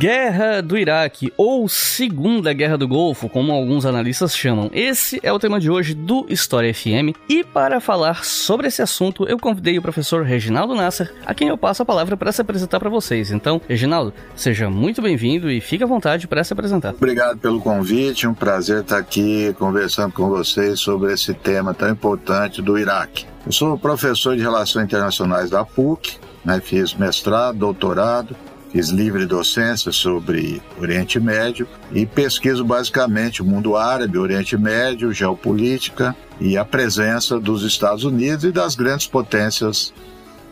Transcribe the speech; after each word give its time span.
Guerra 0.00 0.62
do 0.62 0.78
Iraque, 0.78 1.30
ou 1.36 1.68
Segunda 1.68 2.54
Guerra 2.54 2.78
do 2.78 2.88
Golfo, 2.88 3.28
como 3.28 3.52
alguns 3.52 3.84
analistas 3.84 4.34
chamam. 4.34 4.70
Esse 4.72 5.20
é 5.22 5.30
o 5.30 5.38
tema 5.38 5.60
de 5.60 5.70
hoje 5.70 5.92
do 5.92 6.24
História 6.26 6.72
FM. 6.72 7.14
E 7.28 7.44
para 7.44 7.80
falar 7.80 8.24
sobre 8.24 8.68
esse 8.68 8.80
assunto, 8.80 9.28
eu 9.28 9.38
convidei 9.38 9.76
o 9.76 9.82
professor 9.82 10.24
Reginaldo 10.24 10.74
Nasser, 10.74 11.12
a 11.26 11.34
quem 11.34 11.48
eu 11.48 11.58
passo 11.58 11.82
a 11.82 11.84
palavra 11.84 12.16
para 12.16 12.32
se 12.32 12.40
apresentar 12.40 12.80
para 12.80 12.88
vocês. 12.88 13.30
Então, 13.30 13.60
Reginaldo, 13.68 14.14
seja 14.34 14.70
muito 14.70 15.02
bem-vindo 15.02 15.50
e 15.50 15.60
fique 15.60 15.84
à 15.84 15.86
vontade 15.86 16.26
para 16.26 16.42
se 16.44 16.54
apresentar. 16.54 16.94
Obrigado 16.94 17.36
pelo 17.36 17.60
convite, 17.60 18.26
um 18.26 18.32
prazer 18.32 18.80
estar 18.80 18.96
aqui 18.96 19.54
conversando 19.58 20.14
com 20.14 20.30
vocês 20.30 20.80
sobre 20.80 21.12
esse 21.12 21.34
tema 21.34 21.74
tão 21.74 21.90
importante 21.90 22.62
do 22.62 22.78
Iraque. 22.78 23.26
Eu 23.44 23.52
sou 23.52 23.78
professor 23.78 24.34
de 24.34 24.40
Relações 24.40 24.86
Internacionais 24.86 25.50
da 25.50 25.62
PUC, 25.62 26.16
né, 26.42 26.58
fiz 26.58 26.94
mestrado, 26.94 27.58
doutorado, 27.58 28.34
fiz 28.70 28.88
livre 28.88 29.26
docência 29.26 29.92
sobre 29.92 30.62
Oriente 30.80 31.18
Médio 31.18 31.66
e 31.92 32.06
pesquiso 32.06 32.64
basicamente 32.64 33.42
o 33.42 33.44
mundo 33.44 33.76
árabe, 33.76 34.18
Oriente 34.18 34.56
Médio, 34.56 35.12
geopolítica 35.12 36.14
e 36.40 36.56
a 36.56 36.64
presença 36.64 37.38
dos 37.38 37.62
Estados 37.62 38.04
Unidos 38.04 38.44
e 38.44 38.52
das 38.52 38.74
grandes 38.74 39.06
potências 39.06 39.92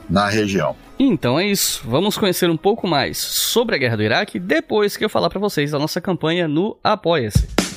na 0.08 0.28
região. 0.28 0.74
Então 0.98 1.38
é 1.38 1.46
isso. 1.46 1.82
Vamos 1.86 2.18
conhecer 2.18 2.50
um 2.50 2.56
pouco 2.56 2.86
mais 2.86 3.18
sobre 3.18 3.76
a 3.76 3.78
guerra 3.78 3.96
do 3.96 4.02
Iraque 4.02 4.38
depois 4.38 4.96
que 4.96 5.04
eu 5.04 5.08
falar 5.08 5.30
para 5.30 5.38
vocês 5.38 5.70
da 5.70 5.78
nossa 5.78 6.00
campanha 6.00 6.48
no 6.48 6.76
Apoia-se. 6.82 7.67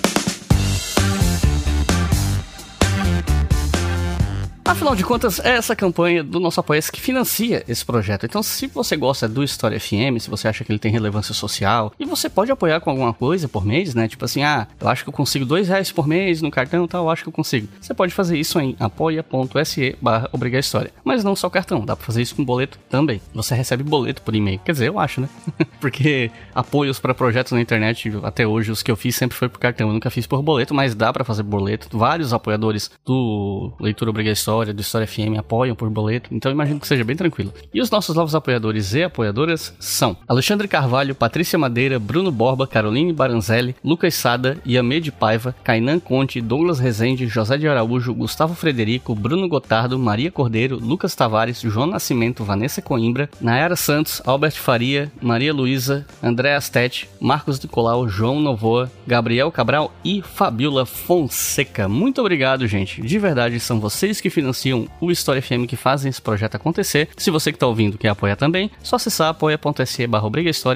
Afinal 4.64 4.96
de 4.96 5.04
contas, 5.04 5.40
é 5.40 5.56
essa 5.56 5.76
campanha 5.76 6.24
do 6.24 6.40
nosso 6.40 6.60
apoia 6.60 6.82
que 6.82 7.02
financia 7.02 7.64
esse 7.68 7.84
projeto. 7.84 8.26
Então, 8.26 8.42
se 8.44 8.68
você 8.68 8.96
gosta 8.96 9.28
do 9.28 9.44
História 9.44 9.80
FM, 9.80 10.20
se 10.20 10.30
você 10.30 10.48
acha 10.48 10.64
que 10.64 10.72
ele 10.72 10.80
tem 10.80 10.92
relevância 10.92 11.34
social, 11.34 11.94
e 12.00 12.06
você 12.06 12.30
pode 12.30 12.52
apoiar 12.52 12.80
com 12.80 12.90
alguma 12.90 13.14
coisa 13.14 13.48
por 13.48 13.66
mês, 13.66 13.94
né? 13.96 14.08
Tipo 14.08 14.26
assim, 14.26 14.44
ah, 14.44 14.68
eu 14.80 14.88
acho 14.88 15.04
que 15.04 15.10
eu 15.10 15.14
consigo 15.14 15.46
dois 15.46 15.68
reais 15.68 15.92
por 15.92 16.08
mês 16.08 16.42
no 16.42 16.52
cartão 16.52 16.88
tal, 16.88 17.06
eu 17.06 17.10
acho 17.10 17.24
que 17.24 17.30
eu 17.30 17.34
consigo. 17.34 17.68
Você 17.80 17.94
pode 17.94 18.14
fazer 18.14 18.38
isso 18.38 18.60
em 18.60 18.76
apoia.se 18.80 19.98
barra 20.02 20.30
História. 20.60 20.92
Mas 21.04 21.24
não 21.24 21.36
só 21.36 21.50
cartão, 21.50 21.84
dá 21.84 21.96
pra 21.96 22.06
fazer 22.06 22.22
isso 22.22 22.36
com 22.36 22.46
boleto 22.46 22.78
também. 22.90 23.22
Você 23.34 23.56
recebe 23.56 23.84
boleto 23.84 24.22
por 24.22 24.36
e-mail. 24.36 24.60
Quer 24.60 24.74
dizer, 24.74 24.88
eu 24.88 25.00
acho, 25.00 25.22
né? 25.22 25.30
Porque 25.80 26.30
apoios 26.54 27.00
para 27.00 27.14
projetos 27.14 27.52
na 27.52 27.62
internet, 27.62 28.12
até 28.24 28.46
hoje, 28.46 28.72
os 28.72 28.84
que 28.84 28.92
eu 28.92 28.96
fiz 28.96 29.16
sempre 29.16 29.38
foi 29.38 29.50
por 29.50 29.60
cartão. 29.60 29.88
Eu 29.88 29.94
nunca 29.94 30.10
fiz 30.10 30.28
por 30.28 30.42
boleto, 30.42 30.74
mas 30.74 30.94
dá 30.94 31.12
para 31.12 31.24
fazer 31.24 31.44
boleto. 31.44 31.98
Vários 31.98 32.34
apoiadores 32.34 32.92
do 33.06 33.72
Leitura 33.80 34.12
Obriga 34.12 34.32
História 34.32 34.51
História, 34.52 34.74
do 34.74 34.82
História 34.82 35.08
FM 35.08 35.40
apoiam 35.40 35.74
por 35.74 35.90
boleto, 35.90 36.30
então 36.30 36.52
imagino 36.52 36.78
que 36.78 36.86
seja 36.86 37.06
bem 37.06 37.16
tranquilo. 37.16 37.54
E 37.74 37.80
os 37.80 37.90
nossos 37.90 38.14
novos 38.14 38.36
apoiadores 38.36 38.94
e 38.94 39.02
apoiadoras 39.02 39.74
são 39.80 40.18
Alexandre 40.28 40.68
Carvalho, 40.68 41.16
Patrícia 41.16 41.58
Madeira, 41.58 41.98
Bruno 41.98 42.34
Borba, 42.34 42.68
Caroline 42.68 43.14
Baranzelli, 43.14 43.78
Lucas 43.82 44.14
Sada, 44.14 44.58
Iamede 44.66 45.10
Paiva, 45.10 45.56
Kainan 45.64 46.02
Conte, 46.02 46.42
Douglas 46.42 46.80
Rezende, 46.80 47.28
José 47.28 47.58
de 47.58 47.66
Araújo, 47.66 48.14
Gustavo 48.14 48.54
Frederico, 48.54 49.16
Bruno 49.16 49.48
Gotardo, 49.48 49.98
Maria 49.98 50.30
Cordeiro, 50.30 50.78
Lucas 50.78 51.16
Tavares, 51.16 51.62
João 51.62 51.88
Nascimento, 51.88 52.44
Vanessa 52.44 52.82
Coimbra, 52.82 53.30
Nayara 53.40 53.78
Santos, 53.78 54.22
Albert 54.26 54.56
Faria, 54.60 55.10
Maria 55.22 55.54
Luísa, 55.54 56.06
André 56.22 56.56
Astete, 56.56 57.10
Marcos 57.22 57.58
Nicolau, 57.58 58.06
João 58.10 58.42
Novoa, 58.42 58.92
Gabriel 59.08 59.50
Cabral 59.50 59.94
e 60.04 60.22
Fabiola 60.22 60.86
Fonseca. 60.86 61.88
Muito 61.88 62.20
obrigado, 62.20 62.68
gente. 62.68 63.02
De 63.02 63.18
verdade, 63.18 63.58
são 63.62 63.80
vocês 63.80 64.20
que 64.20 64.30
financiam 64.42 64.88
o 65.00 65.12
História 65.12 65.42
FM 65.42 65.66
que 65.68 65.76
fazem 65.76 66.10
esse 66.10 66.22
projeto 66.22 66.56
acontecer. 66.56 67.10
Se 67.16 67.32
você 67.32 67.52
que 67.52 67.56
está 67.56 67.68
ouvindo 67.68 67.98
quer 67.98 68.10
apoiar 68.10 68.36
também, 68.36 68.70
só 68.84 68.96
acessar 68.96 69.30
apoia.se 69.30 70.08
barra 70.08 70.32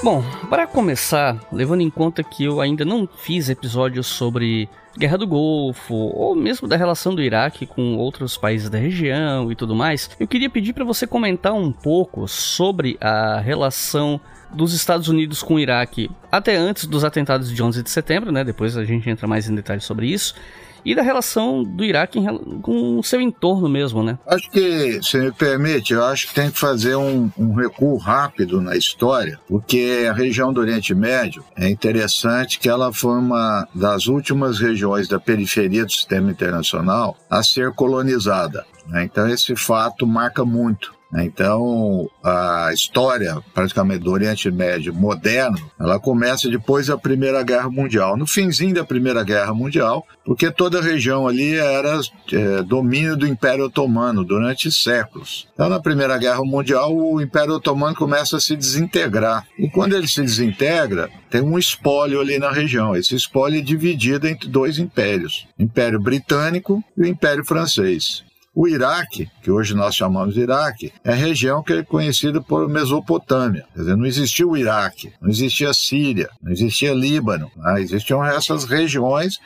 Bom, 0.06 0.24
para 0.52 0.68
começar, 0.68 1.36
levando 1.52 1.82
em 1.82 1.90
conta 1.90 2.24
que 2.24 2.44
eu 2.44 2.62
ainda 2.62 2.86
não 2.86 3.08
fiz 3.08 3.50
episódios 3.50 4.06
sobre 4.06 4.70
Guerra 4.96 5.18
do 5.18 5.26
Golfo, 5.26 5.96
ou 5.96 6.36
mesmo 6.36 6.68
da 6.68 6.78
relação 6.78 7.16
do 7.16 7.24
Iraque 7.24 7.66
com 7.66 7.98
outros 7.98 8.38
países 8.38 8.70
da 8.70 8.78
região 8.78 9.52
e 9.52 9.56
tudo 9.56 9.74
mais, 9.74 10.08
eu 10.20 10.28
queria 10.28 10.48
pedir 10.48 10.74
para 10.74 10.86
você 10.86 11.08
comentar 11.08 11.54
um 11.54 11.72
pouco 11.72 12.28
sobre 12.28 13.00
a 13.02 13.40
relação 13.40 14.22
dos 14.54 14.76
Estados 14.76 15.08
Unidos 15.08 15.42
com 15.42 15.56
o 15.56 15.60
Iraque 15.60 16.12
até 16.32 16.56
antes 16.56 16.86
dos 16.86 17.04
atentados 17.04 17.52
de 17.52 17.64
11 17.64 17.82
de 17.82 17.90
setembro, 17.90 18.32
né? 18.32 18.44
Depois 18.44 18.78
a 18.78 18.86
gente 18.86 19.10
entra 19.10 19.26
mais 19.26 19.50
em 19.50 19.56
detalhes 19.56 19.86
sobre 19.86 20.06
isso 20.06 20.36
e 20.86 20.94
da 20.94 21.02
relação 21.02 21.64
do 21.64 21.84
Iraque 21.84 22.20
com 22.62 23.00
o 23.00 23.04
seu 23.04 23.20
entorno 23.20 23.68
mesmo, 23.68 24.04
né? 24.04 24.18
Acho 24.28 24.50
que, 24.52 25.02
se 25.02 25.18
me 25.18 25.32
permite, 25.32 25.94
eu 25.94 26.04
acho 26.06 26.28
que 26.28 26.36
tem 26.36 26.52
que 26.52 26.60
fazer 26.60 26.96
um, 26.96 27.30
um 27.38 27.54
recuo 27.54 27.98
rápido 27.98 28.62
na 28.62 28.78
história, 28.78 29.40
porque 29.48 30.06
a 30.10 30.14
região 30.14 30.54
do 30.54 30.62
Oriente 30.62 30.94
Médio 30.94 31.44
é 31.58 31.68
interessante 31.68 32.60
que 32.60 32.70
ela 32.70 32.94
foi 32.94 33.18
uma 33.18 33.68
das 33.74 34.08
últimas 34.08 34.60
regiões 34.60 35.08
da 35.08 35.20
periferia 35.20 35.86
do 35.86 35.92
sistema 35.92 36.30
internacional 36.30 37.18
a 37.30 37.42
ser 37.42 37.72
colonizada. 37.72 38.66
Né? 38.88 39.04
Então, 39.04 39.28
esse 39.28 39.56
fato 39.56 40.06
marca 40.06 40.46
muito 40.46 40.95
então, 41.24 42.10
a 42.24 42.72
história 42.74 43.42
praticamente 43.54 44.00
do 44.00 44.12
Oriente 44.12 44.52
Médio 44.52 44.94
moderno, 44.94 45.58
ela 45.80 46.00
começa 46.00 46.50
depois 46.50 46.88
da 46.88 46.98
Primeira 46.98 47.42
Guerra 47.44 47.70
Mundial, 47.70 48.18
no 48.18 48.28
finzinho 48.28 48.74
da 48.74 48.84
Primeira 48.84 49.24
Guerra 49.24 49.54
Mundial, 49.54 50.06
porque 50.26 50.52
toda 50.52 50.80
a 50.80 50.84
região 50.84 51.28
ali 51.28 51.56
era 51.56 52.02
é, 52.34 52.64
domínio 52.64 53.16
do 53.16 53.28
Império 53.28 53.66
Otomano 53.66 54.26
durante 54.26 54.72
séculos. 54.72 55.48
Então, 55.54 55.70
na 55.70 55.80
Primeira 55.80 56.18
Guerra 56.18 56.44
Mundial, 56.44 56.94
o 56.94 57.22
Império 57.22 57.54
Otomano 57.54 57.96
começa 57.96 58.38
a 58.38 58.40
se 58.40 58.56
desintegrar. 58.56 59.48
E 59.58 59.70
quando 59.70 59.96
ele 59.96 60.08
se 60.08 60.22
desintegra, 60.22 61.10
tem 61.30 61.42
um 61.42 61.58
espólio 61.58 62.20
ali 62.20 62.40
na 62.40 62.52
região. 62.52 62.96
Esse 62.96 63.16
espólio 63.16 63.60
é 63.60 63.62
dividido 63.62 64.28
entre 64.28 64.50
dois 64.50 64.80
impérios: 64.80 65.48
o 65.58 65.64
Império 65.64 66.00
Britânico 66.00 66.84
e 66.98 67.02
o 67.02 67.06
Império 67.06 67.46
Francês. 67.46 68.25
O 68.56 68.70
Iraque, 68.70 69.30
que 69.44 69.52
hoje 69.52 69.76
nós 69.76 69.94
chamamos 69.94 70.34
de 70.34 70.40
Iraque, 70.40 70.94
é 71.04 71.14
região 71.14 71.62
que 71.62 71.74
é 71.74 71.84
conhecida 71.84 72.42
por 72.42 72.70
Mesopotâmia. 72.70 73.66
Quer 73.74 73.82
dizer, 73.82 73.98
não 73.98 74.06
existia 74.06 74.48
o 74.48 74.56
Iraque, 74.56 75.12
não 75.22 75.30
existia 75.30 75.70
a 75.70 75.74
Síria, 75.74 76.30
não 76.42 76.54
existia 76.54 76.94
Líbano. 76.94 77.52
Né? 77.58 77.82
Existiam 77.82 78.24
essas 78.24 78.64
regiões 78.64 79.42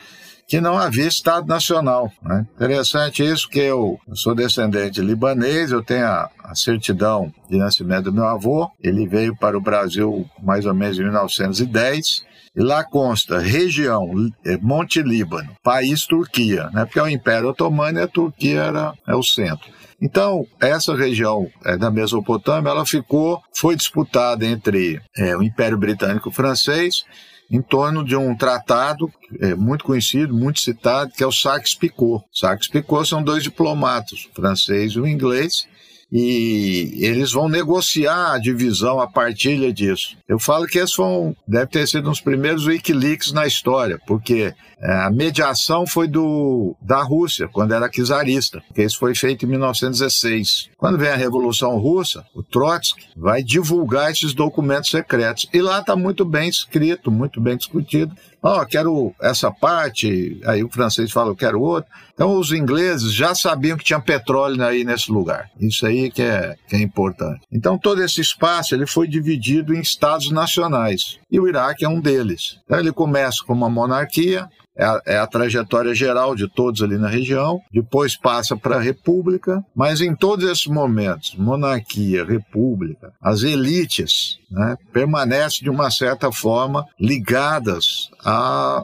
que 0.46 0.60
não 0.60 0.78
havia 0.78 1.08
Estado 1.08 1.46
Nacional. 1.46 2.12
Né? 2.22 2.46
Interessante 2.54 3.24
isso, 3.24 3.48
que 3.48 3.58
eu, 3.58 3.98
eu, 4.06 4.14
sou 4.16 4.32
descendente 4.32 5.00
libanês, 5.00 5.72
eu 5.72 5.82
tenho 5.82 6.06
a, 6.06 6.30
a, 6.44 6.54
certidão 6.54 7.32
de 7.48 7.56
nascimento 7.56 8.04
do 8.04 8.12
meu 8.12 8.26
avô, 8.26 8.70
ele 8.80 9.08
veio 9.08 9.34
para 9.36 9.58
o 9.58 9.60
Brasil 9.60 10.28
mais 10.40 10.66
ou 10.66 10.74
menos 10.74 10.98
em 10.98 11.02
1910, 11.02 12.06
e 12.06 12.29
lá 12.56 12.84
consta 12.84 13.38
região 13.38 14.10
é, 14.44 14.56
Monte 14.56 15.02
Líbano, 15.02 15.50
país 15.62 16.06
Turquia, 16.06 16.68
né? 16.72 16.84
porque 16.84 16.98
é 16.98 17.02
o 17.02 17.08
Império 17.08 17.48
Otomano 17.48 17.98
e 17.98 18.02
a 18.02 18.08
Turquia 18.08 18.62
era 18.62 18.94
é 19.06 19.14
o 19.14 19.22
centro. 19.22 19.70
Então, 20.02 20.46
essa 20.58 20.94
região 20.96 21.50
é, 21.64 21.76
da 21.76 21.90
Mesopotâmia, 21.90 22.70
ela 22.70 22.86
ficou, 22.86 23.40
foi 23.54 23.76
disputada 23.76 24.46
entre 24.46 25.00
é, 25.16 25.36
o 25.36 25.42
Império 25.42 25.76
Britânico 25.76 26.30
Francês 26.30 27.04
em 27.50 27.60
torno 27.60 28.04
de 28.04 28.14
um 28.14 28.34
tratado 28.34 29.12
é, 29.40 29.54
muito 29.54 29.84
conhecido, 29.84 30.32
muito 30.32 30.60
citado, 30.60 31.10
que 31.12 31.22
é 31.22 31.26
o 31.26 31.32
Sykes-Picot. 31.32 32.24
Sykes-Picot 32.32 33.06
são 33.06 33.22
dois 33.22 33.42
diplomatas, 33.42 34.28
o 34.30 34.34
francês 34.34 34.92
e 34.92 35.00
o 35.00 35.06
inglês, 35.06 35.66
e 36.12 36.92
eles 36.98 37.32
vão 37.32 37.48
negociar 37.48 38.32
a 38.32 38.38
divisão, 38.38 39.00
a 39.00 39.06
partilha 39.06 39.72
disso. 39.72 40.16
Eu 40.28 40.38
falo 40.38 40.66
que 40.66 40.78
esse 40.78 40.94
foi 40.94 41.06
um, 41.06 41.34
deve 41.46 41.66
ter 41.68 41.86
sido 41.86 42.08
um 42.08 42.10
dos 42.10 42.20
primeiros 42.20 42.66
Wikileaks 42.66 43.32
na 43.32 43.46
história, 43.46 43.98
porque 44.06 44.52
é, 44.82 44.92
a 45.04 45.10
mediação 45.10 45.86
foi 45.86 46.08
do, 46.08 46.74
da 46.80 47.02
Rússia, 47.02 47.48
quando 47.48 47.74
era 47.74 47.88
czarista, 47.88 48.62
porque 48.66 48.82
isso 48.82 48.98
foi 48.98 49.14
feito 49.14 49.44
em 49.44 49.48
1916. 49.48 50.70
Quando 50.76 50.98
vem 50.98 51.10
a 51.10 51.16
Revolução 51.16 51.78
Russa, 51.78 52.24
o 52.34 52.42
Trotsky 52.42 53.06
vai 53.14 53.42
divulgar 53.42 54.10
esses 54.10 54.32
documentos 54.32 54.90
secretos. 54.90 55.46
E 55.52 55.60
lá 55.60 55.80
está 55.80 55.94
muito 55.94 56.24
bem 56.24 56.48
escrito, 56.48 57.10
muito 57.10 57.40
bem 57.40 57.56
discutido. 57.56 58.16
Ó, 58.42 58.62
oh, 58.62 58.66
quero 58.66 59.14
essa 59.20 59.50
parte, 59.50 60.40
aí 60.46 60.64
o 60.64 60.70
francês 60.70 61.12
fala, 61.12 61.30
eu 61.30 61.36
quero 61.36 61.60
outra. 61.60 61.90
Então 62.14 62.38
os 62.38 62.52
ingleses 62.52 63.12
já 63.12 63.34
sabiam 63.34 63.76
que 63.76 63.84
tinha 63.84 64.00
petróleo 64.00 64.62
aí 64.64 64.84
nesse 64.84 65.12
lugar. 65.12 65.50
Isso 65.60 65.86
aí 65.86 66.10
que 66.10 66.22
é, 66.22 66.56
que 66.68 66.76
é 66.76 66.78
importante. 66.80 67.40
Então 67.52 67.78
todo 67.78 68.02
esse 68.02 68.20
espaço 68.20 68.74
ele 68.74 68.86
foi 68.86 69.06
dividido 69.06 69.74
em 69.74 69.80
estados 69.80 70.30
nacionais. 70.30 71.18
E 71.30 71.38
o 71.38 71.48
Iraque 71.48 71.84
é 71.84 71.88
um 71.88 72.00
deles. 72.00 72.58
Então 72.64 72.78
ele 72.78 72.92
começa 72.92 73.44
com 73.46 73.52
uma 73.52 73.68
monarquia, 73.68 74.48
é 74.80 74.84
a, 74.84 75.02
é 75.04 75.18
a, 75.18 75.26
trajetória 75.26 75.94
geral 75.94 76.34
de 76.34 76.48
todos 76.48 76.82
ali 76.82 76.96
na 76.96 77.08
região, 77.08 77.60
depois 77.70 78.16
passa 78.16 78.56
para 78.56 78.76
a 78.76 78.80
república, 78.80 79.62
mas 79.76 80.00
em 80.00 80.14
todos 80.14 80.48
esses 80.48 80.66
momentos, 80.66 81.34
monarquia, 81.36 82.24
república, 82.24 83.12
as 83.20 83.42
elites 83.42 84.38
né, 84.50 84.76
permanecem 84.90 85.62
de 85.62 85.68
uma 85.68 85.90
certa 85.90 86.32
forma 86.32 86.86
ligadas 86.98 88.08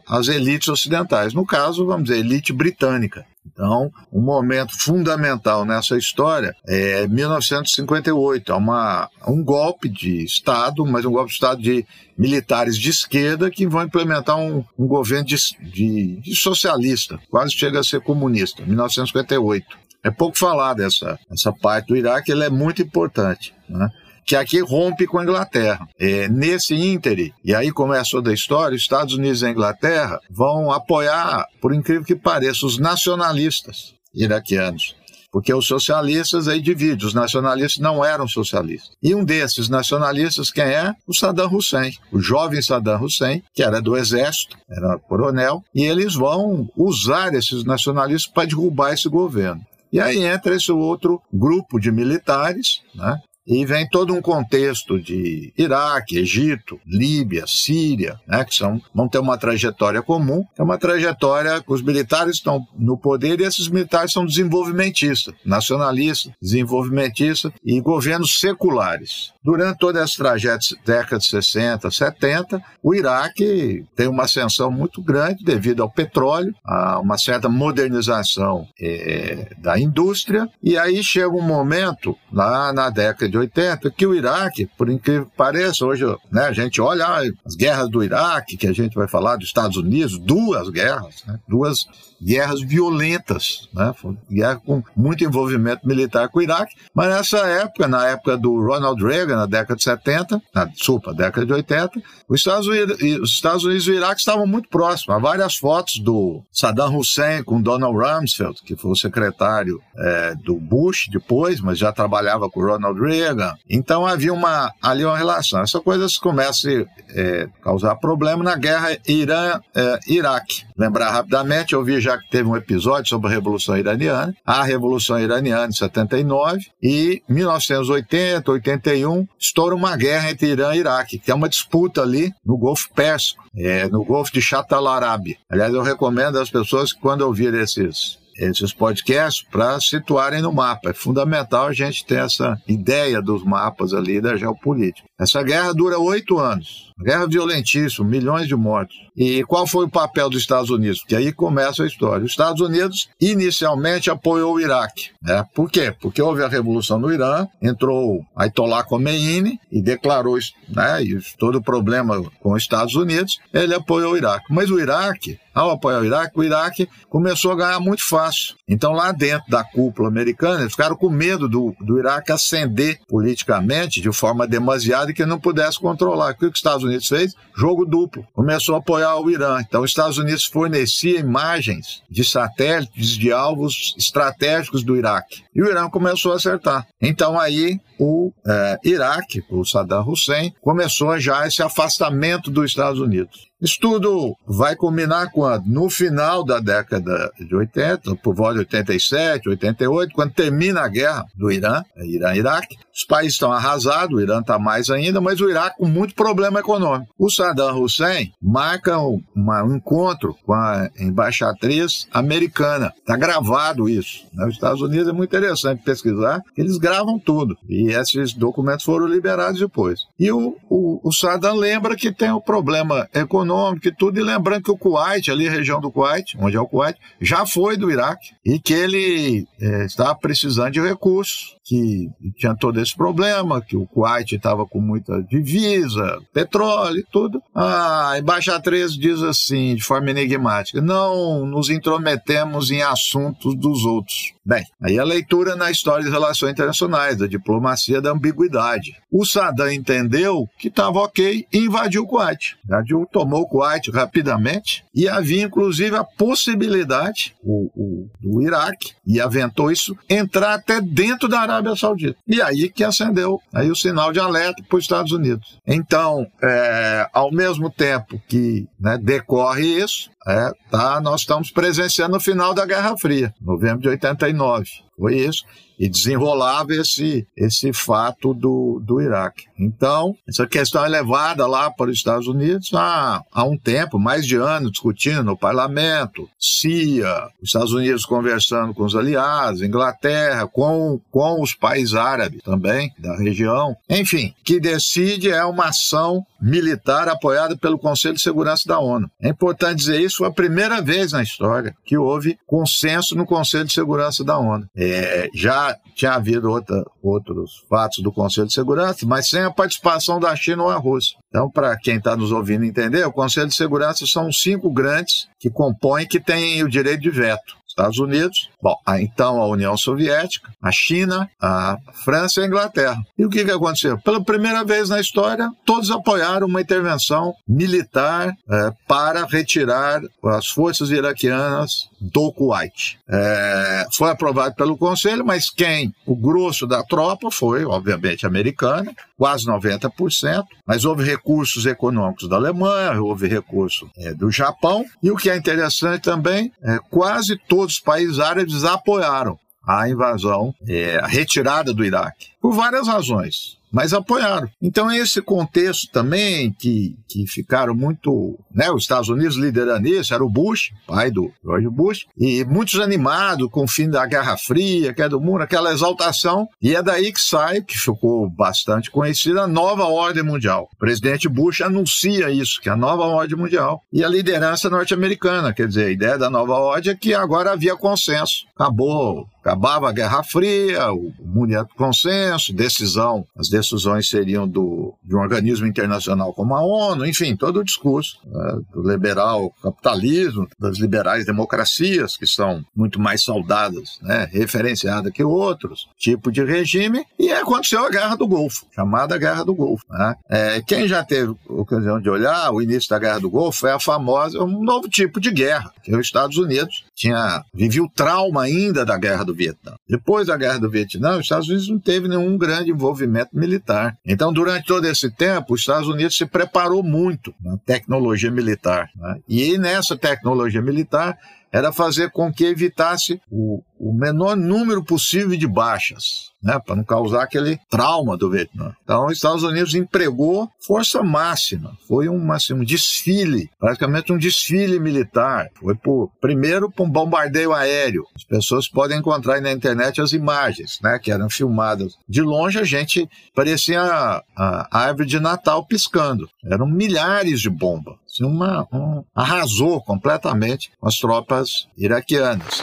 às 0.07 0.29
elites 0.29 0.69
ocidentais. 0.69 1.33
No 1.33 1.47
caso, 1.47 1.87
vamos 1.87 2.05
dizer, 2.05 2.19
elite 2.19 2.53
britânica. 2.53 3.25
Então, 3.53 3.91
um 4.13 4.21
momento 4.21 4.77
fundamental 4.79 5.65
nessa 5.65 5.97
história 5.97 6.55
é 6.67 7.07
1958, 7.07 8.53
é 8.53 8.55
uma, 8.55 9.09
um 9.27 9.43
golpe 9.43 9.89
de 9.89 10.25
Estado, 10.25 10.85
mas 10.85 11.05
um 11.05 11.13
golpe 11.13 11.29
de 11.29 11.35
Estado 11.35 11.63
de 11.63 11.87
militares 12.19 12.77
de 12.77 12.91
esquerda 12.91 13.51
que 13.51 13.67
vão 13.67 13.85
implementar 13.85 14.37
um, 14.39 14.65
um 14.79 14.87
governo 14.87 15.25
de, 15.25 15.37
de, 15.61 16.21
de 16.21 16.37
socialista, 16.37 17.19
quase 17.31 17.53
chega 17.53 17.81
a 17.81 17.85
ser 17.85 18.01
comunista, 18.01 18.65
1958. 18.65 19.87
É 20.03 20.11
pouco 20.11 20.39
falar 20.39 20.75
dessa 20.75 21.19
essa 21.31 21.53
parte 21.53 21.89
do 21.89 21.97
Iraque, 21.97 22.31
ela 22.31 22.45
é 22.45 22.51
muito 22.51 22.83
importante. 22.83 23.55
Né? 23.69 23.89
Que 24.27 24.35
aqui 24.35 24.61
rompe 24.61 25.07
com 25.07 25.19
a 25.19 25.23
Inglaterra. 25.23 25.87
É, 25.99 26.29
nesse 26.29 26.75
íntere, 26.75 27.33
e 27.45 27.55
aí 27.55 27.71
começa 27.71 28.11
toda 28.11 28.31
a 28.31 28.35
história, 28.35 28.75
os 28.75 28.83
Estados 28.83 29.15
Unidos 29.15 29.43
e 29.43 29.49
Inglaterra 29.49 30.19
vão 30.29 30.73
apoiar, 30.73 31.47
por 31.61 31.73
incrível 31.73 32.05
que 32.05 32.17
pareça, 32.17 32.67
os 32.67 32.77
nacionalistas 32.77 33.95
iraquianos. 34.13 34.97
Porque 35.31 35.53
os 35.53 35.67
socialistas 35.67 36.49
aí 36.49 36.63
dividem, 36.63 37.07
os 37.07 37.13
nacionalistas 37.13 37.83
não 37.83 38.03
eram 38.03 38.27
socialistas. 38.27 38.93
E 39.03 39.15
um 39.15 39.23
desses 39.23 39.69
nacionalistas, 39.69 40.51
quem 40.51 40.65
é? 40.65 40.95
O 41.07 41.13
Saddam 41.13 41.55
Hussein, 41.55 41.93
o 42.11 42.19
jovem 42.19 42.63
Saddam 42.63 43.03
Hussein, 43.03 43.43
que 43.55 43.63
era 43.63 43.83
do 43.83 43.97
exército, 43.97 44.57
era 44.69 44.99
coronel, 44.99 45.63
e 45.75 45.85
eles 45.85 46.15
vão 46.15 46.67
usar 46.75 47.35
esses 47.35 47.65
nacionalistas 47.65 48.33
para 48.33 48.47
derrubar 48.47 48.95
esse 48.95 49.09
governo. 49.11 49.61
E 49.93 50.01
aí 50.01 50.25
entra 50.25 50.55
esse 50.55 50.73
outro 50.73 51.21
grupo 51.33 51.79
de 51.79 51.93
militares, 51.93 52.81
né, 52.95 53.21
e 53.47 53.65
vem 53.65 53.89
todo 53.89 54.13
um 54.13 54.21
contexto 54.21 55.01
de 55.01 55.53
Iraque, 55.57 56.19
Egito, 56.19 56.81
Líbia, 56.87 57.45
Síria, 57.47 58.21
né, 58.27 58.45
que 58.45 58.55
são, 58.55 58.81
vão 58.95 59.09
ter 59.09 59.19
uma 59.19 59.39
trajetória 59.39 60.03
comum, 60.03 60.45
é 60.59 60.63
uma 60.63 60.79
trajetória 60.79 61.63
que 61.63 61.73
os 61.73 61.83
militares 61.83 62.37
estão 62.37 62.67
no 62.77 62.97
poder 62.97 63.41
e 63.41 63.45
esses 63.45 63.69
militares 63.69 64.13
são 64.13 64.27
desenvolvimentistas, 64.27 65.35
nacionalistas, 65.45 66.33
desenvolvimentistas 66.43 67.53
e 67.65 67.81
governos 67.81 68.41
seculares. 68.41 69.33
Durante 69.47 69.79
toda 69.79 70.01
essa 70.01 70.17
trajetória, 70.17 70.47
década 70.85 71.19
de 71.19 71.27
60, 71.27 71.89
70, 71.89 72.63
o 72.83 72.95
Iraque 72.95 73.85
tem 73.95 74.09
uma 74.09 74.25
ascensão 74.25 74.73
muito 74.73 75.01
grande 75.01 75.45
devido 75.45 75.83
ao 75.83 75.91
petróleo, 75.91 76.53
a 76.65 76.99
uma 76.99 77.17
certa 77.17 77.49
modernização 77.49 78.67
é, 78.81 79.53
da 79.59 79.79
indústria, 79.79 80.49
e 80.63 80.77
aí 80.77 81.03
chega 81.03 81.29
um 81.29 81.43
momento, 81.43 82.17
lá 82.33 82.73
na 82.73 82.91
década 82.91 83.29
de 83.29 83.37
de 83.37 83.39
80, 83.39 83.91
que 83.91 84.07
o 84.07 84.15
Iraque, 84.15 84.69
por 84.79 84.89
incrível 84.89 85.27
que 85.27 85.37
pareça, 85.37 85.85
hoje 85.85 86.05
né, 86.33 86.43
a 86.43 86.53
gente 86.53 86.81
olha 86.81 87.07
as 87.45 87.55
guerras 87.55 87.89
do 87.91 88.03
Iraque, 88.03 88.57
que 88.57 88.67
a 88.67 88.73
gente 88.73 88.95
vai 88.95 89.07
falar 89.07 89.37
dos 89.37 89.47
Estados 89.47 89.77
Unidos, 89.77 90.19
duas 90.19 90.71
guerras, 90.71 91.23
né, 91.27 91.39
duas 91.47 91.87
guerras 92.23 92.63
violentas, 92.63 93.69
né? 93.75 93.95
Guerra 94.31 94.57
com 94.65 94.83
muito 94.97 95.23
envolvimento 95.23 95.87
militar 95.87 96.29
com 96.29 96.39
o 96.39 96.43
Iraque, 96.43 96.75
mas 96.95 97.09
nessa 97.09 97.39
época, 97.47 97.87
na 97.87 98.07
época 98.07 98.37
do 98.37 98.59
Ronald 98.59 99.03
Reagan, 99.05 99.36
na 99.37 99.47
década 99.47 99.77
de 99.77 99.83
70, 99.83 100.43
na, 100.55 100.65
desculpa, 100.65 101.15
década 101.15 101.47
de 101.47 101.53
80, 101.53 102.03
os 102.29 102.41
Estados, 102.41 102.67
Unidos, 102.67 102.99
os 103.21 103.31
Estados 103.31 103.65
Unidos 103.65 103.87
e 103.87 103.91
o 103.91 103.95
Iraque 103.95 104.21
estavam 104.21 104.47
muito 104.47 104.69
próximos. 104.69 105.17
Há 105.17 105.19
várias 105.19 105.57
fotos 105.57 105.99
do 105.99 106.43
Saddam 106.53 106.97
Hussein 106.97 107.43
com 107.43 107.61
Donald 107.61 107.97
Rumsfeld, 107.97 108.63
que 108.65 108.77
foi 108.77 108.91
o 108.91 108.97
secretário 108.97 109.81
é, 109.97 110.35
do 110.35 110.57
Bush 110.57 111.09
depois, 111.11 111.61
mas 111.61 111.79
já 111.79 111.93
trabalhava 111.93 112.49
com 112.51 112.61
Ronald 112.61 113.01
Reagan. 113.01 113.55
Então 113.69 114.07
havia 114.07 114.33
uma, 114.33 114.73
ali 114.83 115.05
uma 115.05 115.17
relação. 115.17 115.61
Essa 115.61 115.81
coisa 115.81 116.07
começa 116.21 116.69
a 116.69 116.85
é, 117.11 117.49
causar 117.63 117.97
problema 117.97 118.43
na 118.43 118.57
guerra 118.57 118.97
Irã-Iraque. 119.07 120.63
É, 120.63 120.67
Lembrar 120.77 121.11
rapidamente, 121.11 121.73
eu 121.73 121.83
vi 121.83 122.01
já 122.01 122.19
que 122.19 122.29
teve 122.29 122.49
um 122.49 122.57
episódio 122.57 123.09
sobre 123.09 123.29
a 123.29 123.31
Revolução 123.31 123.79
Iraniana, 123.79 124.35
a 124.45 124.63
Revolução 124.63 125.19
Iraniana 125.19 125.69
de 125.69 125.77
79 125.77 126.67
e 126.83 127.23
1980, 127.29 128.51
81, 128.51 129.26
estoura 129.39 129.75
uma 129.75 129.97
guerra 129.97 130.31
entre 130.31 130.49
Irã 130.49 130.75
e 130.75 130.79
Iraque, 130.79 131.19
que 131.19 131.31
é 131.31 131.35
uma 131.35 131.49
disputa 131.49 132.03
ali 132.03 132.33
no 132.45 132.57
Golfo 132.57 132.89
Pérsico, 132.95 133.45
é, 133.57 133.89
no 133.89 134.05
Golfo 134.05 134.33
de 134.33 134.41
Chatalarabi. 134.41 135.39
Aliás, 135.51 135.73
eu 135.73 135.83
recomendo 135.83 136.39
às 136.39 136.51
pessoas 136.51 136.93
que 136.93 137.01
quando 137.01 137.23
ouvirem 137.23 137.61
esses 137.61 138.19
esses 138.39 138.73
podcasts 138.73 139.45
para 139.51 139.81
situarem 139.81 140.43
no 140.43 140.53
mapa. 140.53 140.91
É 140.91 140.95
fundamental 140.95 141.67
a 141.69 141.73
gente 141.73 142.05
ter 142.05 142.19
essa 142.19 142.61
ideia 142.69 143.23
dos 143.23 143.43
mapas 143.43 143.93
ali 143.93 144.21
da 144.21 144.37
geopolítica. 144.37 145.09
Essa 145.19 145.43
guerra 145.43 145.73
dura 145.73 145.99
oito 145.99 146.39
anos. 146.39 146.93
Guerra 147.03 147.27
violentíssima, 147.27 148.09
milhões 148.09 148.49
de 148.49 148.55
mortos. 148.55 148.97
E 149.17 149.43
qual 149.45 149.67
foi 149.67 149.85
o 149.85 149.91
papel 149.91 150.29
dos 150.29 150.41
Estados 150.41 150.71
Unidos? 150.71 151.01
Porque 151.01 151.17
aí 151.17 151.33
começa 151.33 151.83
a 151.83 151.87
história. 151.87 152.25
Os 152.25 152.31
Estados 152.31 152.61
Unidos 152.61 153.09
inicialmente 153.21 154.11
apoiou 154.11 154.55
o 154.55 154.61
Iraque. 154.61 155.11
Né? 155.23 155.45
Por 155.55 155.71
quê? 155.71 155.95
Porque 156.01 156.21
houve 156.21 156.43
a 156.43 156.49
revolução 156.49 156.99
no 156.99 157.13
Irã, 157.13 157.47
entrou 157.63 158.25
Ayatollah 158.35 158.85
Khomeini 158.85 159.59
e 159.71 159.83
declarou 159.83 160.39
né, 160.69 160.99
todo 161.39 161.57
o 161.59 161.63
problema 161.63 162.23
com 162.41 162.53
os 162.53 162.63
Estados 162.63 162.95
Unidos, 162.95 163.39
ele 163.53 163.75
apoiou 163.75 164.13
o 164.13 164.17
Iraque. 164.17 164.47
Mas 164.51 164.71
o 164.71 164.79
Iraque, 164.79 165.39
ao 165.55 165.71
apoiar 165.71 166.01
o 166.01 166.05
Iraque, 166.05 166.39
o 166.39 166.45
Iraque 166.45 166.89
começou 167.09 167.53
a 167.53 167.57
ganhar 167.57 167.81
muito 167.81 168.07
fácil. 168.07 168.55
Então, 168.69 168.93
lá 168.93 169.13
dentro 169.13 169.51
da 169.51 169.65
cúpula 169.65 170.09
americana, 170.09 170.61
eles 170.61 170.73
ficaram 170.73 170.97
com 170.97 171.09
medo 171.09 171.49
do, 171.49 171.75
do 171.81 171.99
Iraque 171.99 172.33
ascender 172.33 173.01
politicamente 173.09 174.01
de 174.01 174.13
forma 174.13 174.47
demasiada 174.47 175.06
que 175.13 175.27
não 175.27 175.39
pudesse 175.39 175.79
controlar. 175.79 176.33
O 176.33 176.37
que 176.37 176.47
os 176.47 176.53
Estados 176.55 176.85
Unidos 176.85 177.09
fez? 177.09 177.35
Jogo 177.57 177.85
duplo. 177.85 178.27
Começou 178.33 178.75
a 178.75 178.79
apoiar 178.79 179.17
o 179.17 179.31
Irã. 179.31 179.61
Então, 179.61 179.83
os 179.83 179.91
Estados 179.91 180.19
Unidos 180.19 180.45
fornecia 180.45 181.19
imagens 181.19 182.03
de 182.11 182.25
satélites 182.25 183.11
de 183.11 183.33
alvos 183.33 183.95
estratégicos 183.97 184.83
do 184.83 184.97
Iraque. 184.97 185.43
E 185.55 185.63
o 185.63 185.67
Irã 185.67 185.89
começou 185.89 186.33
a 186.33 186.37
acertar. 186.37 186.87
Então, 187.01 187.39
aí, 187.39 187.81
o 187.99 188.33
é, 188.47 188.79
Iraque, 188.85 189.43
o 189.51 189.65
Saddam 189.65 190.07
Hussein, 190.07 190.53
começou 190.61 191.19
já 191.19 191.47
esse 191.47 191.63
afastamento 191.63 192.51
dos 192.51 192.67
Estados 192.67 193.01
Unidos. 193.01 193.47
Isso 193.61 193.79
tudo 193.81 194.37
vai 194.47 194.77
culminar 194.77 195.31
quando? 195.33 195.67
No 195.67 195.89
final 195.89 196.45
da 196.45 196.61
década 196.61 197.31
de 197.39 197.55
80, 197.55 198.17
por 198.17 198.35
volta 198.35 198.55
de 198.55 198.61
87, 198.61 199.49
88, 199.49 200.13
quando 200.15 200.33
termina 200.33 200.83
a 200.83 200.89
guerra 200.89 201.25
do 201.35 201.51
Irã, 201.51 201.83
Irã-Iraque. 201.97 202.77
Os 202.95 203.05
países 203.05 203.35
estão 203.35 203.53
arrasados, 203.53 204.17
o 204.17 204.21
Irã 204.21 204.41
está 204.41 204.59
mais 204.59 204.91
ainda, 204.91 205.21
mas 205.21 205.41
o 205.41 205.49
Iraque 205.49 205.79
com 205.79 205.87
muito 205.87 206.15
problema 206.15 206.61
econômico. 206.61 207.13
O 207.19 207.31
Saddam 207.31 207.83
Hussein 207.83 208.33
marca 208.41 208.99
um, 208.99 209.23
um 209.35 209.75
encontro 209.75 210.37
com 210.45 210.53
a 210.53 210.89
embaixatriz 210.99 212.07
americana. 212.13 212.93
Está 212.99 213.17
gravado 213.17 213.89
isso. 213.89 214.25
Né? 214.33 214.47
Os 214.47 214.55
Estados 214.55 214.81
Unidos 214.81 215.09
é 215.09 215.13
muito 215.13 215.31
interessante 215.35 215.83
pesquisar, 215.83 216.43
eles 216.57 216.79
gravam 216.79 217.19
tudo. 217.19 217.57
E 217.69 217.91
esses 217.91 218.33
documentos 218.35 218.85
foram 218.85 219.07
liberados 219.07 219.61
depois. 219.61 220.01
E 220.19 220.31
o, 220.31 220.57
o, 220.69 221.01
o 221.03 221.13
Saddam 221.13 221.55
lembra 221.55 221.97
que 221.97 222.13
tem 222.13 222.31
o 222.31 222.37
um 222.37 222.41
problema 222.41 223.09
econômico 223.15 223.46
econômica 223.47 223.89
e 223.89 223.95
tudo, 223.95 224.19
e 224.19 224.23
lembrando 224.23 224.65
que 224.65 224.71
o 224.71 224.77
Kuwait, 224.77 225.31
ali 225.31 225.49
a 225.49 225.51
região 225.51 225.81
do 225.81 225.91
Kuwait, 225.91 226.37
onde 226.39 226.57
é 226.57 226.61
o 226.61 226.67
Kuwait, 226.67 226.99
já 227.21 227.47
foi 227.47 227.77
do 227.77 227.91
Iraque 227.91 228.35
e 228.45 228.59
que 228.59 228.75
ele 228.75 229.47
é, 229.61 229.87
estava 229.87 230.15
precisando 230.15 230.73
de 230.73 230.81
recursos 230.81 231.57
que 231.65 232.09
tinha 232.37 232.55
todo 232.55 232.81
esse 232.81 232.95
problema, 232.97 233.61
que 233.61 233.77
o 233.77 233.87
Kuwait 233.87 234.35
estava 234.35 234.67
com 234.67 234.81
muita 234.81 235.23
divisa, 235.23 236.21
petróleo 236.33 236.99
e 236.99 237.05
tudo. 237.11 237.43
A 237.55 238.15
embaixatriz 238.19 238.93
diz 238.93 239.23
assim, 239.23 239.75
de 239.75 239.83
forma 239.83 240.11
enigmática: 240.11 240.81
não 240.81 241.47
nos 241.47 241.71
intrometemos 241.71 242.71
em 242.71 242.83
assuntos 242.83 243.57
dos 243.57 243.85
outros. 243.85 244.36
Bem, 244.47 244.65
aí 244.81 244.99
a 244.99 245.05
leitura 245.05 245.57
na 245.57 245.71
história 245.71 246.05
das 246.05 246.13
relações 246.13 246.53
internacionais, 246.53 247.17
da 247.17 247.27
diplomacia 247.27 248.01
da 248.01 248.13
ambiguidade. 248.13 248.97
O 249.11 249.25
Saddam 249.25 249.73
entendeu 249.73 250.49
que 250.59 250.69
estava 250.69 251.01
ok 251.01 251.45
e 251.53 251.59
invadiu 251.59 252.05
o 252.05 252.07
Kuwait. 252.07 252.57
Invadiu, 252.65 253.09
tomou 253.11 253.43
o 253.43 253.49
Kuwait 253.49 253.91
rapidamente 253.91 254.85
e 254.95 255.09
havia 255.09 255.43
inclusive 255.43 255.97
a 255.97 256.05
possibilidade, 256.05 257.35
o, 257.43 257.71
o, 257.75 258.09
do 258.21 258.41
Iraque, 258.41 258.93
e 259.05 259.21
aventou 259.21 259.71
isso, 259.71 259.97
entrar 260.09 260.55
até 260.55 260.81
dentro 260.81 261.29
da 261.29 261.41
Arábia 261.41 261.67
Arábia 261.67 261.77
Saudita. 261.77 262.17
E 262.27 262.41
aí 262.41 262.69
que 262.69 262.85
acendeu 262.85 263.41
aí 263.53 263.71
o 263.71 263.77
sinal 263.77 264.13
de 264.13 264.21
alerta 264.21 264.63
para 264.69 264.79
os 264.79 264.85
Estados 264.85 265.13
Unidos. 265.13 265.59
Então, 265.67 266.27
é, 266.43 267.09
ao 267.13 267.33
mesmo 267.33 267.71
tempo 267.71 268.21
que 268.29 268.67
né, 268.79 268.99
decorre 268.99 269.83
isso, 269.83 270.11
é, 270.27 270.51
tá, 270.71 271.01
nós 271.01 271.21
estamos 271.21 271.51
presenciando 271.51 272.17
o 272.17 272.21
final 272.21 272.53
da 272.53 272.67
Guerra 272.67 272.97
Fria, 272.97 273.33
novembro 273.41 273.83
de 273.83 273.89
89. 273.89 274.69
Foi 274.99 275.17
isso 275.17 275.45
e 275.79 275.89
desenrolava 275.89 276.75
esse, 276.75 277.27
esse 277.37 277.73
fato 277.73 278.33
do, 278.33 278.81
do 278.83 279.01
Iraque. 279.01 279.45
Então, 279.59 280.15
essa 280.29 280.47
questão 280.47 280.85
é 280.85 280.89
levada 280.89 281.47
lá 281.47 281.71
para 281.71 281.91
os 281.91 281.97
Estados 281.97 282.27
Unidos 282.27 282.71
há, 282.75 283.23
há 283.33 283.45
um 283.45 283.57
tempo, 283.57 283.99
mais 283.99 284.27
de 284.27 284.37
ano, 284.37 284.71
discutindo 284.71 285.25
no 285.25 285.37
parlamento, 285.37 286.29
CIA, 286.39 287.29
os 287.43 287.49
Estados 287.49 287.73
Unidos 287.73 288.05
conversando 288.05 288.75
com 288.75 288.85
os 288.85 288.95
aliados, 288.95 289.63
Inglaterra, 289.63 290.47
com, 290.47 291.01
com 291.11 291.43
os 291.43 291.55
países 291.55 291.95
árabes 291.95 292.43
também 292.43 292.93
da 292.99 293.17
região. 293.17 293.77
Enfim, 293.89 294.35
que 294.45 294.61
decide 294.61 295.31
é 295.31 295.45
uma 295.45 295.67
ação 295.67 296.25
militar 296.41 297.09
apoiada 297.09 297.57
pelo 297.57 297.79
Conselho 297.79 298.15
de 298.15 298.21
Segurança 298.21 298.65
da 298.67 298.79
ONU. 298.79 299.11
É 299.21 299.29
importante 299.29 299.79
dizer 299.79 300.01
isso, 300.01 300.19
foi 300.19 300.29
a 300.29 300.33
primeira 300.33 300.81
vez 300.81 301.13
na 301.13 301.23
história 301.23 301.75
que 301.85 301.97
houve 301.97 302.39
consenso 302.47 303.15
no 303.17 303.27
Conselho 303.27 303.65
de 303.65 303.73
Segurança 303.73 304.23
da 304.23 304.39
ONU. 304.39 304.69
É, 304.77 305.29
já 305.35 305.66
tinha 305.95 306.13
havido 306.13 306.51
outra, 306.51 306.85
outros 307.03 307.65
fatos 307.69 308.03
do 308.03 308.13
Conselho 308.13 308.47
de 308.47 308.53
Segurança, 308.53 309.07
mas 309.07 309.29
sem 309.29 309.43
a 309.43 309.51
participação 309.51 310.21
da 310.21 310.35
China 310.37 310.65
ou 310.65 310.71
a 310.71 310.77
Rússia. 310.77 311.17
Então, 311.29 311.51
para 311.51 311.77
quem 311.77 311.97
está 311.97 312.17
nos 312.17 312.33
ouvindo 312.33 312.65
entender, 312.65 313.07
o 313.07 313.13
Conselho 313.13 313.49
de 313.49 313.55
Segurança 313.55 314.07
são 314.07 314.31
cinco 314.33 314.71
grandes 314.71 315.29
que 315.39 315.51
compõem 315.51 316.07
que 316.07 316.21
têm 316.21 316.63
o 316.63 316.69
direito 316.69 317.01
de 317.01 317.11
veto. 317.11 317.57
Estados 317.77 317.99
Unidos, 317.99 318.49
bom, 318.63 318.75
então 318.99 319.39
a 319.39 319.47
União 319.47 319.77
Soviética, 319.77 320.51
a 320.63 320.73
China, 320.73 321.29
a 321.39 321.77
França 322.05 322.41
e 322.41 322.45
a 322.45 322.47
Inglaterra. 322.47 322.97
E 323.19 323.25
o 323.27 323.29
que, 323.29 323.45
que 323.45 323.51
aconteceu? 323.51 323.99
Pela 323.99 324.25
primeira 324.25 324.65
vez 324.65 324.89
na 324.89 324.99
história, 324.99 325.51
todos 325.67 325.91
apoiaram 325.91 326.47
uma 326.47 326.63
intervenção 326.63 327.35
militar 327.47 328.35
é, 328.51 328.73
para 328.89 329.27
retirar 329.27 330.01
as 330.25 330.47
forças 330.47 330.91
iraquianas 330.91 331.91
do 332.01 332.33
Kuwait. 332.33 332.99
É, 333.09 333.87
foi 333.93 334.11
aprovado 334.11 334.55
pelo 334.55 334.79
Conselho, 334.79 335.25
mas 335.25 335.51
quem? 335.51 335.93
O 336.07 336.17
grosso 336.17 336.67
da 336.67 336.83
tropa 336.83 337.31
foi, 337.31 337.65
obviamente, 337.67 338.27
americana, 338.27 338.95
quase 339.19 339.45
90%, 339.45 340.45
mas 340.67 340.85
houve 340.85 341.05
recursos 341.05 341.67
econômicos 341.67 342.29
da 342.29 342.37
Alemanha, 342.37 343.01
houve 343.01 343.29
recurso 343.29 343.91
é, 343.99 344.15
do 344.15 344.31
Japão, 344.31 344.85
e 345.03 345.11
o 345.11 345.17
que 345.17 345.29
é 345.29 345.37
interessante 345.37 346.03
também, 346.03 346.53
é, 346.63 346.79
quase 346.91 347.39
todos 347.49 347.66
todos 347.67 347.75
os 347.75 347.81
países 347.81 348.19
árabes 348.21 348.65
apoiaram 348.65 349.39
a 349.67 349.89
invasão, 349.89 350.55
é, 350.67 350.97
a 350.99 351.07
retirada 351.07 351.75
do 351.75 351.85
Iraque, 351.85 352.29
por 352.41 352.53
várias 352.53 352.87
razões 352.87 353.56
mas 353.77 353.93
apoiaram. 353.93 354.49
Então, 354.63 354.91
esse 354.91 355.21
contexto 355.21 355.93
também 355.93 356.51
que, 356.51 356.97
que 357.07 357.27
ficaram 357.27 357.75
muito. 357.75 358.39
Né, 358.51 358.71
os 358.71 358.85
Estados 358.85 359.11
Unidos 359.11 359.37
liderando 359.37 359.87
isso, 359.87 360.15
era 360.15 360.25
o 360.25 360.31
Bush, 360.31 360.71
pai 360.87 361.11
do 361.11 361.31
George 361.45 361.69
Bush, 361.69 362.07
e 362.17 362.43
muitos 362.47 362.81
animados 362.81 363.51
com 363.51 363.65
o 363.65 363.69
fim 363.69 363.91
da 363.91 364.07
Guerra 364.07 364.39
Fria, 364.39 364.95
que 364.95 365.03
é 365.03 365.09
do 365.11 365.21
mundo, 365.21 365.43
aquela 365.43 365.75
exaltação, 365.75 366.49
e 366.63 366.75
é 366.75 366.83
daí 366.83 367.13
que 367.13 367.21
sai, 367.21 367.61
que 367.61 367.79
ficou 367.79 368.31
bastante 368.31 368.91
conhecida, 368.91 369.43
a 369.43 369.47
nova 369.47 369.85
ordem 369.85 370.23
mundial. 370.23 370.71
O 370.73 370.79
presidente 370.79 371.29
Bush 371.29 371.61
anuncia 371.61 372.31
isso, 372.31 372.63
que 372.63 372.71
é 372.71 372.73
a 372.73 372.77
nova 372.77 373.03
ordem 373.03 373.37
mundial, 373.37 373.83
e 373.93 374.03
a 374.03 374.09
liderança 374.09 374.71
norte-americana, 374.71 375.53
quer 375.53 375.69
dizer, 375.69 375.89
a 375.89 375.91
ideia 375.91 376.17
da 376.17 376.31
nova 376.31 376.55
ordem 376.55 376.95
é 376.95 376.97
que 376.97 377.13
agora 377.13 377.53
havia 377.53 377.77
consenso. 377.77 378.47
Acabou 378.59 379.29
acabava 379.47 379.89
a 379.89 379.93
Guerra 379.93 380.25
Fria, 380.25 380.93
o 380.93 381.15
mundo 381.25 381.53
ia 381.53 381.65
consenso, 381.77 382.53
decisão, 382.53 383.25
as 383.39 383.49
decisões 383.49 384.09
seriam 384.09 384.47
do, 384.49 384.93
de 385.05 385.15
um 385.15 385.21
organismo 385.21 385.67
internacional 385.67 386.35
como 386.35 386.55
a 386.55 386.61
ONU, 386.61 387.07
enfim, 387.07 387.37
todo 387.37 387.61
o 387.61 387.65
discurso 387.65 388.19
né, 388.27 388.59
do 388.73 388.91
liberal 388.91 389.55
capitalismo, 389.63 390.49
das 390.59 390.79
liberais 390.79 391.25
democracias, 391.25 392.17
que 392.17 392.27
são 392.27 392.65
muito 392.75 393.01
mais 393.01 393.23
saudadas, 393.23 393.99
né, 394.03 394.29
referenciadas 394.33 395.13
que 395.13 395.23
outros, 395.23 395.89
tipo 395.97 396.33
de 396.33 396.45
regime, 396.45 397.05
e 397.17 397.31
aconteceu 397.31 397.85
a 397.85 397.91
Guerra 397.91 398.17
do 398.17 398.27
Golfo, 398.27 398.67
chamada 398.75 399.17
Guerra 399.17 399.45
do 399.45 399.55
Golfo. 399.55 399.85
Né? 399.89 400.15
É, 400.29 400.63
quem 400.63 400.89
já 400.89 401.05
teve 401.05 401.37
ocasião 401.49 402.01
de 402.01 402.11
olhar 402.11 402.51
o 402.51 402.61
início 402.61 402.91
da 402.91 402.99
Guerra 402.99 403.21
do 403.21 403.31
Golfo 403.31 403.67
é 403.67 403.73
a 403.73 403.81
famosa, 403.81 404.43
um 404.43 404.65
novo 404.65 404.89
tipo 404.89 405.21
de 405.21 405.31
guerra, 405.31 405.71
que 405.85 405.95
os 405.95 406.05
Estados 406.05 406.37
Unidos 406.37 406.85
tinha, 406.97 407.45
vivia 407.53 407.85
o 407.85 407.91
trauma 407.91 408.45
ainda 408.45 408.85
da 408.85 408.97
Guerra 408.97 409.23
do 409.23 409.35
Vietnã. 409.35 409.75
Depois 409.87 410.27
da 410.27 410.37
Guerra 410.37 410.59
do 410.59 410.71
Vietnã, 410.71 411.17
os 411.17 411.25
Estados 411.25 411.47
Unidos 411.47 411.69
não 411.69 411.79
teve 411.79 412.09
nenhum 412.09 412.39
grande 412.39 412.71
envolvimento 412.71 413.37
militar. 413.37 413.97
Então, 414.05 414.33
durante 414.33 414.67
todo 414.67 414.87
esse 414.87 415.11
tempo, 415.11 415.53
os 415.53 415.61
Estados 415.61 415.89
Unidos 415.89 416.17
se 416.17 416.25
preparou 416.25 416.83
muito 416.83 417.35
na 417.41 417.59
tecnologia 417.59 418.31
militar. 418.31 418.89
Né? 418.97 419.19
E 419.29 419.59
nessa 419.59 419.95
tecnologia 419.97 420.63
militar, 420.63 421.19
era 421.53 421.73
fazer 421.73 422.11
com 422.11 422.33
que 422.33 422.45
evitasse 422.45 423.21
o, 423.31 423.63
o 423.79 423.93
menor 423.93 424.37
número 424.37 424.83
possível 424.85 425.37
de 425.37 425.47
baixas, 425.47 426.31
né, 426.43 426.59
para 426.59 426.77
não 426.77 426.85
causar 426.85 427.23
aquele 427.23 427.59
trauma 427.71 428.17
do 428.17 428.31
Vietnã. 428.31 428.75
Então, 428.83 429.07
os 429.07 429.15
Estados 429.15 429.43
Unidos 429.43 429.75
empregou 429.75 430.51
força 430.61 431.03
máxima, 431.03 431.77
foi 431.87 432.09
um, 432.09 432.33
assim, 432.33 432.55
um 432.55 432.65
desfile, 432.65 433.51
praticamente 433.59 434.13
um 434.13 434.19
desfile 434.19 434.79
militar. 434.79 435.49
Foi 435.61 435.75
por, 435.75 436.11
primeiro 436.21 436.71
para 436.71 436.85
um 436.85 436.91
bombardeio 436.91 437.53
aéreo. 437.53 438.05
As 438.15 438.25
pessoas 438.25 438.69
podem 438.69 438.99
encontrar 438.99 439.41
na 439.41 439.53
internet 439.53 440.01
as 440.01 440.13
imagens, 440.13 440.79
né, 440.83 440.99
que 440.99 441.11
eram 441.11 441.29
filmadas. 441.29 441.95
De 442.09 442.23
longe, 442.23 442.59
a 442.59 442.65
gente 442.65 443.09
parecia 443.35 443.81
a, 443.83 444.23
a 444.37 444.79
árvore 444.79 445.09
de 445.09 445.21
Natal 445.21 445.65
piscando. 445.65 446.29
Eram 446.45 446.67
milhares 446.67 447.41
de 447.41 447.51
bombas. 447.51 447.97
Uma, 448.21 448.67
um, 448.73 449.05
arrasou 449.15 449.81
completamente 449.81 450.71
as 450.83 450.97
tropas 450.97 451.69
iraquianas. 451.77 452.63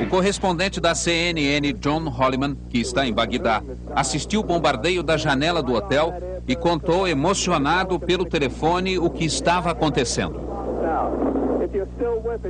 O 0.00 0.06
correspondente 0.08 0.80
da 0.80 0.94
CNN, 0.94 1.72
John 1.74 2.08
Holliman, 2.08 2.56
que 2.68 2.78
está 2.78 3.06
em 3.06 3.12
Bagdá, 3.12 3.62
assistiu 3.94 4.40
o 4.40 4.44
bombardeio 4.44 5.02
da 5.02 5.16
janela 5.16 5.62
do 5.62 5.72
hotel 5.72 6.12
e 6.46 6.56
contou 6.56 7.06
emocionado 7.06 7.98
pelo 7.98 8.24
telefone 8.24 8.98
o 8.98 9.08
que 9.08 9.24
estava 9.24 9.70
acontecendo. 9.70 10.40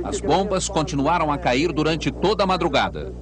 As 0.03 0.19
bombas 0.19 0.67
continuaram 0.67 1.31
a 1.31 1.37
cair 1.37 1.71
durante 1.71 2.11
toda 2.11 2.43
a 2.43 2.47
madrugada. 2.47 3.13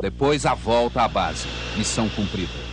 Depois 0.00 0.46
a 0.46 0.54
volta 0.54 1.02
à 1.02 1.08
base. 1.08 1.46
Missão 1.76 2.08
cumprida. 2.08 2.67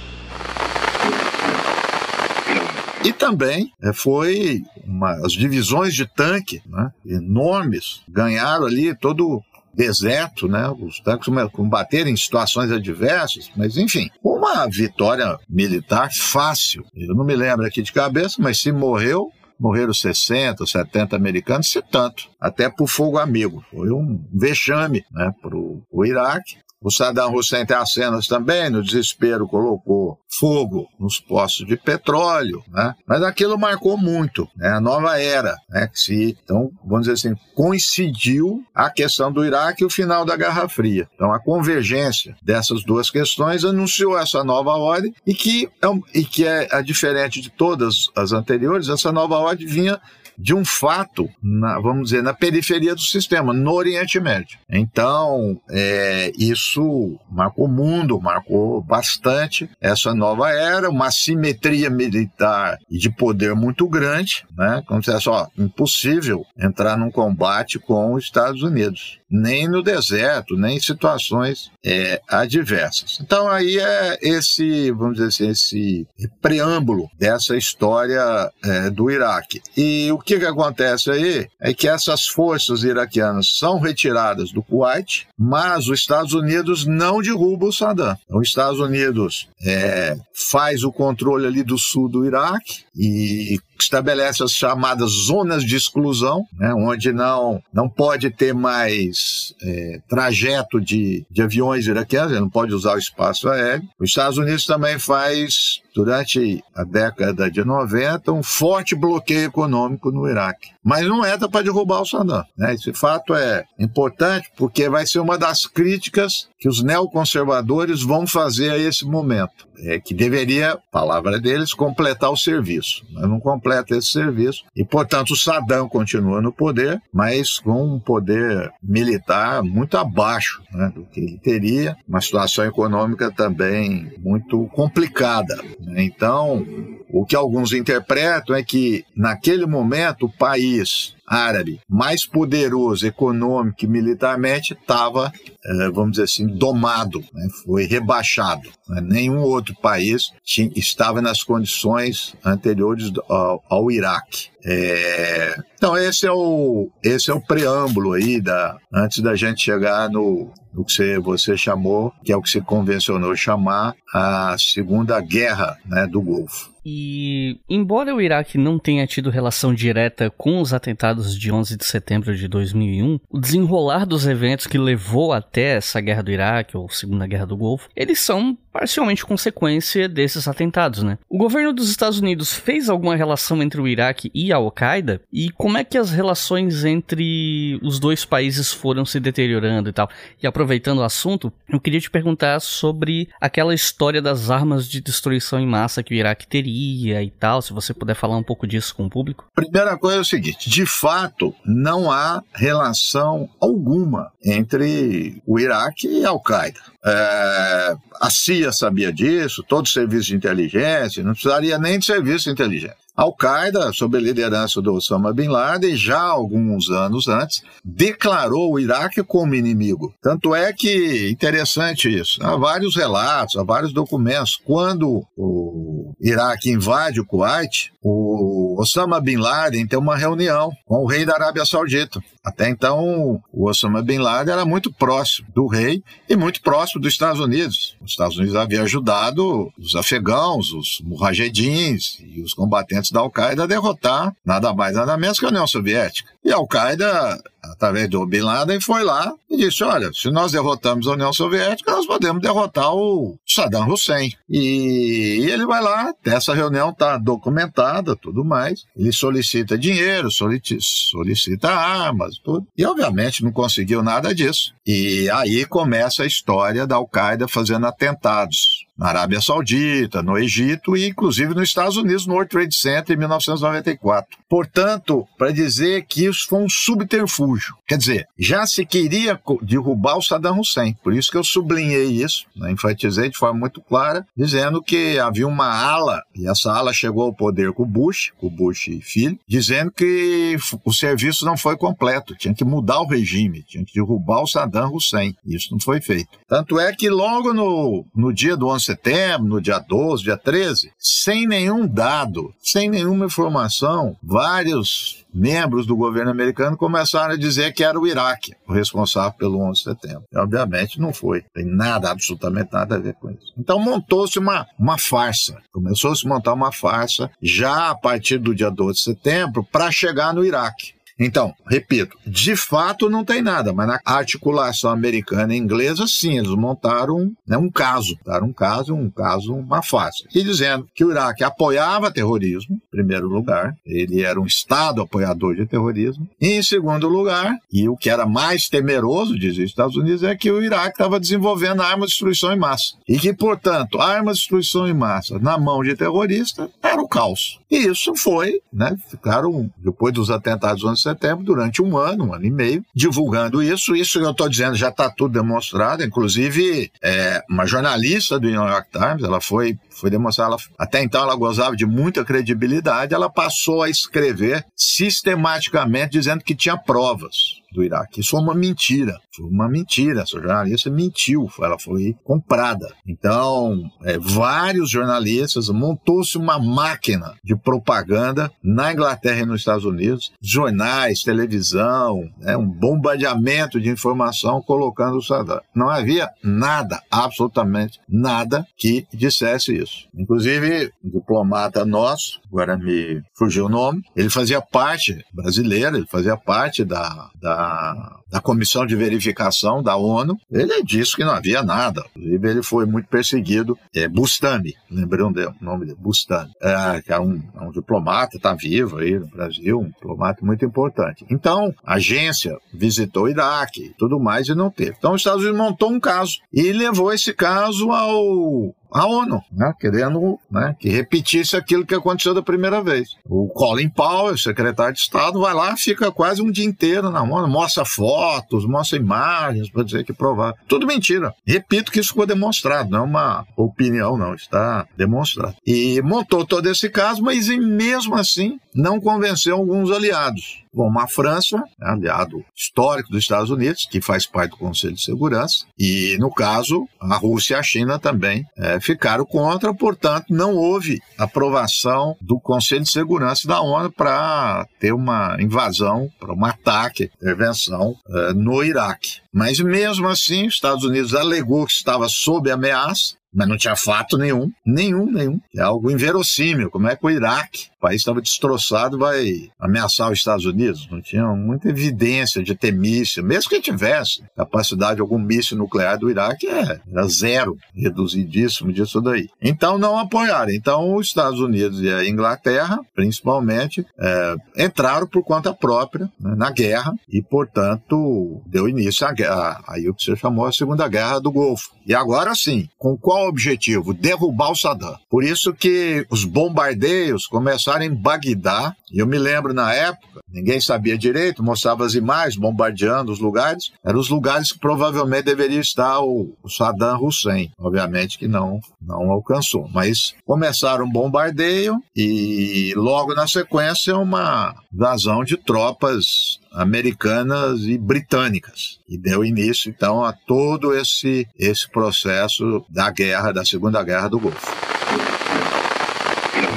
E 3.06 3.14
também 3.14 3.72
é, 3.84 3.94
foi 3.94 4.64
uma, 4.84 5.12
as 5.24 5.32
divisões 5.32 5.94
de 5.94 6.08
tanque 6.08 6.64
né, 6.66 6.90
enormes, 7.06 8.02
ganharam 8.10 8.66
ali 8.66 8.98
todo 8.98 9.44
deserto, 9.76 10.48
né? 10.48 10.68
Os 10.70 11.00
tanques 11.02 11.32
combateram 11.52 12.10
em 12.10 12.18
situações 12.18 12.72
adversas, 12.72 13.52
mas 13.56 13.78
enfim, 13.78 14.10
uma 14.24 14.68
vitória 14.68 15.38
militar 15.48 16.10
fácil. 16.18 16.84
Eu 16.96 17.14
não 17.14 17.24
me 17.24 17.36
lembro 17.36 17.64
aqui 17.64 17.84
de 17.84 17.94
cabeça, 17.94 18.38
mas 18.40 18.60
se 18.60 18.72
morreu, 18.72 19.30
morreram 19.60 19.94
60, 19.94 20.66
70 20.66 21.16
americanos, 21.16 21.70
se 21.70 21.84
tanto, 21.84 22.28
até 22.42 22.72
por 22.72 22.88
fogo 22.88 23.20
amigo. 23.20 23.64
Foi 23.70 23.92
um 23.92 24.20
vexame 24.34 25.04
né, 25.12 25.32
para 25.44 25.56
o 25.56 26.06
Iraque 26.06 26.58
O 26.86 26.92
Saddam 26.92 27.34
Hussein 27.34 27.66
tem 27.66 27.76
as 27.76 27.94
cenas 27.94 28.28
também, 28.28 28.70
no 28.70 28.84
desespero 28.84 29.48
colocou 29.48 30.20
fogo 30.40 30.88
nos 31.00 31.20
postos 31.20 31.66
de 31.66 31.76
petróleo, 31.76 32.64
né? 32.68 32.94
Mas 33.08 33.24
aquilo 33.24 33.58
marcou 33.58 33.98
muito, 33.98 34.48
né? 34.56 34.70
A 34.70 34.80
nova 34.80 35.20
era, 35.20 35.56
né? 35.68 35.88
Que 35.88 36.00
se, 36.00 36.38
então, 36.44 36.70
vamos 36.86 37.08
dizer 37.08 37.14
assim, 37.14 37.36
coincidiu 37.56 38.64
a 38.72 38.92
questão 38.92 39.32
do 39.32 39.44
Iraque 39.44 39.82
e 39.82 39.86
o 39.88 39.90
final 39.90 40.24
da 40.24 40.38
Guerra 40.38 40.70
Fria. 40.70 41.10
Então, 41.16 41.34
a 41.34 41.40
convergência 41.40 42.36
dessas 42.44 42.84
duas 42.84 43.10
questões 43.10 43.66
anunciou 43.66 44.16
essa 44.16 44.44
nova 44.44 44.76
ordem 44.76 45.12
e 45.26 45.34
que 45.34 45.68
é, 45.82 46.20
e 46.20 46.24
que 46.24 46.46
é, 46.46 46.68
é 46.72 46.84
diferente 46.84 47.42
de 47.42 47.50
todas 47.50 48.12
as 48.16 48.32
anteriores, 48.32 48.90
essa 48.90 49.12
nova 49.12 49.40
ordem 49.40 49.66
vinha 49.66 50.00
de 50.38 50.54
um 50.54 50.64
fato, 50.66 51.30
na, 51.42 51.80
vamos 51.80 52.10
dizer, 52.10 52.24
na 52.24 52.34
periferia 52.34 52.96
do 52.96 53.02
sistema, 53.02 53.54
no 53.54 53.72
Oriente 53.72 54.20
Médio. 54.20 54.58
Então, 54.70 55.60
é, 55.70 56.32
isso 56.38 57.18
marcou 57.30 57.66
o 57.66 57.72
mundo, 57.72 58.20
marcou 58.20 58.82
bastante 58.82 59.70
essa 59.80 60.14
nova 60.14 60.50
era, 60.50 60.90
uma 60.90 61.12
simetria 61.12 61.90
militar 61.90 62.78
e 62.90 62.98
de 62.98 63.10
poder 63.10 63.56
muito 63.56 63.88
grande, 63.88 64.46
né? 64.56 64.84
Como 64.88 65.04
se 65.04 65.12
fosse, 65.12 65.30
ó, 65.30 65.48
impossível 65.58 66.46
entrar 66.58 66.98
num 66.98 67.12
combate 67.12 67.80
com 67.80 68.14
os 68.14 68.24
Estados 68.24 68.62
Unidos 68.62 69.20
nem 69.30 69.68
no 69.68 69.82
deserto, 69.82 70.56
nem 70.56 70.78
em 70.78 70.80
situações 70.80 71.72
é, 71.84 72.22
adversas. 72.28 73.20
Então 73.22 73.50
aí 73.50 73.78
é 73.78 74.18
esse, 74.22 74.92
vamos 74.92 75.18
dizer 75.18 75.28
assim, 75.28 75.50
esse 75.50 76.08
preâmbulo 76.42 77.10
dessa 77.18 77.56
história 77.58 78.52
é, 78.64 78.90
do 78.90 79.10
Iraque. 79.10 79.62
E 79.76 80.12
o 80.12 80.18
que, 80.26 80.40
que 80.40 80.46
acontece 80.46 81.12
aí 81.12 81.48
é 81.62 81.74
que 81.74 81.88
essas 81.88 82.26
forças 82.26 82.84
iraquianas 82.84 83.58
são 83.58 83.80
retiradas 83.80 84.52
do 84.52 84.64
Kuwait, 84.64 85.28
mas 85.38 85.88
os 85.88 86.00
Estados 86.00 86.34
Unidos 86.34 86.86
não 86.86 87.22
derrubam 87.22 87.70
o 87.70 87.72
Saddam. 87.72 88.18
Então, 88.26 88.40
os 88.40 88.48
Estados 88.48 88.80
Unidos 88.80 89.48
é, 89.64 90.18
faz 90.50 90.84
o 90.84 90.92
controle 90.92 91.46
ali 91.46 91.64
do 91.64 91.78
sul 91.78 92.10
do 92.10 92.26
Iraque 92.26 92.84
e 92.96 93.60
estabelece 93.80 94.44
as 94.44 94.52
chamadas 94.52 95.12
zonas 95.12 95.64
de 95.64 95.76
exclusão, 95.76 96.46
né, 96.58 96.74
onde 96.74 97.12
não, 97.12 97.62
não 97.74 97.90
pode 97.90 98.30
ter 98.30 98.54
mais 98.54 99.54
é, 99.62 100.00
trajeto 100.08 100.80
de, 100.80 101.26
de 101.30 101.42
aviões 101.42 101.88
iraquianos, 101.88 102.40
não 102.40 102.50
pode 102.50 102.74
usar 102.74 102.96
o 102.96 103.00
espaço 103.00 103.50
aéreo. 103.50 103.88
Os 104.00 104.10
Estados 104.10 104.38
Unidos 104.38 104.66
também 104.66 105.00
faz, 105.00 105.82
durante 105.94 106.64
a 106.76 106.84
década 106.84 107.50
de 107.50 107.64
90, 107.64 108.32
um 108.32 108.44
forte 108.44 108.96
bloqueio 108.96 109.46
econômico 109.46 110.12
no 110.12 110.28
Iraque. 110.28 110.70
Mas 110.84 111.08
não 111.08 111.26
entra 111.26 111.50
para 111.50 111.64
derrubar 111.64 112.02
o 112.02 112.06
Saddam. 112.06 112.44
Né? 112.56 112.76
Esse 112.76 112.94
fato 112.94 113.34
é 113.34 113.64
importante 113.80 114.52
porque 114.56 114.88
vai 114.88 115.08
ser 115.08 115.20
uma 115.20 115.36
das 115.38 115.66
críticas 115.66 116.48
que 116.60 116.70
os 116.70 116.84
neoconservadores 116.84 118.04
vão 118.04 118.28
fazer 118.28 118.70
a 118.72 118.78
esse 118.78 119.04
momento. 119.04 119.68
É 119.80 120.00
que 120.00 120.14
deveria, 120.14 120.78
palavra 120.92 121.40
deles, 121.40 121.74
completar 121.74 122.32
o 122.32 122.38
serviço. 122.38 123.04
Mas 123.12 123.28
não 123.28 123.40
completa 123.66 123.98
esse 123.98 124.12
serviço. 124.12 124.64
E, 124.76 124.86
portanto, 124.86 125.32
o 125.32 125.36
Saddam 125.36 125.90
continua 125.90 126.40
no 126.40 126.54
poder, 126.54 127.02
mas 127.12 127.58
com 127.58 127.96
um 127.96 128.00
poder 128.00 128.72
militar 128.82 129.64
muito 129.64 129.98
abaixo 129.98 130.62
né, 130.72 130.92
do 130.94 131.04
que 131.06 131.20
ele 131.20 131.40
teria. 131.40 131.98
Uma 132.08 132.22
situação 132.22 132.64
econômica 132.64 133.32
também 133.32 134.14
muito 134.20 134.68
complicada. 134.68 135.56
Né? 135.80 136.04
Então, 136.04 136.64
o 137.10 137.26
que 137.26 137.36
alguns 137.36 137.74
interpretam 137.74 138.56
é 138.56 138.64
que, 138.64 139.04
naquele 139.16 139.66
momento, 139.66 140.28
o 140.28 140.32
país 140.32 141.15
árabe 141.28 141.80
mais 141.90 142.26
poderoso 142.26 143.06
econômico 143.06 143.84
e 143.84 143.88
militarmente 143.88 144.74
estava, 144.74 145.32
eh, 145.66 145.90
vamos 145.92 146.12
dizer 146.12 146.24
assim, 146.24 146.48
domado, 146.48 147.24
né? 147.34 147.48
foi 147.64 147.86
rebaixado. 147.86 148.70
Né? 148.88 149.02
Nenhum 149.02 149.42
outro 149.42 149.76
país 149.76 150.32
tinha, 150.44 150.72
estava 150.76 151.22
nas 151.22 151.44
condições 151.44 152.36
anteriores 152.44 153.12
ao, 153.30 153.64
ao 153.70 153.92
Iraque. 153.92 154.50
É... 154.68 155.56
Então 155.76 155.96
esse 155.96 156.26
é 156.26 156.32
o 156.32 156.90
esse 157.04 157.30
é 157.30 157.34
o 157.34 157.42
preâmbulo 157.42 158.14
aí 158.14 158.42
da 158.42 158.76
antes 158.92 159.20
da 159.20 159.36
gente 159.36 159.64
chegar 159.64 160.10
no, 160.10 160.52
no 160.74 160.84
que 160.84 160.92
você, 160.92 161.20
você 161.20 161.56
chamou, 161.58 162.12
que 162.24 162.32
é 162.32 162.38
o 162.38 162.42
que 162.42 162.50
se 162.50 162.62
convencionou 162.62 163.36
chamar 163.36 163.94
a 164.14 164.56
Segunda 164.58 165.20
Guerra 165.22 165.78
né, 165.86 166.08
do 166.08 166.20
Golfo. 166.22 166.75
E, 166.86 167.60
embora 167.68 168.14
o 168.14 168.22
Iraque 168.22 168.60
não 168.60 168.78
tenha 168.78 169.08
tido 169.08 169.32
relação 169.32 169.74
direta 169.74 170.30
com 170.30 170.62
os 170.62 170.72
atentados 170.72 171.36
de 171.36 171.52
11 171.52 171.76
de 171.76 171.84
setembro 171.84 172.36
de 172.36 172.48
2001, 172.48 173.20
o 173.28 173.40
desenrolar 173.40 174.06
dos 174.06 174.28
eventos 174.28 174.68
que 174.68 174.78
levou 174.78 175.34
até 175.34 175.78
essa 175.78 176.00
guerra 176.00 176.22
do 176.22 176.32
Iraque, 176.32 176.78
ou 176.78 176.88
Segunda 176.90 177.26
Guerra 177.26 177.48
do 177.48 177.58
Golfo, 177.58 177.90
eles 177.96 178.20
são 178.20 178.56
parcialmente 178.72 179.26
consequência 179.26 180.08
desses 180.08 180.50
atentados, 180.50 181.02
né? 181.02 181.18
O 181.30 181.38
governo 181.38 181.72
dos 181.72 181.90
Estados 181.90 182.20
Unidos 182.20 182.54
fez 182.54 182.90
alguma 182.90 183.16
relação 183.16 183.64
entre 183.64 183.80
o 183.80 183.88
Iraque 183.88 184.30
e 184.34 184.52
a 184.52 184.58
Al-Qaeda? 184.58 185.22
E 185.32 185.50
como 185.52 185.78
é 185.78 185.84
que 185.84 185.98
as 185.98 186.12
relações 186.12 186.84
entre 186.84 187.80
os 187.82 188.00
dois 188.00 188.26
países 188.26 188.74
foram 188.74 189.06
se 189.06 189.18
deteriorando 189.18 189.90
e 189.90 189.94
tal? 189.94 190.10
E 190.44 190.46
aproveitando 190.46 191.00
o 191.00 191.04
assunto, 191.04 191.52
eu 191.70 191.80
queria 191.80 192.02
te 192.02 192.12
perguntar 192.12 192.60
sobre 192.60 193.30
aquela 193.40 193.74
história 193.74 194.22
das 194.22 194.52
armas 194.52 194.90
de 194.90 195.00
destruição 195.00 195.58
em 195.58 195.66
massa 195.66 196.04
que 196.04 196.14
o 196.14 196.18
Iraque 196.18 196.46
teria 196.46 196.75
e 196.76 197.32
tal, 197.32 197.62
se 197.62 197.74
você 197.74 197.94
puder 197.94 198.16
falar 198.16 198.38
um 198.38 198.44
pouco 198.44 198.68
disso 198.68 198.96
com 198.96 199.06
o 199.06 199.10
público. 199.10 199.46
Primeira 199.54 199.98
coisa 199.98 200.18
é 200.18 200.22
o 200.22 200.26
seguinte, 200.26 200.70
de 200.70 200.86
fato, 200.86 201.54
não 201.66 202.12
há 202.12 202.44
relação 202.54 203.50
alguma 203.60 204.32
entre 204.44 205.42
o 205.46 205.60
Iraque 205.60 206.08
e 206.08 206.26
a 206.26 206.30
Al-Qaeda. 206.30 206.80
É, 207.06 207.96
a 208.22 208.30
CIA 208.30 208.72
sabia 208.72 209.12
disso, 209.12 209.64
todo 209.68 209.86
o 209.86 209.90
serviço 209.90 210.28
de 210.28 210.36
inteligência, 210.36 211.24
não 211.24 211.34
precisaria 211.34 211.78
nem 211.78 212.00
de 212.00 212.06
serviço 212.06 212.46
de 212.46 212.52
inteligência. 212.52 213.05
Al-Qaeda, 213.16 213.94
sob 213.94 214.18
a 214.18 214.22
liderança 214.22 214.82
do 214.82 214.94
Osama 214.94 215.34
Bin 215.34 215.48
Laden, 215.48 215.96
já 215.96 216.22
alguns 216.22 216.90
anos 216.90 217.28
antes, 217.28 217.64
declarou 217.84 218.74
o 218.74 218.80
Iraque 218.80 219.24
como 219.24 219.56
inimigo. 219.56 220.14
Tanto 220.22 220.54
é 220.54 220.74
que, 220.74 221.30
interessante 221.30 222.10
isso, 222.10 222.44
há 222.44 222.56
vários 222.56 222.96
relatos, 222.96 223.56
há 223.56 223.64
vários 223.64 223.94
documentos. 223.94 224.60
Quando 224.64 225.26
o 225.38 226.14
Iraque 226.20 226.70
invade 226.70 227.20
o 227.20 227.26
Kuwait, 227.26 227.92
o 228.02 228.80
Osama 228.80 229.20
Bin 229.22 229.38
Laden 229.38 229.88
tem 229.88 229.98
uma 229.98 230.16
reunião 230.16 230.72
com 230.86 231.04
o 231.04 231.08
rei 231.08 231.26
da 231.26 231.36
Arábia 231.36 231.66
Saudita. 231.66 232.22
Até 232.44 232.70
então, 232.70 233.42
o 233.52 233.68
Osama 233.68 234.04
Bin 234.04 234.20
Laden 234.20 234.54
era 234.54 234.66
muito 234.66 234.94
próximo 234.94 235.48
do 235.54 235.66
rei 235.66 236.04
e 236.30 236.36
muito 236.36 236.62
próximo 236.62 237.02
dos 237.02 237.14
Estados 237.14 237.40
Unidos. 237.40 237.96
Os 238.00 238.12
Estados 238.12 238.38
Unidos 238.38 238.56
haviam 238.56 238.84
ajudado 238.84 239.72
os 239.80 239.96
afegãos, 239.96 240.72
os 240.72 241.02
mujahedins 241.04 242.20
e 242.20 242.42
os 242.42 242.54
combatentes 242.54 243.05
da 243.12 243.22
Al-Qaeda 243.22 243.68
derrotar 243.68 244.34
nada 244.46 244.74
mais 244.74 244.96
nada 244.96 245.18
menos 245.18 245.40
que 245.40 245.46
a 245.46 245.50
União 245.50 245.68
Soviética. 245.68 246.30
E 246.44 246.52
a 246.52 246.56
Al-Qaeda, 246.56 247.42
através 247.72 248.10
do 248.10 248.26
Bin 248.26 248.42
Laden, 248.42 248.80
foi 248.80 249.04
lá 249.04 249.34
e 249.50 249.58
disse: 249.58 249.84
olha, 249.84 250.12
se 250.14 250.30
nós 250.30 250.52
derrotamos 250.52 251.08
a 251.08 251.12
União 251.12 251.34
Soviética, 251.34 251.92
nós 251.92 252.06
podemos 252.06 252.42
derrotar 252.42 252.94
o 252.94 253.38
Saddam 253.48 253.88
Hussein. 253.90 254.34
E 254.50 255.48
ele 255.50 255.66
vai 255.66 255.82
lá, 255.82 256.14
essa 256.26 256.54
reunião 256.54 256.90
está 256.90 257.18
documentada, 257.18 258.16
tudo 258.16 258.44
mais. 258.44 258.86
Ele 258.96 259.12
solicita 259.12 259.78
dinheiro, 259.78 260.30
solicita 260.32 261.70
armas, 261.70 262.38
tudo. 262.44 262.66
E, 262.78 262.86
obviamente, 262.86 263.44
não 263.44 263.52
conseguiu 263.52 264.04
nada 264.04 264.34
disso. 264.34 264.74
E 264.86 265.30
aí 265.32 265.66
começa 265.66 266.24
a 266.24 266.28
história 266.28 266.86
da 266.86 266.96
Al-Qaeda 266.96 267.48
fazendo 267.48 267.86
atentados 267.86 268.86
na 268.98 269.08
Arábia 269.08 269.42
Saudita, 269.42 270.24
no 270.24 270.38
Egito 270.38 270.96
e 270.96 271.08
inclusive 271.08 271.54
nos 271.54 271.68
Estados 271.68 271.98
Unidos, 271.98 272.26
no 272.26 272.34
World 272.34 272.50
Trade 272.50 272.76
Center 272.76 273.16
em 273.16 273.20
1994. 273.20 274.38
Portanto, 274.48 275.28
para 275.38 275.52
dizer 275.52 276.06
que 276.06 276.26
isso 276.26 276.48
foi 276.48 276.60
um 276.60 276.70
subterfúgio. 276.70 277.55
Quer 277.88 277.98
dizer, 277.98 278.28
já 278.38 278.66
se 278.66 278.86
queria 278.86 279.40
derrubar 279.62 280.18
o 280.18 280.22
Saddam 280.22 280.60
Hussein, 280.60 280.96
por 281.04 281.14
isso 281.14 281.32
que 281.32 281.38
eu 281.38 281.44
sublinhei 281.44 282.06
isso, 282.06 282.46
né, 282.56 282.72
enfatizei 282.72 283.30
de 283.30 283.38
forma 283.38 283.60
muito 283.60 283.82
clara, 283.82 284.26
dizendo 284.36 284.82
que 284.82 285.18
havia 285.20 285.48
uma 285.48 285.68
ala, 285.68 286.22
e 286.36 286.48
essa 286.48 286.72
ala 286.72 286.94
chegou 286.94 287.24
ao 287.24 287.34
poder 287.34 287.72
com 287.74 287.84
o 287.84 287.88
Bush, 287.88 288.32
com 288.38 288.48
o 288.48 288.50
Bush 288.50 288.90
filho, 289.02 289.40
dizendo 289.48 289.92
que 289.92 290.58
o 290.84 290.94
serviço 290.94 291.46
não 291.46 291.58
foi 291.58 291.78
completo, 291.78 292.36
tinha 292.36 292.54
que 292.54 292.64
mudar 292.64 293.00
o 293.02 293.08
regime, 293.08 293.64
tinha 293.64 293.84
que 293.86 293.94
derrubar 293.94 294.42
o 294.42 294.48
Saddam 294.48 294.94
Hussein. 294.94 295.36
Isso 295.46 295.70
não 295.72 295.80
foi 295.80 296.02
feito. 296.02 296.30
Tanto 296.48 296.80
é 296.80 296.94
que 296.94 297.10
logo 297.10 297.54
no, 297.54 298.06
no 298.16 298.34
dia 298.34 298.56
do 298.56 298.68
11 298.68 298.80
de 298.80 298.86
setembro, 298.86 299.48
no 299.48 299.62
dia 299.62 299.80
12, 299.80 300.24
dia 300.24 300.38
13, 300.38 300.92
sem 300.98 301.48
nenhum 301.48 301.88
dado, 301.88 302.54
sem 302.62 302.90
nenhuma 302.90 303.26
informação, 303.26 304.16
vários 304.22 305.25
membros 305.36 305.86
do 305.86 305.96
governo 305.96 306.32
americano 306.32 306.78
começaram 306.78 307.34
a 307.34 307.38
dizer 307.38 307.74
que 307.74 307.84
era 307.84 308.00
o 308.00 308.08
Iraque 308.08 308.54
o 308.68 308.74
responsável 308.74 309.34
pelo 309.34 309.60
11 309.62 309.78
de 309.78 309.84
setembro. 309.84 310.24
E, 310.32 310.38
obviamente 310.38 311.00
não 311.00 311.14
foi. 311.14 311.44
Tem 311.54 311.66
nada, 311.66 312.10
absolutamente 312.10 312.72
nada 312.72 312.96
a 312.96 313.00
ver 313.00 313.14
com 313.16 313.30
isso. 313.30 313.54
Então 313.58 313.80
montou-se 313.80 314.40
uma, 314.40 314.66
uma 314.80 314.98
farsa. 314.98 315.58
Começou 315.72 316.12
a 316.12 316.28
montar 316.28 316.54
uma 316.54 316.72
farsa 316.72 317.30
já 317.42 317.90
a 317.90 317.96
partir 317.96 318.38
do 318.38 318.56
dia 318.56 318.72
12 318.72 318.94
de 318.94 319.04
setembro 319.04 319.64
para 319.64 319.92
chegar 319.92 320.34
no 320.34 320.46
Iraque. 320.46 320.95
Então, 321.18 321.54
repito, 321.66 322.18
de 322.26 322.56
fato 322.56 323.10
não 323.10 323.24
tem 323.24 323.42
nada, 323.42 323.72
mas 323.72 323.88
na 323.88 324.00
articulação 324.04 324.92
americana 324.92 325.56
e 325.56 325.58
inglesa, 325.58 326.06
sim, 326.08 326.38
eles 326.38 326.50
montaram 326.50 327.32
né, 327.48 327.58
um 327.58 327.70
caso, 327.70 328.18
um 328.44 328.52
caso, 328.52 328.94
um 328.94 329.10
caso, 329.10 329.54
uma 329.54 329.82
face. 329.82 330.26
E 330.34 330.44
dizendo 330.44 330.88
que 330.94 331.06
o 331.06 331.12
Iraque 331.12 331.44
apoiava 331.44 332.12
terrorismo, 332.12 332.76
em 332.76 332.92
primeiro 332.92 333.28
lugar, 333.28 333.74
ele 333.86 334.22
era 334.22 334.40
um 334.40 334.46
Estado 334.46 335.02
apoiador 335.02 335.56
de 335.56 335.66
terrorismo, 335.66 336.28
e 336.40 336.54
em 336.54 336.64
segundo 336.64 337.08
lugar, 337.08 337.56
e 337.72 337.88
o 337.88 337.96
que 337.96 338.10
era 338.10 338.26
mais 338.26 338.68
temeroso, 338.68 339.40
dizia 339.40 339.64
os 339.64 339.72
Estados 339.72 339.96
Unidos, 339.96 340.24
é 340.24 340.36
que 340.36 340.52
o 340.52 340.62
Iraque 340.62 340.92
estava 340.92 341.20
desenvolvendo 341.20 341.82
armas 341.82 342.08
de 342.08 342.14
destruição 342.14 342.52
em 342.52 342.60
massa. 342.60 342.96
E 343.08 343.18
que, 343.18 343.34
portanto, 343.34 344.02
armas 344.02 344.38
de 344.38 344.42
destruição 344.42 344.88
em 344.88 344.94
massa 344.94 345.40
na 345.40 345.58
mão 345.58 345.82
de 345.82 345.96
terrorista 345.96 346.70
era 346.84 347.02
o 347.02 347.08
caos. 347.08 347.60
E 347.72 347.88
isso 347.88 348.16
foi, 348.16 348.60
né? 348.72 348.96
Ficaram, 349.10 349.70
depois 349.78 350.14
dos 350.14 350.30
atentados 350.30 350.82
do 350.82 350.90
11 350.90 350.98
de 350.98 351.05
setembro, 351.06 351.44
durante 351.44 351.82
um 351.82 351.98
ano, 351.98 352.28
um 352.28 352.34
ano 352.34 352.46
e 352.46 352.52
meio, 352.52 352.86
divulgando 352.94 353.62
isso. 353.62 353.96
Isso 353.96 354.20
que 354.20 354.26
eu 354.26 354.32
estou 354.32 354.50
dizendo 354.50 354.76
já 354.76 354.90
está 354.90 355.10
tudo 355.10 355.34
demonstrado. 355.34 356.04
Inclusive, 356.04 356.92
é, 357.02 357.44
uma 357.50 357.66
jornalista 357.66 358.40
do 358.40 358.48
New 358.48 358.68
York 358.68 358.90
Times, 358.92 359.24
ela 359.24 359.40
foi, 359.40 359.78
foi 359.90 360.10
demonstrar, 360.10 360.48
ela, 360.48 360.58
até 360.78 361.02
então 361.02 361.22
ela 361.22 361.36
gozava 361.36 361.76
de 361.76 361.86
muita 361.86 362.26
credibilidade, 362.26 363.14
ela 363.14 363.30
passou 363.30 363.84
a 363.84 363.90
escrever 363.90 364.66
sistematicamente 364.76 366.12
dizendo 366.12 366.44
que 366.44 366.56
tinha 366.56 366.78
provas 366.78 367.65
do 367.76 367.84
Iraque. 367.84 368.22
Isso 368.22 368.32
foi 368.32 368.40
uma 368.40 368.56
mentira. 368.56 369.20
Foi 369.36 369.46
uma 369.46 369.70
mentira. 369.70 370.22
Essa 370.22 370.40
jornalista 370.40 370.90
mentiu. 370.90 371.50
Ela 371.60 371.78
foi 371.78 372.16
comprada. 372.24 372.88
Então, 373.08 373.84
é, 374.04 374.18
vários 374.18 374.90
jornalistas 374.90 375.70
montou-se 375.70 376.38
uma 376.38 376.58
máquina 376.58 377.34
de 377.44 377.56
propaganda 377.56 378.52
na 378.64 378.92
Inglaterra 378.92 379.42
e 379.42 379.46
nos 379.46 379.62
Estados 379.62 379.86
Unidos, 379.86 380.32
jornais, 380.42 381.22
televisão, 381.22 382.30
né, 382.40 382.56
um 382.58 382.68
bombardeamento 382.68 383.80
de 383.80 383.90
informação 383.90 384.62
colocando 384.62 385.18
o 385.18 385.22
Saddam. 385.22 385.62
Não 385.76 385.90
havia 385.90 386.30
nada, 386.44 387.02
absolutamente 387.12 388.00
nada 388.08 388.66
que 388.78 389.06
dissesse 389.14 389.76
isso. 389.76 390.08
Inclusive, 390.18 390.92
um 391.04 391.10
diplomata 391.10 391.84
nosso, 391.86 392.40
agora 392.56 392.78
me 392.78 393.22
fugiu 393.34 393.66
o 393.66 393.70
nome, 393.70 394.02
ele 394.16 394.30
fazia 394.30 394.62
parte, 394.62 395.24
brasileiro, 395.34 395.98
ele 395.98 396.08
fazia 396.08 396.38
parte 396.38 396.86
da, 396.86 397.30
da 397.42 398.16
da, 398.30 398.42
Comissão 398.42 398.86
de 398.86 398.96
Verificação 398.96 399.82
da 399.82 399.96
ONU, 399.96 400.38
ele 400.52 400.84
disse 400.84 401.16
que 401.16 401.24
não 401.24 401.32
havia 401.32 401.64
nada. 401.64 402.04
Inclusive, 402.16 402.50
ele 402.50 402.64
foi 402.64 402.86
muito 402.86 403.08
perseguido. 403.08 403.78
É 403.94 404.08
Bustami, 404.08 404.74
lembrei 404.90 405.24
o 405.24 405.32
nome 405.62 405.86
dele, 405.86 405.98
Bustami, 406.00 406.52
é, 406.62 407.02
que 407.02 407.14
é 407.14 407.20
um, 407.20 407.42
é 407.56 407.62
um 407.62 407.72
diplomata, 407.72 408.38
está 408.38 408.54
vivo 408.54 408.98
aí 408.98 409.18
no 409.18 409.28
Brasil, 409.28 409.80
um 409.80 409.90
diplomata 409.90 410.46
muito 410.46 410.66
importante. 410.66 411.26
Então, 411.30 411.74
a 411.84 411.96
agência 411.96 412.58
visitou 412.74 413.24
o 413.24 413.30
Iraque 413.30 413.94
tudo 413.98 414.20
mais 414.20 414.48
e 414.48 414.56
não 414.56 414.70
teve. 414.70 414.96
Então, 414.98 415.14
os 415.14 415.22
Estados 415.22 415.44
Unidos 415.44 415.60
montou 415.60 415.92
um 415.92 416.00
caso 416.00 416.40
e 416.52 416.72
levou 416.72 417.14
esse 417.14 417.34
caso 417.34 417.92
ao 417.92 418.76
a 418.96 419.06
ONU, 419.06 419.44
né, 419.52 419.74
querendo 419.78 420.40
né, 420.50 420.74
que 420.80 420.88
repetisse 420.88 421.58
aquilo 421.58 421.86
que 421.86 421.94
aconteceu 421.94 422.34
da 422.34 422.42
primeira 422.42 422.82
vez. 422.82 423.10
O 423.26 423.50
Colin 423.50 423.90
Powell, 423.90 424.38
secretário 424.38 424.94
de 424.94 425.02
Estado, 425.02 425.42
vai 425.42 425.54
lá, 425.54 425.76
fica 425.76 426.10
quase 426.14 426.42
um 426.42 426.50
dia 426.50 426.64
inteiro 426.64 427.10
na 427.10 427.22
ONU, 427.22 427.46
mostra 427.46 427.84
fotos, 427.84 428.66
mostra 428.66 428.98
imagens 428.98 429.70
para 429.70 429.84
dizer 429.84 430.06
que 430.06 430.14
provar. 430.14 430.54
Tudo 430.66 430.88
mentira. 430.88 431.34
Repito 431.46 431.92
que 431.92 432.00
isso 432.00 432.10
ficou 432.10 432.26
demonstrado, 432.26 432.90
não 432.90 433.00
é 433.00 433.02
uma 433.02 433.46
opinião, 433.58 434.16
não, 434.16 434.34
está 434.34 434.88
demonstrado. 434.96 435.56
E 435.68 436.02
montou 436.02 436.46
todo 436.46 436.70
esse 436.70 436.90
caso, 436.90 437.22
mas 437.22 437.50
mesmo 437.50 438.16
assim 438.16 438.58
não 438.74 439.02
convenceu 439.02 439.58
alguns 439.58 439.92
aliados 439.92 440.65
como 440.76 441.00
a 441.00 441.08
França, 441.08 441.58
né, 441.58 441.64
aliado 441.80 442.44
histórico 442.56 443.10
dos 443.10 443.24
Estados 443.24 443.50
Unidos, 443.50 443.88
que 443.90 444.02
faz 444.02 444.26
parte 444.26 444.52
do 444.52 444.58
Conselho 444.58 444.94
de 444.94 445.04
Segurança, 445.04 445.66
e, 445.80 446.18
no 446.20 446.30
caso, 446.30 446.88
a 447.00 447.16
Rússia 447.16 447.56
e 447.56 447.58
a 447.58 447.64
China 447.64 447.98
também 447.98 448.46
é, 448.58 448.80
ficaram 448.80 449.26
contra, 449.26 449.74
portanto, 449.74 450.26
não 450.30 450.56
houve 450.56 451.02
aprovação 451.18 452.16
do 452.22 452.40
Conselho 452.40 452.84
de 452.84 452.90
Segurança 452.90 453.48
da 453.48 453.62
ONU 453.62 453.92
para 453.92 454.68
ter 454.80 454.94
uma 454.94 455.38
invasão, 455.40 456.10
para 456.20 456.34
um 456.34 456.46
ataque, 456.46 457.10
intervenção 457.16 457.96
é, 458.10 458.34
no 458.34 458.64
Iraque. 458.64 459.22
Mas 459.34 459.60
mesmo 459.60 460.08
assim, 460.08 460.48
os 460.48 460.56
Estados 460.56 460.84
Unidos 460.84 461.14
alegou 461.14 461.66
que 461.66 461.74
estava 461.74 462.08
sob 462.10 462.52
ameaça, 462.52 463.16
mas 463.36 463.50
não 463.50 463.58
tinha 463.58 463.76
fato 463.76 464.18
nenhum, 464.18 464.50
nenhum, 464.66 465.12
nenhum. 465.12 465.40
É 465.54 465.62
algo 465.62 465.92
inverossímil. 465.92 466.72
Como 466.72 466.88
é 466.88 466.96
que 466.96 467.06
o 467.06 467.10
Iraque, 467.10 467.68
país 467.86 468.02
estava 468.02 468.20
destroçado, 468.20 468.98
vai 468.98 469.52
ameaçar 469.60 470.12
os 470.12 470.18
Estados 470.18 470.44
Unidos? 470.44 470.88
Não 470.90 471.00
tinha 471.00 471.24
muita 471.36 471.70
evidência 471.70 472.42
de 472.42 472.56
ter 472.56 472.72
míssil, 472.72 473.24
mesmo 473.24 473.48
que 473.48 473.62
tivesse 473.62 474.24
capacidade 474.36 474.96
de 474.96 475.02
algum 475.02 475.20
míssil 475.20 475.56
nuclear 475.56 476.00
do 476.00 476.10
Iraque, 476.10 476.48
é, 476.48 476.82
era 476.92 477.08
zero, 477.08 477.56
reduzidíssimo 477.76 478.74
disso 478.74 479.00
daí. 479.00 479.30
Então 479.40 479.78
não 479.78 480.00
apoiaram. 480.00 480.52
Então 480.52 480.96
os 480.96 481.06
Estados 481.06 481.40
Unidos 481.40 481.80
e 481.80 481.88
a 481.88 482.10
Inglaterra, 482.10 482.80
principalmente, 482.96 483.86
é, 484.00 484.36
entraram 484.66 485.06
por 485.06 485.24
conta 485.24 485.54
própria 485.54 486.10
né, 486.20 486.34
na 486.36 486.50
guerra 486.50 486.92
e, 487.08 487.22
portanto, 487.22 488.42
deu 488.48 488.68
início 488.68 489.06
à 489.06 489.12
guerra, 489.12 489.64
aí 489.68 489.88
o 489.88 489.94
que 489.94 490.04
você 490.04 490.16
chamou 490.16 490.48
a 490.48 490.52
Segunda 490.52 490.88
Guerra 490.88 491.20
do 491.20 491.32
Golfo. 491.32 491.70
E 491.86 491.94
agora 491.94 492.34
sim, 492.34 492.68
com 492.80 492.98
qual 492.98 493.28
objetivo? 493.28 493.94
Derrubar 493.94 494.52
o 494.52 494.56
Saddam. 494.56 494.98
Por 495.08 495.24
isso 495.24 495.54
que 495.54 496.04
os 496.10 496.26
bombardeios 496.26 497.28
começaram 497.28 497.75
em 497.82 497.94
Bagdá. 497.94 498.76
E 498.92 499.00
eu 499.00 499.08
me 499.08 499.18
lembro 499.18 499.54
na 499.54 499.74
época, 499.74 500.22
ninguém 500.28 500.62
sabia 500.62 500.98
direito, 500.98 501.44
mostrava 501.44 501.86
as 501.86 501.96
imagens 501.96 502.36
bombardeando 502.36 503.12
os 503.12 503.20
lugares. 503.20 503.72
Eram 503.84 504.00
os 504.00 504.10
lugares 504.10 504.52
que 504.52 504.60
provavelmente 504.60 505.26
deveria 505.26 505.60
estar 505.60 506.00
o, 506.00 506.34
o 506.42 506.50
Saddam 506.50 507.04
Hussein. 507.04 507.52
Obviamente 507.58 508.18
que 508.18 508.28
não, 508.28 508.60
não 508.82 509.12
alcançou. 509.12 509.68
Mas 509.74 510.14
começaram 510.26 510.86
um 510.86 510.92
bombardeio 510.92 511.76
e 511.96 512.74
logo 512.76 513.14
na 513.14 513.28
sequência 513.28 513.98
uma 513.98 514.56
invasão 514.74 515.24
de 515.24 515.38
tropas 515.38 516.40
americanas 516.52 517.62
e 517.62 517.78
britânicas. 517.78 518.80
E 518.88 518.98
deu 518.98 519.26
início, 519.26 519.70
então, 519.70 520.04
a 520.04 520.14
todo 520.14 520.74
esse, 520.74 521.28
esse 521.38 521.70
processo 521.70 522.66
da 522.70 522.90
guerra, 522.90 523.32
da 523.32 523.44
Segunda 523.44 523.84
Guerra 523.84 524.08
do 524.08 524.20
Golfo. 524.20 524.85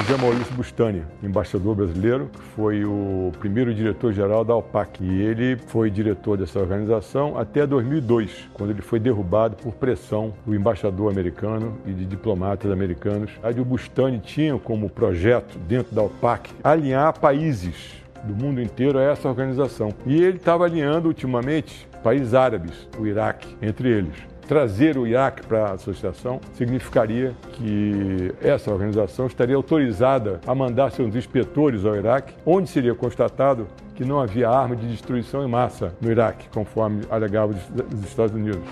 José 0.09 0.23
Maurício 0.23 0.55
Bustani, 0.55 1.03
embaixador 1.21 1.75
brasileiro, 1.75 2.31
que 2.33 2.41
foi 2.55 2.83
o 2.83 3.31
primeiro 3.37 3.71
diretor-geral 3.71 4.43
da 4.43 4.55
OPAC. 4.55 5.03
E 5.03 5.21
ele 5.21 5.55
foi 5.55 5.91
diretor 5.91 6.35
dessa 6.35 6.57
organização 6.59 7.37
até 7.37 7.67
2002, 7.67 8.49
quando 8.55 8.71
ele 8.71 8.81
foi 8.81 8.99
derrubado 8.99 9.55
por 9.57 9.71
pressão 9.73 10.33
do 10.47 10.55
embaixador 10.55 11.11
americano 11.11 11.77
e 11.85 11.91
de 11.91 12.05
diplomatas 12.05 12.71
americanos. 12.71 13.29
o 13.55 13.63
Bustani 13.63 14.17
tinha 14.17 14.57
como 14.57 14.89
projeto, 14.89 15.59
dentro 15.67 15.93
da 15.93 16.01
OPAC, 16.01 16.55
alinhar 16.63 17.19
países 17.19 18.01
do 18.23 18.33
mundo 18.33 18.59
inteiro 18.59 18.97
a 18.97 19.03
essa 19.03 19.29
organização. 19.29 19.89
E 20.07 20.23
ele 20.23 20.37
estava 20.37 20.65
alinhando 20.65 21.07
ultimamente 21.07 21.87
países 22.03 22.33
árabes, 22.33 22.89
o 22.97 23.05
Iraque, 23.05 23.55
entre 23.61 23.87
eles. 23.89 24.38
Trazer 24.49 24.97
o 24.97 25.05
Iraque 25.05 25.45
para 25.45 25.67
a 25.67 25.73
associação 25.73 26.41
significaria 26.55 27.35
que 27.51 28.33
essa 28.41 28.71
organização 28.71 29.27
estaria 29.27 29.55
autorizada 29.55 30.41
a 30.47 30.55
mandar 30.55 30.89
seus 30.89 31.13
inspetores 31.13 31.85
ao 31.85 31.95
Iraque, 31.95 32.33
onde 32.43 32.67
seria 32.67 32.95
constatado 32.95 33.67
que 33.93 34.03
não 34.03 34.19
havia 34.19 34.49
arma 34.49 34.75
de 34.75 34.87
destruição 34.87 35.45
em 35.45 35.47
massa 35.47 35.93
no 36.01 36.09
Iraque, 36.09 36.49
conforme 36.51 37.03
alegava 37.11 37.53
os 37.53 38.03
Estados 38.03 38.33
Unidos. 38.33 38.63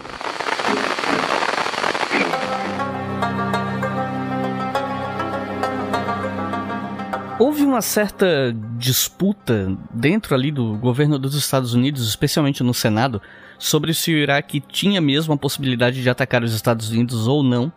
Houve 7.40 7.64
uma 7.64 7.84
certa 7.84 8.52
disputa 8.80 9.78
dentro 9.94 10.34
ali 10.34 10.50
do 10.50 10.76
governo 10.78 11.20
dos 11.20 11.36
Estados 11.36 11.76
Unidos, 11.76 12.08
especialmente 12.08 12.64
no 12.64 12.74
Senado, 12.74 13.22
sobre 13.60 13.94
se 13.94 14.12
o 14.12 14.18
Iraque 14.18 14.60
tinha 14.60 15.00
mesmo 15.00 15.36
a 15.36 15.38
possibilidade 15.38 16.02
de 16.02 16.10
atacar 16.10 16.44
os 16.44 16.52
Estados 16.52 16.90
Unidos 16.90 17.28
ou 17.28 17.44
não. 17.44 17.72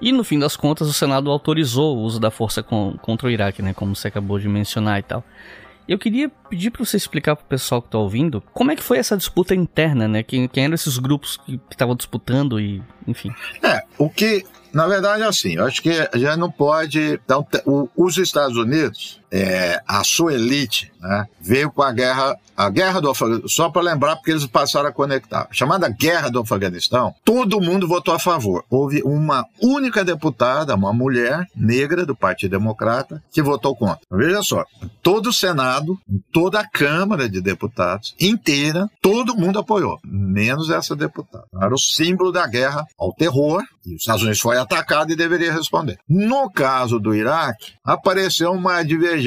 E 0.00 0.12
no 0.12 0.24
fim 0.24 0.38
das 0.38 0.56
contas, 0.56 0.88
o 0.88 0.94
Senado 0.94 1.30
autorizou 1.30 1.98
o 1.98 2.00
uso 2.00 2.18
da 2.18 2.30
força 2.30 2.62
com, 2.62 2.96
contra 3.02 3.28
o 3.28 3.30
Iraque, 3.30 3.60
né, 3.60 3.74
como 3.74 3.94
você 3.94 4.08
acabou 4.08 4.38
de 4.38 4.48
mencionar 4.48 4.98
e 4.98 5.02
tal. 5.02 5.22
Eu 5.86 5.98
queria 5.98 6.30
pedir 6.48 6.70
para 6.70 6.82
você 6.82 6.96
explicar 6.96 7.36
para 7.36 7.44
o 7.44 7.48
pessoal 7.48 7.82
que 7.82 7.88
está 7.88 7.98
ouvindo 7.98 8.40
como 8.54 8.70
é 8.70 8.76
que 8.76 8.82
foi 8.82 8.96
essa 8.96 9.16
disputa 9.16 9.54
interna, 9.54 10.08
né? 10.08 10.22
Quem, 10.22 10.48
quem 10.48 10.64
eram 10.64 10.74
esses 10.74 10.96
grupos 10.96 11.36
que 11.36 11.60
estavam 11.70 11.94
disputando 11.96 12.58
e, 12.60 12.80
enfim. 13.06 13.30
É, 13.62 13.82
o 13.98 14.08
que 14.08 14.44
na 14.72 14.86
verdade, 14.86 15.22
é 15.22 15.26
assim, 15.26 15.56
eu 15.56 15.64
acho 15.64 15.82
que 15.82 15.92
já 16.14 16.36
não 16.36 16.50
pode. 16.50 17.20
Então, 17.24 17.46
os 17.96 18.16
Estados 18.18 18.56
Unidos, 18.56 19.21
é, 19.32 19.80
a 19.88 20.04
sua 20.04 20.34
elite, 20.34 20.92
né, 21.00 21.26
veio 21.40 21.70
com 21.70 21.82
a 21.82 21.90
guerra, 21.90 22.36
a 22.54 22.68
guerra 22.68 23.00
do 23.00 23.08
Afeganistão, 23.08 23.48
só 23.48 23.70
para 23.70 23.80
lembrar, 23.80 24.16
porque 24.16 24.30
eles 24.30 24.46
passaram 24.46 24.90
a 24.90 24.92
conectar. 24.92 25.48
Chamada 25.50 25.88
Guerra 25.88 26.28
do 26.28 26.40
Afeganistão, 26.40 27.14
todo 27.24 27.60
mundo 27.60 27.88
votou 27.88 28.12
a 28.14 28.18
favor. 28.18 28.62
Houve 28.68 29.02
uma 29.02 29.46
única 29.60 30.04
deputada, 30.04 30.74
uma 30.74 30.92
mulher 30.92 31.48
negra 31.56 32.04
do 32.04 32.14
Partido 32.14 32.50
Democrata, 32.50 33.22
que 33.32 33.40
votou 33.40 33.74
contra. 33.74 34.00
Veja 34.10 34.42
só, 34.42 34.64
todo 35.02 35.30
o 35.30 35.32
Senado, 35.32 35.98
toda 36.30 36.60
a 36.60 36.68
Câmara 36.68 37.26
de 37.28 37.40
Deputados 37.40 38.14
inteira, 38.20 38.86
todo 39.00 39.34
mundo 39.34 39.58
apoiou, 39.58 39.98
menos 40.04 40.68
essa 40.68 40.94
deputada. 40.94 41.44
Era 41.58 41.74
o 41.74 41.78
símbolo 41.78 42.30
da 42.30 42.46
guerra 42.46 42.84
ao 42.98 43.14
terror, 43.14 43.62
e 43.84 43.94
os 43.94 44.02
Estados 44.02 44.22
Unidos 44.22 44.40
foi 44.40 44.58
atacado 44.58 45.10
e 45.12 45.16
deveria 45.16 45.52
responder. 45.52 45.98
No 46.08 46.50
caso 46.50 47.00
do 47.00 47.14
Iraque, 47.14 47.72
apareceu 47.84 48.52
uma 48.52 48.82
divergência, 48.82 49.21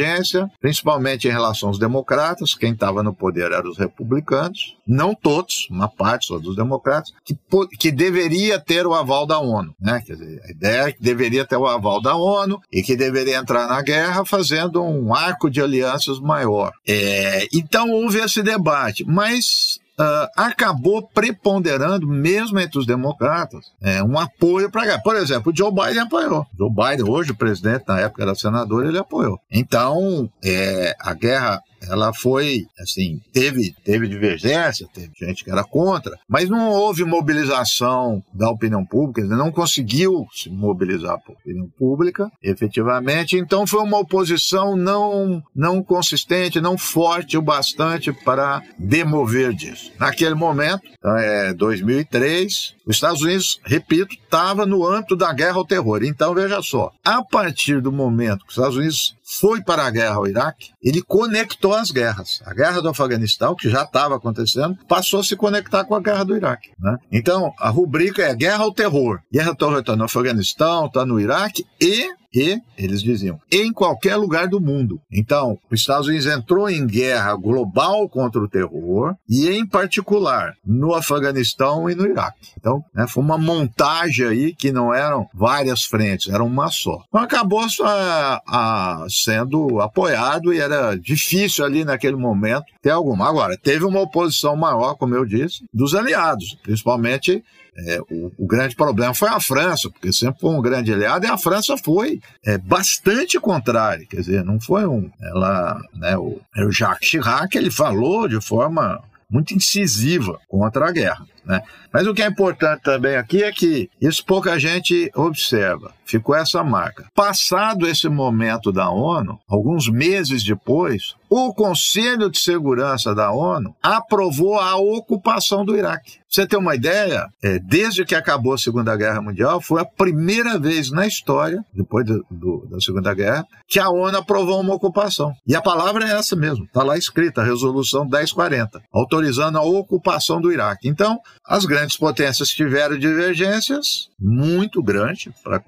principalmente 0.60 1.28
em 1.28 1.32
relação 1.32 1.70
aos 1.70 1.80
democratas, 1.80 2.54
quem 2.54 2.74
estava 2.74 3.04
no 3.04 3.14
poder 3.14 3.52
eram 3.52 3.70
os 3.70 3.78
republicanos, 3.78 4.76
não 4.88 5.14
todos, 5.16 5.68
uma 5.70 5.88
parte 5.88 6.28
só 6.28 6.38
dos 6.38 6.56
democratas, 6.56 7.14
que, 7.24 7.38
que 7.80 7.92
deveria 7.92 8.60
ter 8.60 8.86
o 8.86 8.94
aval 8.94 9.26
da 9.26 9.40
ONU. 9.40 9.74
Né? 9.80 10.02
Quer 10.06 10.14
dizer, 10.14 10.42
a 10.44 10.52
ideia 10.52 10.82
é 10.88 10.92
que 10.92 11.02
deveria 11.02 11.46
ter 11.46 11.58
o 11.58 11.68
aval 11.68 12.02
da 12.02 12.16
ONU 12.16 12.60
e 12.72 12.82
que 12.82 12.96
deveria 12.96 13.38
entrar 13.38 13.68
na 13.68 13.82
guerra 13.82 14.26
fazendo 14.26 14.84
um 14.84 15.14
arco 15.14 15.50
de 15.50 15.62
alianças 15.62 16.20
maior. 16.20 16.72
É, 16.88 17.48
então 17.54 17.92
houve 17.92 18.20
esse 18.20 18.42
debate, 18.42 19.06
mas 19.06 19.80
Uh, 19.98 20.28
acabou 20.36 21.08
preponderando, 21.08 22.06
mesmo 22.06 22.60
entre 22.60 22.78
os 22.78 22.86
democratas, 22.86 23.72
é, 23.82 24.04
um 24.04 24.20
apoio 24.20 24.70
para 24.70 24.82
a 24.82 24.86
guerra. 24.86 25.02
Por 25.02 25.16
exemplo, 25.16 25.54
o 25.54 25.56
Joe 25.56 25.72
Biden 25.72 26.00
apoiou. 26.00 26.46
Joe 26.58 26.70
Biden, 26.70 27.10
hoje 27.10 27.34
presidente, 27.34 27.86
na 27.88 28.02
época 28.02 28.24
era 28.24 28.36
senador, 28.36 28.86
ele 28.86 28.98
apoiou. 28.98 29.40
Então, 29.50 30.30
é, 30.44 30.94
a 31.00 31.14
guerra 31.14 31.62
ela 31.90 32.14
foi, 32.14 32.66
assim, 32.80 33.20
teve, 33.32 33.74
teve 33.84 34.08
divergência, 34.08 34.88
teve 34.94 35.12
gente 35.20 35.44
que 35.44 35.52
era 35.52 35.64
contra, 35.64 36.18
mas 36.28 36.50
não 36.50 36.70
houve 36.72 37.04
mobilização 37.04 38.24
da 38.34 38.50
opinião 38.50 38.86
pública, 38.86 39.24
não 39.36 39.52
conseguiu 39.52 40.28
se 40.34 40.50
mobilizar 40.50 41.14
a 41.14 41.32
opinião 41.32 41.70
pública, 41.78 42.30
efetivamente, 42.42 43.38
então 43.38 43.66
foi 43.68 43.82
uma 43.82 44.00
oposição 44.00 44.76
não, 44.76 45.42
não 45.56 45.84
consistente, 45.84 46.62
não 46.62 46.78
forte 46.78 47.38
o 47.38 47.42
bastante 47.42 48.12
para 48.12 48.62
demover 48.78 49.54
disso. 49.54 49.92
Naquele 50.00 50.36
momento, 50.36 50.82
então 50.98 51.16
é 51.18 51.54
2003, 51.54 52.76
os 52.86 52.96
Estados 52.96 53.22
Unidos, 53.22 53.60
repito, 53.64 54.14
estava 54.14 54.66
no 54.66 54.86
âmbito 54.86 55.16
da 55.16 55.34
guerra 55.34 55.58
ao 55.58 55.66
terror. 55.66 56.04
Então, 56.04 56.34
veja 56.34 56.62
só, 56.62 56.92
a 57.04 57.24
partir 57.24 57.82
do 57.82 57.92
momento 57.92 58.46
que 58.46 58.52
os 58.52 58.58
Estados 58.58 58.78
Unidos 58.78 59.15
foi 59.26 59.62
para 59.64 59.86
a 59.86 59.90
guerra 59.90 60.16
ao 60.16 60.28
Iraque, 60.28 60.72
ele 60.82 61.02
conectou 61.02 61.74
as 61.74 61.90
guerras. 61.90 62.42
A 62.46 62.54
guerra 62.54 62.82
do 62.82 62.90
Afeganistão, 62.90 63.56
que 63.56 63.70
já 63.70 63.82
estava 63.82 64.16
acontecendo, 64.16 64.78
passou 64.88 65.20
a 65.20 65.24
se 65.24 65.36
conectar 65.36 65.84
com 65.84 65.96
a 65.96 66.00
guerra 66.00 66.24
do 66.24 66.38
Iraque. 66.38 66.70
Né? 66.80 66.98
Então, 67.12 67.52
a 67.60 67.70
rubrica 67.70 68.22
é 68.22 68.36
guerra 68.36 68.64
ao 68.64 68.72
terror. 68.72 69.20
Guerra 69.34 69.50
ao 69.50 69.56
terror 69.56 69.80
está 69.80 69.96
no 69.96 70.04
Afeganistão, 70.04 70.86
está 70.86 71.06
no 71.06 71.20
Iraque 71.20 71.66
e 71.82 72.08
e, 72.36 72.60
eles 72.78 73.02
diziam, 73.02 73.40
em 73.52 73.72
qualquer 73.72 74.18
lugar 74.18 74.48
do 74.48 74.60
mundo. 74.60 75.00
Então, 75.12 75.58
os 75.72 75.80
Estados 75.80 76.08
Unidos 76.08 76.26
entrou 76.26 76.70
em 76.70 76.86
guerra 76.86 77.34
global 77.36 78.10
contra 78.10 78.42
o 78.42 78.50
terror 78.50 79.16
e, 79.28 79.50
em 79.50 79.66
particular, 79.66 80.54
no 80.66 80.94
Afeganistão 80.94 81.90
e 81.90 81.96
no 81.96 82.06
Iraque. 82.06 82.50
Então, 82.60 82.84
né, 82.94 83.08
foi 83.08 83.24
uma 83.24 83.38
montagem 83.38 84.26
aí 84.26 84.56
que 84.56 84.72
não 84.72 84.94
eram 84.94 85.28
várias 85.34 85.84
frentes, 85.84 86.32
era 86.32 86.44
uma 86.44 86.70
só. 86.70 87.02
Então, 87.08 87.22
acabou 87.22 87.62
a, 87.84 88.42
a, 88.48 89.06
sendo 89.10 89.80
apoiado 89.80 90.54
e 90.54 90.60
era 90.60 90.96
difícil 90.96 91.64
ali 91.64 91.86
naquele 91.86 92.18
momento 92.18 92.66
ter 92.82 92.90
alguma. 92.90 93.28
Agora, 93.28 93.58
teve 93.58 93.86
uma 93.86 94.02
oposição 94.02 94.56
maior, 94.56 94.96
como 94.96 95.16
eu 95.16 95.26
disse, 95.26 95.64
dos 95.74 95.96
aliados, 95.96 96.58
principalmente 96.62 97.44
é, 97.78 98.00
o, 98.10 98.32
o, 98.38 98.48
grande 98.48 98.76
problema 98.76 99.14
foi 99.14 99.28
a 99.28 99.40
França, 99.40 99.90
porque 99.90 100.14
sempre 100.14 100.40
foi 100.40 100.52
um 100.52 100.62
grande 100.62 100.94
aliado, 100.94 101.26
e 101.26 101.30
a 101.30 101.38
França 101.38 101.76
foi 101.78 102.22
é, 102.46 102.58
bastante 102.58 103.40
contrária, 103.40 104.06
quer 104.06 104.18
dizer, 104.18 104.46
não 104.46 104.60
foi 104.60 104.86
um. 104.86 105.10
Ela, 105.22 105.82
né, 105.94 106.18
o, 106.18 106.40
o 106.58 106.72
Jacques 106.72 107.10
Chirac 107.10 107.58
ele 107.58 107.70
falou 107.70 108.28
de 108.28 108.40
forma 108.40 109.04
muito 109.30 109.54
incisiva 109.54 110.40
contra 110.48 110.88
a 110.88 110.92
guerra. 110.92 111.26
Né? 111.46 111.62
Mas 111.92 112.08
o 112.08 112.14
que 112.14 112.24
é 112.24 112.28
importante 112.28 112.82
também 112.82 113.16
aqui 113.16 113.44
é 113.44 113.52
que 113.52 113.90
isso 114.02 114.26
pouca 114.26 114.60
gente 114.60 115.12
observa. 115.16 115.94
Ficou 116.06 116.36
essa 116.36 116.64
marca. 116.64 117.06
Passado 117.16 117.88
esse 117.88 118.08
momento 118.08 118.72
da 118.72 118.90
ONU, 118.90 119.40
alguns 119.48 119.90
meses 119.90 120.44
depois, 120.44 121.16
o 121.30 121.54
Conselho 121.54 122.30
de 122.30 122.38
Segurança 122.38 123.16
da 123.16 123.32
ONU 123.32 123.76
aprovou 123.82 124.60
a 124.60 124.76
ocupação 124.76 125.66
do 125.66 125.76
Iraque. 125.76 126.20
Você 126.30 126.46
tem 126.46 126.60
uma 126.60 126.76
ideia? 126.76 127.28
É, 127.42 127.60
desde 127.60 128.04
que 128.04 128.14
acabou 128.14 128.54
a 128.54 128.58
Segunda 128.58 128.96
Guerra 128.96 129.22
Mundial, 129.22 129.62
foi 129.62 129.82
a 129.82 129.86
primeira 129.86 130.60
vez 130.60 130.92
na 130.92 131.08
história, 131.08 131.64
depois 131.74 132.06
do, 132.06 132.26
do, 132.30 132.68
da 132.70 132.80
Segunda 132.82 133.14
Guerra, 133.14 133.46
que 133.68 133.80
a 133.80 133.90
ONU 133.90 134.18
aprovou 134.18 134.60
uma 134.60 134.76
ocupação. 134.76 135.34
E 135.48 135.56
a 135.56 135.62
palavra 135.62 136.06
é 136.06 136.12
essa 136.12 136.36
mesmo, 136.36 136.66
está 136.66 136.84
lá 136.84 136.98
escrita, 136.98 137.42
Resolução 137.42 138.04
1040, 138.04 138.82
autorizando 138.94 139.58
a 139.58 139.64
ocupação 139.64 140.42
do 140.42 140.52
Iraque. 140.52 140.90
Então, 140.90 141.20
as 141.44 141.66
grandes 141.66 141.98
potências 141.98 142.50
tiveram 142.50 142.98
divergências 142.98 144.10
muito 144.20 144.82
grandes 144.82 145.34
para 145.44 145.62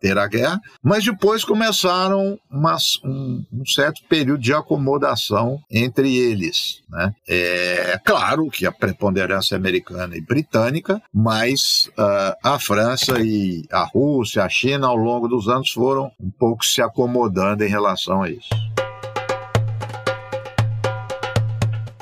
ter 0.00 0.18
a 0.18 0.26
guerra, 0.26 0.60
mas 0.82 1.04
depois 1.04 1.44
começaram 1.44 2.38
umas, 2.50 2.98
um, 3.04 3.44
um, 3.52 3.66
certo 3.66 4.02
período 4.08 4.40
de 4.40 4.52
acomodação 4.52 5.60
entre 5.70 6.16
eles. 6.16 6.82
Né? 6.88 7.14
É 7.28 8.00
claro 8.04 8.50
que 8.50 8.66
a 8.66 8.72
preponderância 8.72 9.56
americana 9.56 10.16
e 10.16 10.20
britânica, 10.20 11.00
mas 11.12 11.90
uh, 11.98 12.34
a 12.42 12.58
França 12.58 13.20
e 13.20 13.64
a 13.70 13.84
Rússia, 13.84 14.44
a 14.44 14.48
China, 14.48 14.88
ao 14.88 14.96
longo 14.96 15.28
dos 15.28 15.48
anos 15.48 15.70
foram 15.70 16.10
um 16.20 16.30
pouco 16.30 16.64
se 16.64 16.82
acomodando 16.82 17.64
em 17.64 17.68
relação 17.68 18.22
a 18.22 18.30
isso. 18.30 18.48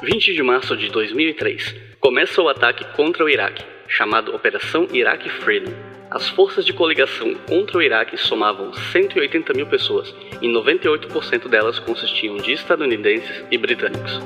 20 0.03 0.35
de 0.35 0.43
março 0.43 0.77
de 0.77 0.89
2003 0.91 1.96
começa 2.07 2.41
o 2.41 2.49
ataque 2.49 2.85
contra 2.95 3.25
o 3.25 3.29
Iraque, 3.29 3.65
chamado 3.89 4.33
Operação 4.33 4.87
Iraque 4.93 5.29
Freedom. 5.29 5.73
As 6.09 6.29
forças 6.29 6.65
de 6.65 6.73
coligação 6.73 7.35
contra 7.49 7.79
o 7.79 7.83
Iraque 7.83 8.17
somavam 8.17 8.73
180 8.73 9.53
mil 9.53 9.67
pessoas 9.67 10.15
e 10.41 10.47
98% 10.47 11.49
delas 11.49 11.81
consistiam 11.81 12.37
de 12.37 12.53
estadunidenses 12.53 13.45
e 13.51 13.59
britânicos. 13.59 14.21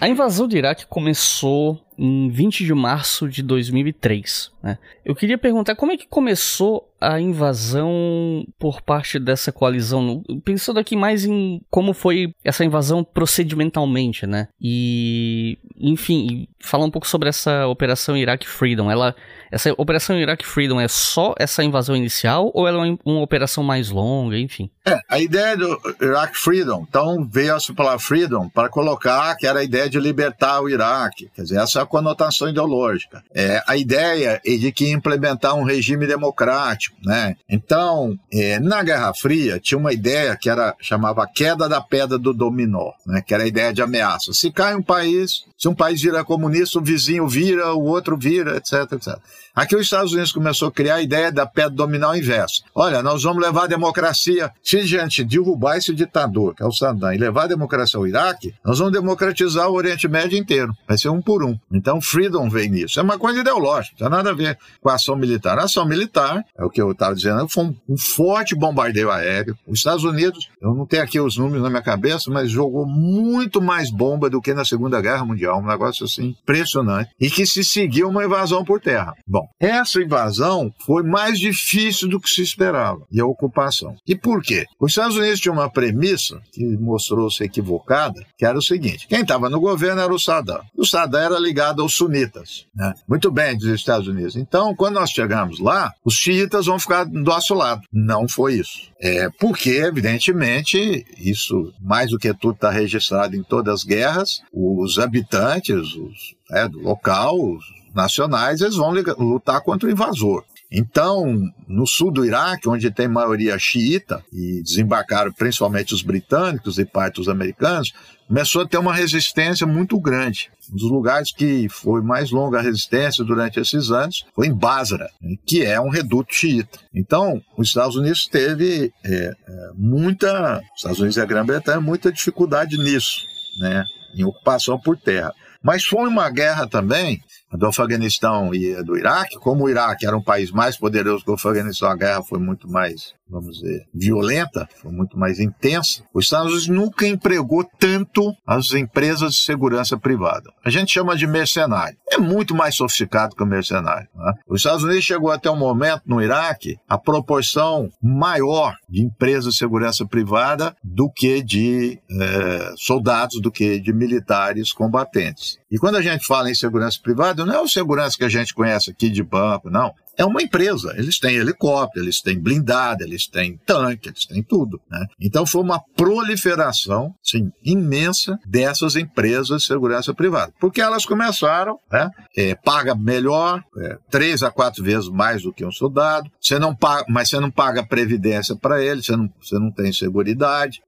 A 0.00 0.08
invasão 0.08 0.48
do 0.48 0.56
Iraque 0.56 0.86
começou 0.86 1.78
em 2.00 2.30
20 2.30 2.64
de 2.64 2.72
março 2.72 3.28
de 3.28 3.42
2003. 3.42 4.50
Né? 4.62 4.78
Eu 5.04 5.14
queria 5.14 5.36
perguntar 5.36 5.76
como 5.76 5.92
é 5.92 5.98
que 5.98 6.08
começou 6.08 6.90
a 6.98 7.20
invasão 7.20 8.46
por 8.58 8.80
parte 8.80 9.18
dessa 9.18 9.52
coalizão, 9.52 10.22
pensando 10.42 10.80
aqui 10.80 10.96
mais 10.96 11.26
em 11.26 11.60
como 11.70 11.92
foi 11.92 12.34
essa 12.42 12.64
invasão 12.64 13.04
procedimentalmente, 13.04 14.26
né? 14.26 14.48
E, 14.60 15.58
enfim, 15.78 16.46
falar 16.58 16.84
um 16.84 16.90
pouco 16.90 17.06
sobre 17.06 17.28
essa 17.28 17.66
operação 17.66 18.16
Iraq 18.16 18.46
Freedom. 18.46 18.90
Ela, 18.90 19.14
essa 19.50 19.72
operação 19.76 20.18
Iraq 20.18 20.46
Freedom 20.46 20.80
é 20.80 20.88
só 20.88 21.34
essa 21.38 21.62
invasão 21.64 21.96
inicial 21.96 22.50
ou 22.54 22.68
ela 22.68 22.86
é 22.86 22.96
uma 23.04 23.20
operação 23.20 23.64
mais 23.64 23.90
longa, 23.90 24.38
enfim? 24.38 24.70
É, 24.84 24.98
a 25.08 25.20
ideia 25.20 25.56
do 25.56 25.78
Iraq 26.00 26.36
Freedom, 26.36 26.84
então 26.88 27.28
veio 27.30 27.54
a 27.54 27.58
palavra 27.74 27.98
Freedom 27.98 28.48
para 28.48 28.68
colocar 28.68 29.36
que 29.36 29.46
era 29.46 29.60
a 29.60 29.64
ideia 29.64 29.88
de 29.88 29.98
libertar 29.98 30.60
o 30.60 30.68
Iraque, 30.68 31.30
quer 31.34 31.42
dizer, 31.42 31.58
essa 31.58 31.84
conotação 31.84 32.48
ideológica. 32.48 33.22
É, 33.34 33.62
a 33.66 33.76
ideia 33.76 34.40
é 34.44 34.56
de 34.56 34.72
que 34.72 34.90
implementar 34.90 35.54
um 35.54 35.64
regime 35.64 36.06
democrático, 36.06 36.96
né? 37.04 37.36
Então, 37.48 38.18
é, 38.32 38.58
na 38.58 38.82
Guerra 38.82 39.12
Fria 39.14 39.60
tinha 39.60 39.78
uma 39.78 39.92
ideia 39.92 40.36
que 40.36 40.48
era 40.48 40.74
chamava 40.80 41.26
queda 41.26 41.68
da 41.68 41.80
pedra 41.80 42.18
do 42.18 42.32
dominó, 42.32 42.92
né? 43.06 43.22
Que 43.24 43.34
era 43.34 43.44
a 43.44 43.48
ideia 43.48 43.72
de 43.72 43.82
ameaça. 43.82 44.32
Se 44.32 44.50
cai 44.50 44.74
um 44.74 44.82
país, 44.82 45.44
se 45.58 45.68
um 45.68 45.74
país 45.74 46.00
vira 46.00 46.24
comunista, 46.24 46.78
o 46.78 46.82
vizinho 46.82 47.28
vira, 47.28 47.72
o 47.74 47.84
outro 47.84 48.16
vira, 48.16 48.56
etc, 48.56 48.92
etc. 48.92 49.18
Aqui 49.60 49.76
os 49.76 49.82
Estados 49.82 50.14
Unidos 50.14 50.32
começou 50.32 50.68
a 50.68 50.72
criar 50.72 50.94
a 50.94 51.02
ideia 51.02 51.30
da 51.30 51.44
pedra 51.44 51.68
dominal 51.68 52.16
inversa. 52.16 52.62
Olha, 52.74 53.02
nós 53.02 53.22
vamos 53.22 53.42
levar 53.42 53.64
a 53.64 53.66
democracia. 53.66 54.50
Se 54.62 54.86
gente 54.86 55.22
derrubar 55.22 55.76
esse 55.76 55.94
ditador, 55.94 56.54
que 56.54 56.62
é 56.62 56.66
o 56.66 56.72
Saddam, 56.72 57.12
e 57.12 57.18
levar 57.18 57.44
a 57.44 57.48
democracia 57.48 57.98
ao 57.98 58.08
Iraque, 58.08 58.54
nós 58.64 58.78
vamos 58.78 58.94
democratizar 58.94 59.68
o 59.68 59.74
Oriente 59.74 60.08
Médio 60.08 60.38
inteiro. 60.38 60.72
Vai 60.88 60.96
ser 60.96 61.10
um 61.10 61.20
por 61.20 61.44
um. 61.44 61.58
Então, 61.70 62.00
freedom 62.00 62.48
vem 62.48 62.70
nisso. 62.70 62.98
É 62.98 63.02
uma 63.02 63.18
coisa 63.18 63.40
ideológica, 63.40 63.96
não 64.00 64.08
tem 64.08 64.16
nada 64.16 64.30
a 64.30 64.32
ver 64.32 64.58
com 64.80 64.88
a 64.88 64.94
ação 64.94 65.14
militar. 65.14 65.58
A 65.58 65.64
ação 65.64 65.84
militar, 65.84 66.42
é 66.56 66.64
o 66.64 66.70
que 66.70 66.80
eu 66.80 66.92
estava 66.92 67.14
dizendo, 67.14 67.46
foi 67.46 67.64
um 67.86 67.98
forte 67.98 68.54
bombardeio 68.54 69.10
aéreo. 69.10 69.54
Os 69.66 69.80
Estados 69.80 70.04
Unidos, 70.04 70.48
eu 70.58 70.74
não 70.74 70.86
tenho 70.86 71.02
aqui 71.02 71.20
os 71.20 71.36
números 71.36 71.62
na 71.62 71.68
minha 71.68 71.82
cabeça, 71.82 72.30
mas 72.30 72.50
jogou 72.50 72.86
muito 72.86 73.60
mais 73.60 73.90
bomba 73.90 74.30
do 74.30 74.40
que 74.40 74.54
na 74.54 74.64
Segunda 74.64 75.02
Guerra 75.02 75.26
Mundial. 75.26 75.60
Um 75.60 75.66
negócio 75.66 76.06
assim 76.06 76.34
impressionante. 76.42 77.10
E 77.20 77.28
que 77.28 77.44
se 77.44 77.62
seguiu 77.62 78.08
uma 78.08 78.24
invasão 78.24 78.64
por 78.64 78.80
terra. 78.80 79.12
Bom, 79.26 79.49
essa 79.58 80.00
invasão 80.00 80.72
foi 80.84 81.02
mais 81.02 81.38
difícil 81.38 82.08
do 82.08 82.20
que 82.20 82.28
se 82.28 82.42
esperava, 82.42 83.02
e 83.10 83.20
a 83.20 83.26
ocupação. 83.26 83.96
E 84.06 84.14
por 84.14 84.42
quê? 84.42 84.66
Os 84.78 84.92
Estados 84.92 85.16
Unidos 85.16 85.40
tinham 85.40 85.54
uma 85.54 85.70
premissa 85.70 86.40
que 86.52 86.64
mostrou-se 86.78 87.42
equivocada, 87.42 88.24
que 88.38 88.44
era 88.44 88.58
o 88.58 88.62
seguinte: 88.62 89.06
quem 89.08 89.20
estava 89.20 89.48
no 89.50 89.60
governo 89.60 90.00
era 90.00 90.12
o 90.12 90.18
Saddam. 90.18 90.60
O 90.76 90.86
Saddam 90.86 91.20
era 91.20 91.38
ligado 91.38 91.82
aos 91.82 91.94
sunitas. 91.94 92.66
Né? 92.74 92.92
Muito 93.08 93.30
bem, 93.30 93.56
diz 93.56 93.66
os 93.66 93.74
Estados 93.74 94.08
Unidos. 94.08 94.36
Então, 94.36 94.74
quando 94.74 94.94
nós 94.94 95.10
chegamos 95.10 95.60
lá, 95.60 95.92
os 96.04 96.14
xiitas 96.14 96.66
vão 96.66 96.78
ficar 96.78 97.04
do 97.04 97.20
nosso 97.20 97.54
lado. 97.54 97.82
Não 97.92 98.28
foi 98.28 98.54
isso. 98.54 98.90
É 99.00 99.28
porque, 99.38 99.70
evidentemente, 99.70 101.04
isso 101.18 101.72
mais 101.80 102.10
do 102.10 102.18
que 102.18 102.32
tudo 102.34 102.54
está 102.54 102.70
registrado 102.70 103.36
em 103.36 103.42
todas 103.42 103.80
as 103.80 103.84
guerras, 103.84 104.42
os 104.52 104.98
habitantes 104.98 105.94
os, 105.94 106.34
é, 106.50 106.68
do 106.68 106.80
local, 106.80 107.38
os 107.38 107.79
nacionais, 107.94 108.60
eles 108.60 108.76
vão 108.76 108.92
lutar 109.18 109.60
contra 109.62 109.88
o 109.88 109.92
invasor. 109.92 110.44
Então, 110.72 111.50
no 111.66 111.84
sul 111.84 112.12
do 112.12 112.24
Iraque, 112.24 112.68
onde 112.68 112.92
tem 112.92 113.08
maioria 113.08 113.58
xiita, 113.58 114.24
e 114.32 114.62
desembarcaram 114.62 115.32
principalmente 115.32 115.92
os 115.92 116.02
britânicos 116.02 116.78
e 116.78 116.84
parte 116.84 117.16
dos 117.16 117.28
americanos, 117.28 117.92
começou 118.28 118.62
a 118.62 118.68
ter 118.68 118.78
uma 118.78 118.94
resistência 118.94 119.66
muito 119.66 119.98
grande. 119.98 120.48
Um 120.72 120.76
dos 120.76 120.88
lugares 120.88 121.32
que 121.32 121.68
foi 121.68 122.00
mais 122.00 122.30
longa 122.30 122.60
a 122.60 122.62
resistência 122.62 123.24
durante 123.24 123.58
esses 123.58 123.90
anos 123.90 124.24
foi 124.32 124.46
em 124.46 124.54
Basra, 124.54 125.10
né, 125.20 125.34
que 125.44 125.64
é 125.64 125.80
um 125.80 125.90
reduto 125.90 126.32
xiita. 126.32 126.78
Então, 126.94 127.42
os 127.58 127.66
Estados 127.66 127.96
Unidos 127.96 128.28
teve 128.28 128.92
é, 129.04 129.10
é, 129.10 129.34
muita, 129.74 130.58
os 130.58 130.76
Estados 130.76 131.00
Unidos 131.00 131.16
e 131.16 131.20
a 131.20 131.26
Grã-Bretanha, 131.26 131.80
muita 131.80 132.12
dificuldade 132.12 132.78
nisso, 132.78 133.24
né, 133.58 133.84
em 134.14 134.22
ocupação 134.22 134.78
por 134.78 134.96
terra. 134.96 135.34
Mas 135.60 135.84
foi 135.84 136.08
uma 136.08 136.30
guerra 136.30 136.68
também 136.68 137.20
do 137.52 137.66
Afeganistão 137.66 138.54
e 138.54 138.82
do 138.82 138.96
Iraque, 138.96 139.38
como 139.38 139.64
o 139.64 139.68
Iraque 139.68 140.06
era 140.06 140.16
um 140.16 140.22
país 140.22 140.50
mais 140.50 140.76
poderoso 140.76 141.24
que 141.24 141.30
o 141.30 141.34
Afeganistão, 141.34 141.90
a 141.90 141.96
guerra 141.96 142.22
foi 142.22 142.38
muito 142.38 142.68
mais 142.68 143.14
vamos 143.30 143.58
dizer, 143.58 143.86
violenta, 143.94 144.68
foi 144.82 144.90
muito 144.90 145.16
mais 145.16 145.38
intensa, 145.38 146.02
os 146.12 146.24
Estados 146.24 146.48
Unidos 146.48 146.68
nunca 146.68 147.06
empregou 147.06 147.64
tanto 147.78 148.34
as 148.46 148.72
empresas 148.72 149.34
de 149.34 149.38
segurança 149.44 149.96
privada. 149.96 150.50
A 150.64 150.70
gente 150.70 150.92
chama 150.92 151.16
de 151.16 151.26
mercenário. 151.26 151.96
É 152.10 152.18
muito 152.18 152.54
mais 152.54 152.74
sofisticado 152.74 153.36
que 153.36 153.42
o 153.42 153.46
mercenário. 153.46 154.08
Né? 154.14 154.32
Os 154.48 154.60
Estados 154.60 154.82
Unidos 154.82 155.04
chegou 155.04 155.30
até 155.30 155.48
um 155.48 155.56
momento 155.56 156.02
no 156.06 156.20
Iraque 156.20 156.76
a 156.88 156.98
proporção 156.98 157.88
maior 158.02 158.74
de 158.88 159.02
empresas 159.02 159.52
de 159.52 159.58
segurança 159.58 160.04
privada 160.04 160.74
do 160.82 161.08
que 161.10 161.42
de 161.42 162.00
é, 162.10 162.72
soldados, 162.76 163.40
do 163.40 163.50
que 163.50 163.78
de 163.78 163.92
militares 163.92 164.72
combatentes. 164.72 165.58
E 165.70 165.78
quando 165.78 165.96
a 165.96 166.02
gente 166.02 166.26
fala 166.26 166.50
em 166.50 166.54
segurança 166.54 166.98
privada, 167.00 167.39
não 167.44 167.54
é 167.54 167.60
o 167.60 167.68
segurança 167.68 168.16
que 168.16 168.24
a 168.24 168.28
gente 168.28 168.54
conhece 168.54 168.90
aqui 168.90 169.08
de 169.08 169.22
banco, 169.22 169.70
não 169.70 169.92
é 170.20 170.24
uma 170.24 170.42
empresa. 170.42 170.94
Eles 170.96 171.18
têm 171.18 171.36
helicóptero, 171.36 172.04
eles 172.04 172.20
têm 172.20 172.38
blindado, 172.38 173.02
eles 173.02 173.26
têm 173.26 173.58
tanque, 173.64 174.10
eles 174.10 174.26
têm 174.26 174.42
tudo. 174.42 174.80
Né? 174.90 175.06
Então 175.18 175.46
foi 175.46 175.62
uma 175.62 175.80
proliferação 175.96 177.14
sim, 177.22 177.50
imensa 177.64 178.38
dessas 178.46 178.96
empresas 178.96 179.62
de 179.62 179.66
segurança 179.66 180.12
privada. 180.12 180.52
Porque 180.60 180.80
elas 180.80 181.06
começaram, 181.06 181.78
né? 181.90 182.10
É, 182.36 182.54
paga 182.54 182.94
melhor, 182.94 183.62
é, 183.78 183.96
três 184.10 184.42
a 184.42 184.50
quatro 184.50 184.84
vezes 184.84 185.08
mais 185.08 185.42
do 185.42 185.52
que 185.52 185.64
um 185.64 185.72
soldado, 185.72 186.30
você 186.40 186.58
não 186.58 186.74
paga, 186.74 187.06
mas 187.08 187.28
você 187.28 187.40
não 187.40 187.50
paga 187.50 187.82
previdência 187.82 188.54
para 188.54 188.82
ele, 188.82 189.02
você 189.02 189.16
não, 189.16 189.28
você 189.40 189.58
não 189.58 189.70
tem 189.70 189.92
segurança 189.92 190.20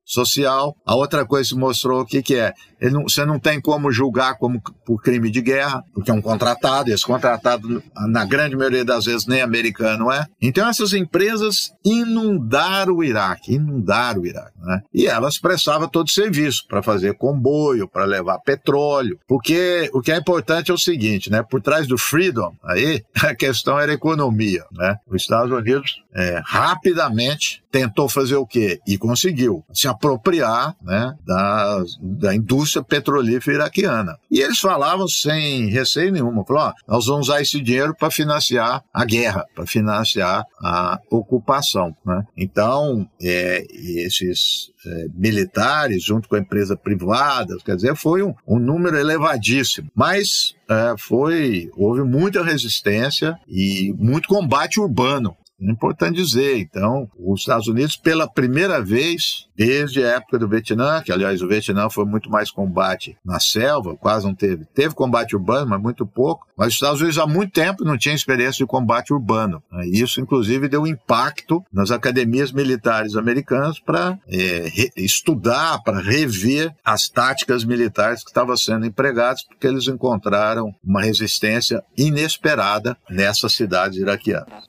social. 0.05 0.77
A 0.87 0.95
outra 0.95 1.25
coisa 1.25 1.49
que 1.49 1.57
mostrou 1.57 2.03
o 2.03 2.07
que, 2.07 2.23
que 2.23 2.35
é. 2.35 2.53
Não, 2.91 3.05
você 3.05 3.25
não 3.25 3.39
tem 3.39 3.61
como 3.61 3.93
julgar 3.93 4.37
como 4.39 4.61
por 4.85 5.03
crime 5.03 5.31
de 5.31 5.41
guerra, 5.41 5.83
porque 5.95 6.11
é 6.11 6.15
um 6.15 6.23
contratado, 6.23 6.91
e 6.91 6.93
esse 6.93 7.05
contratado, 7.05 7.83
na 8.09 8.25
grande 8.25 8.57
maioria 8.57 8.85
das 8.85 9.05
vezes, 9.05 9.27
nem 9.27 9.41
americano 9.41 10.11
é. 10.11 10.27
Então 10.41 10.69
essas 10.69 10.93
empresas 10.93 11.73
inundaram 11.85 12.95
o 12.95 13.05
Iraque, 13.05 13.55
inundaram 13.55 14.23
o 14.23 14.27
Iraque. 14.27 14.59
Né? 14.61 14.83
E 14.93 15.07
elas 15.07 15.39
prestavam 15.39 15.89
todo 15.89 16.11
serviço 16.11 16.65
para 16.69 16.83
fazer 16.83 17.15
comboio, 17.15 17.89
para 17.89 18.05
levar 18.05 18.39
petróleo, 18.39 19.19
porque 19.29 19.91
o 19.93 20.01
que 20.01 20.13
é 20.13 20.17
importante 20.17 20.71
é 20.71 20.75
o 20.75 20.79
seguinte, 20.79 21.31
né? 21.31 21.43
Por 21.43 21.61
trás 21.61 21.87
do 21.87 21.99
freedom, 21.99 22.55
aí 22.65 23.03
a 23.23 23.35
questão 23.35 23.79
era 23.79 23.93
economia, 23.93 24.65
né? 24.73 24.97
Os 25.07 25.23
Estados 25.23 25.53
Unidos 25.53 26.03
é, 26.15 26.41
rapidamente 26.45 27.63
tentou 27.71 28.09
fazer 28.09 28.37
o 28.37 28.47
quê? 28.47 28.79
E 28.87 28.99
conseguiu 28.99 29.65
se 29.73 29.89
apropriar 29.89 30.77
né, 30.83 31.15
da, 31.27 31.83
da 32.01 32.35
indústria 32.35 32.72
petrolífera 32.81 33.57
iraquiana. 33.57 34.17
E 34.31 34.41
eles 34.41 34.61
falavam 34.61 35.09
sem 35.09 35.67
receio 35.67 36.13
nenhum, 36.13 36.45
ó, 36.49 36.73
nós 36.87 37.07
vamos 37.07 37.29
usar 37.29 37.41
esse 37.41 37.61
dinheiro 37.61 37.95
para 37.95 38.11
financiar 38.11 38.83
a 38.95 39.05
guerra, 39.05 39.45
para 39.55 39.67
financiar 39.67 40.45
a 40.63 40.99
ocupação. 41.11 41.95
Né? 42.05 42.23
Então, 42.37 43.07
é, 43.21 43.67
esses 44.05 44.71
é, 44.87 45.07
militares, 45.15 46.05
junto 46.05 46.29
com 46.29 46.37
a 46.37 46.41
empresa 46.41 46.77
privada, 46.77 47.57
quer 47.65 47.77
dizer, 47.77 47.97
foi 47.97 48.23
um, 48.23 48.35
um 48.47 48.59
número 48.59 48.97
elevadíssimo. 48.97 49.91
Mas 49.95 50.55
é, 50.69 50.95
foi, 50.99 51.71
houve 51.77 52.03
muita 52.03 52.45
resistência 52.45 53.37
e 53.49 53.93
muito 53.99 54.29
combate 54.29 54.81
urbano 54.81 55.37
é 55.63 55.71
importante 55.71 56.17
dizer, 56.17 56.59
então, 56.59 57.09
os 57.17 57.41
Estados 57.41 57.69
Unidos, 57.69 57.97
pela 57.97 58.29
primeira 58.29 58.83
vez, 58.83 59.47
desde 59.57 60.05
a 60.05 60.17
época 60.17 60.39
do 60.39 60.49
Vietnã, 60.49 61.03
que 61.03 61.13
aliás 61.13 61.43
o 61.43 61.49
Vietnã 61.49 61.89
foi 61.91 62.05
muito 62.05 62.31
mais 62.31 62.51
combate 62.51 63.17
na 63.25 63.39
selva, 63.41 63.97
quase 63.97 64.27
não 64.27 64.35
teve. 64.35 64.65
Teve 64.75 64.95
combate 64.95 65.37
urbano, 65.37 65.69
mas 65.69 65.81
muito 65.81 66.07
pouco. 66.07 66.47
Mas 66.57 66.69
os 66.69 66.75
Estados 66.75 67.01
Unidos 67.01 67.19
há 67.19 67.27
muito 67.27 67.53
tempo 67.53 67.85
não 67.85 67.99
tinham 67.99 68.15
experiência 68.15 68.65
de 68.65 68.67
combate 68.67 69.13
urbano. 69.13 69.63
Né? 69.71 69.87
Isso, 69.89 70.21
inclusive, 70.21 70.69
deu 70.69 70.87
impacto 70.87 71.65
nas 71.73 71.91
academias 71.91 72.53
militares 72.53 73.17
americanas 73.17 73.79
para 73.79 74.19
é, 74.29 74.91
estudar, 74.97 75.83
para 75.83 76.01
rever 76.01 76.75
as 76.85 77.09
táticas 77.09 77.65
militares 77.65 78.23
que 78.23 78.31
estavam 78.31 78.57
sendo 78.57 78.87
empregadas, 78.87 79.43
porque 79.43 79.67
eles 79.67 79.89
encontraram 79.89 80.75
uma 80.85 81.03
resistência 81.03 81.83
inesperada 81.97 82.97
nessas 83.11 83.53
cidades 83.53 83.99
iraquianas. 83.99 84.65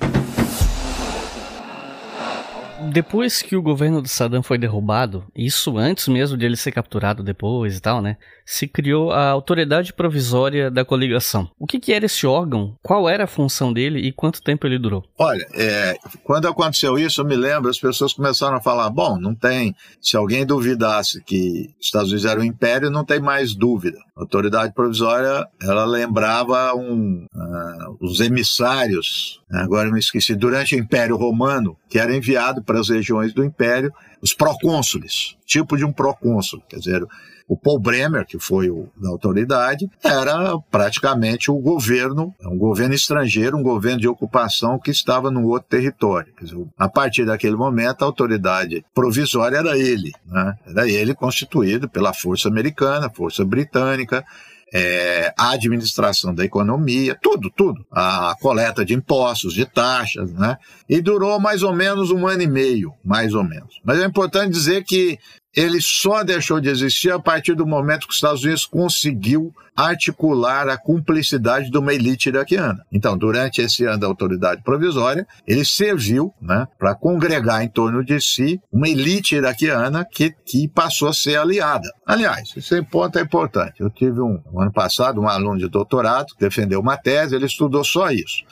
Depois 2.91 3.41
que 3.41 3.57
o 3.57 3.61
governo 3.61 4.01
de 4.01 4.07
Saddam 4.07 4.41
foi 4.41 4.57
derrubado, 4.57 5.25
isso 5.35 5.77
antes 5.77 6.07
mesmo 6.07 6.37
de 6.37 6.45
ele 6.45 6.55
ser 6.55 6.71
capturado 6.71 7.21
depois 7.21 7.75
e 7.75 7.81
tal, 7.81 8.01
né? 8.01 8.15
Se 8.49 8.67
criou 8.67 9.11
a 9.11 9.29
Autoridade 9.29 9.93
Provisória 9.93 10.71
da 10.71 10.83
Coligação. 10.83 11.47
O 11.59 11.67
que, 11.67 11.79
que, 11.79 11.93
era 11.93 12.07
esse 12.07 12.25
órgão? 12.25 12.75
Qual 12.81 13.07
era 13.07 13.25
a 13.25 13.27
função 13.27 13.71
dele 13.71 13.99
e 13.99 14.11
quanto 14.11 14.41
tempo 14.41 14.65
ele 14.65 14.79
durou? 14.79 15.03
Olha, 15.19 15.47
é, 15.53 15.95
quando 16.23 16.47
aconteceu 16.47 16.97
isso, 16.97 17.21
eu 17.21 17.25
me 17.25 17.35
lembro, 17.35 17.69
as 17.69 17.77
pessoas 17.77 18.11
começaram 18.11 18.57
a 18.57 18.61
falar: 18.61 18.89
bom, 18.89 19.19
não 19.19 19.35
tem. 19.35 19.75
Se 20.01 20.17
alguém 20.17 20.47
duvidasse 20.47 21.23
que 21.23 21.69
os 21.79 21.85
Estados 21.85 22.09
Unidos 22.09 22.25
era 22.25 22.39
um 22.39 22.43
império, 22.43 22.89
não 22.89 23.05
tem 23.05 23.19
mais 23.19 23.53
dúvida. 23.53 23.99
A 24.17 24.21
Autoridade 24.21 24.73
Provisória, 24.73 25.45
ela 25.61 25.85
lembrava 25.85 26.73
um, 26.73 27.27
uh, 27.31 27.97
os 28.01 28.19
emissários, 28.19 29.39
agora 29.51 29.89
eu 29.89 29.93
me 29.93 29.99
esqueci, 29.99 30.33
durante 30.33 30.75
o 30.75 30.79
Império 30.79 31.15
Romano, 31.17 31.77
que 31.87 31.99
era 31.99 32.15
enviado 32.15 32.63
para 32.63 32.79
as 32.79 32.89
regiões 32.89 33.31
do 33.31 33.45
Império, 33.45 33.93
os 34.23 34.33
procônsules, 34.33 35.35
tipo 35.45 35.77
de 35.77 35.85
um 35.85 35.93
procônsul, 35.93 36.61
quer 36.67 36.77
dizer, 36.77 37.05
o 37.49 37.57
Paul 37.57 37.79
Bremer, 37.79 38.27
que 38.27 38.37
foi 38.37 38.69
o 38.69 38.87
da 38.95 39.09
autoridade, 39.09 39.89
era 40.03 40.55
praticamente 40.69 41.49
o 41.49 41.57
governo, 41.57 42.31
um 42.45 42.55
governo 42.55 42.93
estrangeiro, 42.93 43.57
um 43.57 43.63
governo 43.63 43.99
de 43.99 44.07
ocupação 44.07 44.77
que 44.77 44.91
estava 44.91 45.31
no 45.31 45.47
outro 45.47 45.67
território. 45.67 46.31
Dizer, 46.39 46.63
a 46.77 46.87
partir 46.87 47.25
daquele 47.25 47.55
momento, 47.55 48.03
a 48.03 48.05
autoridade 48.05 48.85
provisória 48.93 49.57
era 49.57 49.75
ele, 49.75 50.11
né? 50.27 50.53
era 50.67 50.87
ele 50.87 51.15
constituído 51.15 51.89
pela 51.89 52.13
força 52.13 52.47
americana, 52.47 53.09
força 53.09 53.43
britânica, 53.43 54.23
é, 54.71 55.33
a 55.35 55.53
administração 55.53 56.35
da 56.35 56.45
economia, 56.45 57.17
tudo, 57.19 57.49
tudo. 57.49 57.83
A 57.91 58.35
coleta 58.39 58.85
de 58.85 58.93
impostos, 58.93 59.55
de 59.55 59.65
taxas, 59.65 60.31
né? 60.33 60.57
E 60.87 61.01
durou 61.01 61.39
mais 61.39 61.63
ou 61.63 61.73
menos 61.73 62.11
um 62.11 62.27
ano 62.27 62.43
e 62.43 62.47
meio, 62.47 62.93
mais 63.03 63.33
ou 63.33 63.43
menos. 63.43 63.79
Mas 63.83 63.99
é 63.99 64.05
importante 64.05 64.53
dizer 64.53 64.83
que 64.83 65.17
ele 65.55 65.81
só 65.81 66.23
deixou 66.23 66.59
de 66.59 66.69
existir 66.69 67.11
a 67.11 67.19
partir 67.19 67.55
do 67.55 67.65
momento 67.65 68.07
que 68.07 68.11
os 68.11 68.17
Estados 68.17 68.43
Unidos 68.43 68.65
conseguiu 68.65 69.53
articular 69.75 70.67
a 70.67 70.77
cumplicidade 70.77 71.71
de 71.71 71.77
uma 71.77 71.93
elite 71.93 72.27
iraquiana. 72.27 72.85
Então, 72.91 73.17
durante 73.17 73.61
esse 73.61 73.85
ano 73.85 73.99
da 73.99 74.07
autoridade 74.07 74.61
provisória, 74.61 75.25
ele 75.47 75.63
serviu 75.63 76.33
né, 76.41 76.67
para 76.77 76.93
congregar 76.95 77.63
em 77.63 77.69
torno 77.69 78.03
de 78.03 78.19
si 78.19 78.59
uma 78.71 78.89
elite 78.89 79.35
iraquiana 79.35 80.05
que, 80.05 80.31
que 80.45 80.67
passou 80.67 81.07
a 81.07 81.13
ser 81.13 81.37
aliada. 81.37 81.89
Aliás, 82.05 82.53
esse 82.57 82.81
ponto 82.83 83.17
é 83.17 83.21
importante. 83.21 83.79
Eu 83.79 83.89
tive 83.89 84.19
um, 84.19 84.41
um 84.51 84.61
ano 84.61 84.71
passado 84.71 85.21
um 85.21 85.29
aluno 85.29 85.57
de 85.57 85.69
doutorado 85.69 86.33
que 86.33 86.41
defendeu 86.41 86.81
uma 86.81 86.97
tese, 86.97 87.35
ele 87.35 87.45
estudou 87.45 87.83
só 87.83 88.11
isso 88.11 88.43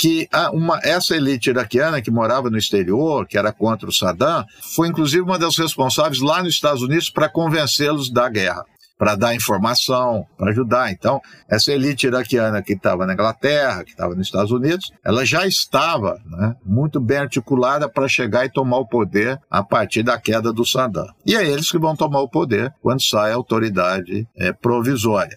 que 0.00 0.26
uma, 0.54 0.80
essa 0.82 1.14
elite 1.14 1.50
iraquiana 1.50 2.00
que 2.00 2.10
morava 2.10 2.48
no 2.48 2.56
exterior, 2.56 3.26
que 3.26 3.36
era 3.36 3.52
contra 3.52 3.86
o 3.86 3.92
Saddam, 3.92 4.46
foi 4.74 4.88
inclusive 4.88 5.22
uma 5.22 5.38
das 5.38 5.58
responsáveis 5.58 6.22
lá 6.22 6.42
nos 6.42 6.54
Estados 6.54 6.80
Unidos 6.80 7.10
para 7.10 7.28
convencê-los 7.28 8.10
da 8.10 8.26
guerra 8.30 8.64
para 8.96 9.14
dar 9.14 9.34
informação, 9.34 10.26
para 10.36 10.50
ajudar. 10.50 10.92
Então, 10.92 11.22
essa 11.48 11.72
elite 11.72 12.06
iraquiana 12.06 12.62
que 12.62 12.74
estava 12.74 13.06
na 13.06 13.14
Inglaterra, 13.14 13.82
que 13.82 13.92
estava 13.92 14.14
nos 14.14 14.26
Estados 14.26 14.50
Unidos, 14.50 14.92
ela 15.02 15.24
já 15.24 15.46
estava 15.46 16.18
né, 16.26 16.54
muito 16.62 17.00
bem 17.00 17.16
articulada 17.16 17.88
para 17.88 18.06
chegar 18.08 18.44
e 18.44 18.50
tomar 18.50 18.76
o 18.76 18.86
poder 18.86 19.40
a 19.50 19.62
partir 19.62 20.02
da 20.02 20.20
queda 20.20 20.52
do 20.52 20.66
Saddam. 20.66 21.06
E 21.24 21.34
é 21.34 21.46
eles 21.46 21.70
que 21.70 21.78
vão 21.78 21.96
tomar 21.96 22.20
o 22.20 22.28
poder 22.28 22.74
quando 22.82 23.02
sai 23.02 23.32
a 23.32 23.36
autoridade 23.36 24.28
é, 24.36 24.52
provisória. 24.52 25.36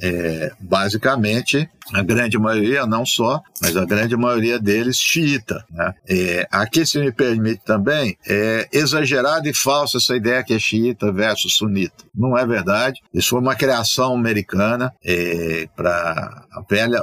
É, 0.00 0.52
basicamente, 0.60 1.68
a 1.92 2.02
grande 2.02 2.38
maioria, 2.38 2.86
não 2.86 3.04
só, 3.04 3.40
mas 3.60 3.76
a 3.76 3.84
grande 3.84 4.16
maioria 4.16 4.58
deles 4.58 4.98
xiita. 4.98 5.64
Né? 5.70 5.94
É, 6.08 6.48
aqui, 6.50 6.84
se 6.84 6.98
me 6.98 7.12
permite 7.12 7.62
também, 7.64 8.16
é 8.26 8.68
exagerada 8.72 9.48
e 9.48 9.54
falsa 9.54 9.98
essa 9.98 10.16
ideia 10.16 10.42
que 10.42 10.54
é 10.54 10.58
xiita 10.58 11.12
versus 11.12 11.54
sunita. 11.54 12.04
Não 12.14 12.36
é 12.36 12.46
verdade. 12.46 13.00
Isso 13.12 13.30
foi 13.30 13.40
uma 13.40 13.54
criação 13.54 14.14
americana 14.14 14.92
é, 15.04 15.68
para 15.76 16.46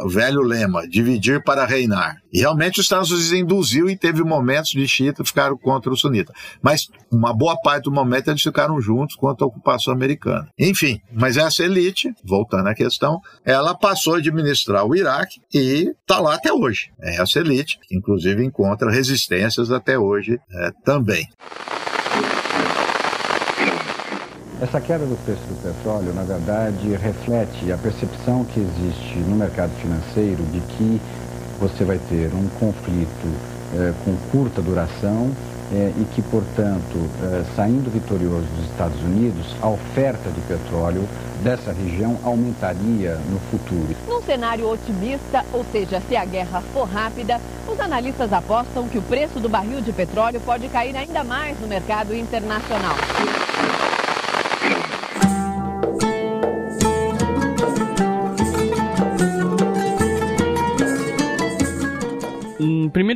o 0.03 0.09
velho 0.09 0.41
lema, 0.41 0.87
dividir 0.87 1.43
para 1.43 1.65
reinar. 1.65 2.17
E 2.31 2.39
realmente 2.39 2.79
os 2.79 2.85
Estados 2.85 3.11
Unidos 3.11 3.31
induziu 3.31 3.89
e 3.89 3.95
teve 3.95 4.23
momentos 4.23 4.71
de 4.71 4.87
xiita 4.87 5.23
ficaram 5.23 5.57
contra 5.57 5.91
o 5.91 5.97
sunita. 5.97 6.33
Mas 6.61 6.87
uma 7.11 7.33
boa 7.33 7.55
parte 7.61 7.83
do 7.83 7.91
momento 7.91 8.29
eles 8.29 8.41
ficaram 8.41 8.81
juntos 8.81 9.15
contra 9.15 9.45
a 9.45 9.47
ocupação 9.47 9.93
americana. 9.93 10.47
Enfim, 10.57 10.99
mas 11.11 11.37
essa 11.37 11.63
elite, 11.63 12.11
voltando 12.23 12.67
à 12.67 12.73
questão, 12.73 13.19
ela 13.45 13.75
passou 13.75 14.15
a 14.15 14.17
administrar 14.17 14.72
administrar 14.73 14.85
o 14.85 14.95
Iraque 14.95 15.41
e 15.53 15.93
está 16.01 16.19
lá 16.19 16.35
até 16.35 16.51
hoje. 16.51 16.91
É 17.01 17.21
essa 17.21 17.39
elite, 17.39 17.79
que 17.81 17.95
inclusive 17.95 18.43
encontra 18.43 18.91
resistências 18.91 19.71
até 19.71 19.97
hoje 19.97 20.39
é, 20.51 20.71
também. 20.83 21.27
Essa 24.61 24.79
queda 24.79 25.05
do 25.05 25.17
preço 25.25 25.41
do 25.41 25.61
petróleo, 25.61 26.13
na 26.13 26.23
verdade, 26.23 26.95
reflete 26.95 27.71
a 27.71 27.77
percepção 27.77 28.45
que 28.45 28.59
existe 28.59 29.17
no 29.27 29.35
mercado 29.35 29.71
financeiro 29.81 30.41
de 30.45 30.61
que 30.61 31.01
você 31.59 31.83
vai 31.83 31.99
ter 32.09 32.33
um 32.33 32.47
conflito 32.59 33.27
é, 33.75 33.93
com 34.05 34.15
curta 34.31 34.61
duração 34.61 35.31
é, 35.73 35.91
e 35.97 36.05
que, 36.13 36.21
portanto, 36.21 37.09
é, 37.23 37.43
saindo 37.55 37.89
vitorioso 37.89 38.45
dos 38.55 38.65
Estados 38.69 39.01
Unidos, 39.01 39.55
a 39.61 39.69
oferta 39.69 40.29
de 40.29 40.39
petróleo 40.41 41.07
dessa 41.43 41.73
região 41.73 42.15
aumentaria 42.23 43.15
no 43.29 43.39
futuro. 43.51 43.95
Num 44.07 44.21
cenário 44.21 44.69
otimista, 44.69 45.43
ou 45.51 45.65
seja, 45.71 46.01
se 46.07 46.15
a 46.15 46.23
guerra 46.23 46.61
for 46.73 46.87
rápida, 46.87 47.41
os 47.67 47.79
analistas 47.79 48.31
apostam 48.31 48.87
que 48.87 48.97
o 48.97 49.01
preço 49.01 49.39
do 49.39 49.49
barril 49.49 49.81
de 49.81 49.91
petróleo 49.91 50.39
pode 50.41 50.67
cair 50.69 50.95
ainda 50.95 51.23
mais 51.23 51.59
no 51.59 51.67
mercado 51.67 52.15
internacional. 52.15 52.97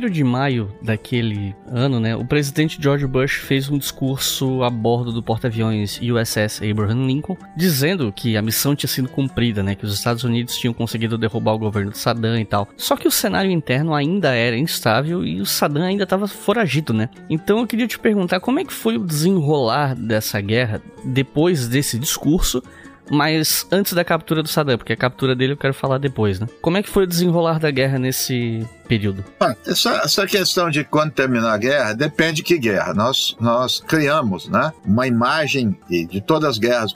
1 0.06 0.10
de 0.10 0.24
maio 0.24 0.72
daquele 0.80 1.54
ano, 1.66 1.98
né, 2.00 2.14
o 2.14 2.24
presidente 2.24 2.78
George 2.80 3.06
Bush 3.06 3.36
fez 3.36 3.68
um 3.68 3.78
discurso 3.78 4.62
a 4.62 4.70
bordo 4.70 5.12
do 5.12 5.22
porta-aviões 5.22 5.98
USS 6.00 6.62
Abraham 6.62 7.06
Lincoln, 7.06 7.36
dizendo 7.56 8.12
que 8.12 8.36
a 8.36 8.42
missão 8.42 8.74
tinha 8.74 8.88
sido 8.88 9.08
cumprida, 9.08 9.62
né, 9.62 9.74
que 9.74 9.84
os 9.84 9.92
Estados 9.92 10.24
Unidos 10.24 10.56
tinham 10.56 10.72
conseguido 10.72 11.18
derrubar 11.18 11.54
o 11.54 11.58
governo 11.58 11.90
de 11.90 11.98
Saddam 11.98 12.38
e 12.38 12.44
tal. 12.44 12.68
Só 12.76 12.96
que 12.96 13.08
o 13.08 13.10
cenário 13.10 13.50
interno 13.50 13.94
ainda 13.94 14.34
era 14.34 14.56
instável 14.56 15.24
e 15.24 15.40
o 15.40 15.46
Saddam 15.46 15.82
ainda 15.82 16.04
estava 16.04 16.26
foragido, 16.26 16.92
né? 16.92 17.08
Então 17.28 17.58
eu 17.58 17.66
queria 17.66 17.86
te 17.86 17.98
perguntar 17.98 18.40
como 18.40 18.60
é 18.60 18.64
que 18.64 18.72
foi 18.72 18.96
o 18.96 19.04
desenrolar 19.04 19.94
dessa 19.94 20.40
guerra 20.40 20.80
depois 21.04 21.68
desse 21.68 21.98
discurso 21.98 22.62
mas 23.10 23.66
antes 23.70 23.92
da 23.92 24.04
captura 24.04 24.42
do 24.42 24.48
Saddam, 24.48 24.76
porque 24.76 24.92
a 24.92 24.96
captura 24.96 25.34
dele 25.34 25.52
eu 25.52 25.56
quero 25.56 25.74
falar 25.74 25.98
depois, 25.98 26.38
né? 26.38 26.46
Como 26.60 26.76
é 26.76 26.82
que 26.82 26.88
foi 26.88 27.04
o 27.04 27.06
desenrolar 27.06 27.58
da 27.58 27.70
guerra 27.70 27.98
nesse 27.98 28.66
período? 28.88 29.24
Ah, 29.38 29.54
essa, 29.66 29.90
essa 29.96 30.26
questão 30.26 30.70
de 30.70 30.82
quando 30.82 31.12
terminar 31.12 31.52
a 31.52 31.58
guerra 31.58 31.92
depende 31.92 32.36
de 32.36 32.42
que 32.42 32.58
guerra. 32.58 32.94
Nós, 32.94 33.36
nós 33.38 33.80
criamos 33.86 34.48
né, 34.48 34.72
uma 34.84 35.06
imagem 35.06 35.76
de, 35.88 36.06
de 36.06 36.20
todas 36.20 36.50
as 36.50 36.58
guerras 36.58 36.94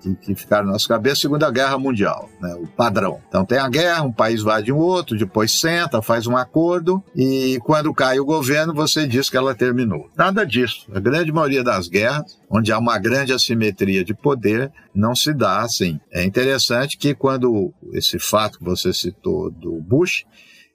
que, 0.00 0.14
que, 0.14 0.34
ficaram 0.34 0.66
na 0.66 0.72
nossa 0.72 0.88
cabeça, 0.88 1.20
Segunda 1.20 1.50
Guerra 1.50 1.78
Mundial, 1.78 2.28
né, 2.40 2.54
o 2.54 2.66
padrão. 2.66 3.20
Então 3.28 3.44
tem 3.44 3.58
a 3.58 3.68
guerra, 3.68 4.02
um 4.02 4.12
país 4.12 4.42
vai 4.42 4.62
de 4.62 4.72
um 4.72 4.78
outro, 4.78 5.16
depois 5.16 5.52
senta, 5.52 6.02
faz 6.02 6.26
um 6.26 6.36
acordo 6.36 7.02
e 7.14 7.58
quando 7.64 7.92
cai 7.92 8.18
o 8.18 8.24
governo 8.24 8.74
você 8.74 9.06
diz 9.06 9.28
que 9.28 9.36
ela 9.36 9.54
terminou. 9.54 10.10
Nada 10.16 10.44
disso. 10.44 10.86
A 10.94 11.00
grande 11.00 11.30
maioria 11.32 11.62
das 11.62 11.88
guerras, 11.88 12.38
onde 12.50 12.72
há 12.72 12.78
uma 12.78 12.98
grande 12.98 13.32
assimetria 13.32 14.04
de 14.04 14.14
poder, 14.14 14.72
não 14.94 15.14
se 15.14 15.32
dá 15.32 15.60
assim. 15.60 16.00
É 16.10 16.24
interessante 16.24 16.96
que 16.96 17.14
quando 17.14 17.72
esse 17.92 18.18
fato 18.18 18.58
que 18.58 18.64
você 18.64 18.92
citou 18.92 19.50
do 19.50 19.80
Bush, 19.80 20.24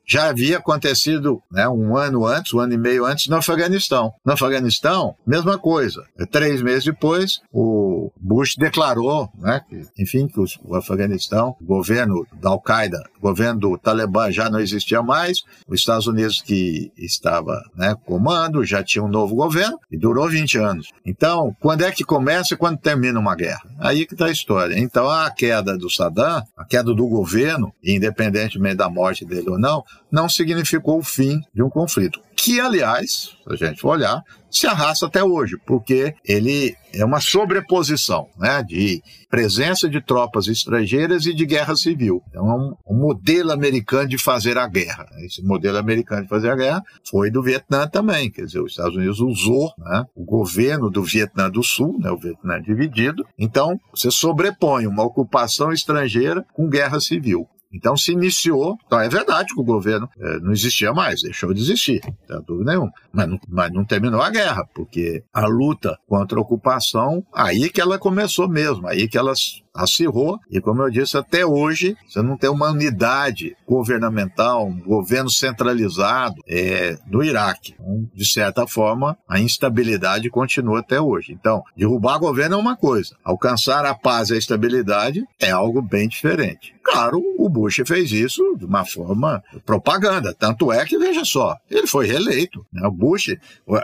já 0.07 0.29
havia 0.29 0.57
acontecido 0.57 1.41
né, 1.51 1.67
um 1.67 1.97
ano 1.97 2.25
antes, 2.25 2.53
um 2.53 2.59
ano 2.59 2.73
e 2.73 2.77
meio 2.77 3.05
antes, 3.05 3.27
no 3.27 3.35
Afeganistão. 3.35 4.13
No 4.25 4.33
Afeganistão, 4.33 5.15
mesma 5.25 5.57
coisa. 5.57 6.03
Três 6.31 6.61
meses 6.61 6.85
depois, 6.85 7.41
o 7.51 8.09
Bush 8.15 8.55
declarou, 8.57 9.29
né, 9.37 9.61
que, 9.67 10.01
enfim, 10.01 10.27
que 10.27 10.39
o 10.39 10.75
Afeganistão, 10.75 11.55
o 11.61 11.65
governo 11.65 12.25
da 12.41 12.49
Al-Qaeda, 12.49 13.03
o 13.17 13.21
governo 13.21 13.59
do 13.59 13.77
Talibã 13.77 14.31
já 14.31 14.49
não 14.49 14.59
existia 14.59 15.03
mais, 15.03 15.43
os 15.67 15.79
Estados 15.79 16.07
Unidos 16.07 16.41
que 16.41 16.91
estava 16.97 17.61
né, 17.75 17.95
comando, 18.05 18.63
já 18.63 18.81
tinha 18.81 19.03
um 19.03 19.09
novo 19.09 19.35
governo, 19.35 19.77
e 19.91 19.97
durou 19.97 20.29
20 20.29 20.57
anos. 20.57 20.87
Então, 21.05 21.55
quando 21.59 21.83
é 21.83 21.91
que 21.91 22.03
começa 22.03 22.53
e 22.53 22.57
quando 22.57 22.77
termina 22.77 23.19
uma 23.19 23.35
guerra? 23.35 23.61
Aí 23.79 24.05
que 24.05 24.13
está 24.13 24.27
a 24.27 24.31
história. 24.31 24.79
Então, 24.79 25.09
a 25.09 25.29
queda 25.29 25.77
do 25.77 25.89
Saddam, 25.89 26.41
a 26.55 26.65
queda 26.65 26.93
do 26.93 27.07
governo, 27.07 27.73
independentemente 27.83 28.77
da 28.77 28.89
morte 28.89 29.25
dele 29.25 29.49
ou 29.49 29.59
não, 29.59 29.83
não 30.11 30.29
significou 30.29 30.99
o 30.99 31.03
fim 31.03 31.39
de 31.53 31.61
um 31.61 31.69
conflito. 31.69 32.19
Que, 32.35 32.59
aliás, 32.59 33.11
se 33.11 33.53
a 33.53 33.55
gente 33.55 33.81
for 33.81 33.89
olhar, 33.89 34.21
se 34.49 34.67
arrasta 34.67 35.05
até 35.05 35.23
hoje, 35.23 35.57
porque 35.65 36.13
ele 36.23 36.75
é 36.93 37.03
uma 37.03 37.19
sobreposição 37.19 38.27
né, 38.37 38.63
de 38.63 39.01
presença 39.29 39.89
de 39.89 40.01
tropas 40.01 40.47
estrangeiras 40.47 41.25
e 41.25 41.33
de 41.33 41.45
guerra 41.45 41.75
civil. 41.75 42.21
Então, 42.29 42.49
é 42.49 42.55
um, 42.55 42.95
um, 42.95 42.99
modelo 42.99 43.51
americano 43.51 44.07
de 44.07 44.17
fazer 44.17 44.57
a 44.57 44.67
guerra. 44.67 45.05
Esse 45.19 45.43
modelo 45.43 45.77
americano 45.77 46.23
de 46.23 46.29
fazer 46.29 46.49
a 46.49 46.55
guerra 46.55 46.83
foi 47.09 47.29
do 47.29 47.43
Vietnã 47.43 47.87
também. 47.87 48.31
Quer 48.31 48.45
dizer, 48.45 48.61
os 48.61 48.71
Estados 48.71 48.95
Unidos 48.95 49.19
usou 49.19 49.71
né, 49.77 50.05
o 50.15 50.23
governo 50.23 50.89
do 50.89 51.03
Vietnã 51.03 51.49
do 51.49 51.63
Sul, 51.63 51.99
né, 51.99 52.09
o 52.09 52.17
Vietnã 52.17 52.61
dividido. 52.61 53.25
Então, 53.37 53.79
você 53.93 54.09
sobrepõe 54.09 54.87
uma 54.87 55.03
ocupação 55.03 55.71
estrangeira 55.71 56.45
com 56.53 56.69
guerra 56.69 56.99
civil. 56.99 57.47
Então 57.77 57.95
se 57.95 58.11
iniciou, 58.11 58.77
então 58.85 58.99
é 58.99 59.07
verdade 59.07 59.53
que 59.53 59.61
o 59.61 59.63
governo 59.63 60.09
é, 60.19 60.39
não 60.39 60.51
existia 60.51 60.91
mais, 60.91 61.21
deixou 61.21 61.53
de 61.53 61.61
existir, 61.61 62.01
não 62.27 62.41
dúvida 62.41 62.71
nenhuma. 62.71 62.91
Mas 63.13 63.29
não, 63.29 63.39
mas 63.47 63.71
não 63.71 63.85
terminou 63.85 64.21
a 64.21 64.29
guerra, 64.29 64.65
porque 64.73 65.23
a 65.33 65.45
luta 65.45 65.97
contra 66.07 66.39
a 66.39 66.41
ocupação, 66.41 67.23
aí 67.33 67.69
que 67.69 67.79
ela 67.79 67.99
começou 67.99 68.49
mesmo, 68.49 68.87
aí 68.87 69.07
que 69.07 69.17
ela 69.17 69.33
acirrou, 69.77 70.39
e 70.49 70.59
como 70.59 70.81
eu 70.81 70.89
disse, 70.89 71.17
até 71.17 71.45
hoje 71.45 71.95
você 72.07 72.21
não 72.21 72.37
tem 72.37 72.49
uma 72.49 72.71
unidade 72.71 73.55
governamental, 73.67 74.67
um 74.67 74.79
governo 74.79 75.29
centralizado 75.29 76.35
é, 76.47 76.97
no 77.07 77.23
Iraque. 77.23 77.75
Então, 77.79 78.09
de 78.13 78.25
certa 78.25 78.67
forma, 78.67 79.17
a 79.27 79.39
instabilidade 79.39 80.29
continua 80.29 80.79
até 80.79 80.99
hoje. 80.99 81.31
Então, 81.31 81.63
derrubar 81.75 82.19
governo 82.19 82.55
é 82.55 82.59
uma 82.59 82.75
coisa, 82.75 83.15
alcançar 83.23 83.85
a 83.85 83.93
paz 83.93 84.29
e 84.29 84.33
a 84.33 84.37
estabilidade 84.37 85.23
é 85.39 85.51
algo 85.51 85.81
bem 85.81 86.07
diferente. 86.07 86.77
Claro, 86.83 87.21
o 87.37 87.49
Bush 87.49 87.81
fez 87.85 88.13
isso 88.13 88.55
de 88.57 88.63
uma 88.63 88.85
forma 88.85 89.43
propaganda. 89.65 90.33
Tanto 90.33 90.71
é 90.71 90.85
que, 90.85 90.97
veja 90.97 91.25
só, 91.25 91.57
ele 91.69 91.85
foi 91.85 92.07
reeleito. 92.07 92.65
Né? 92.71 92.87
O 92.87 92.91
Bush, 92.91 93.35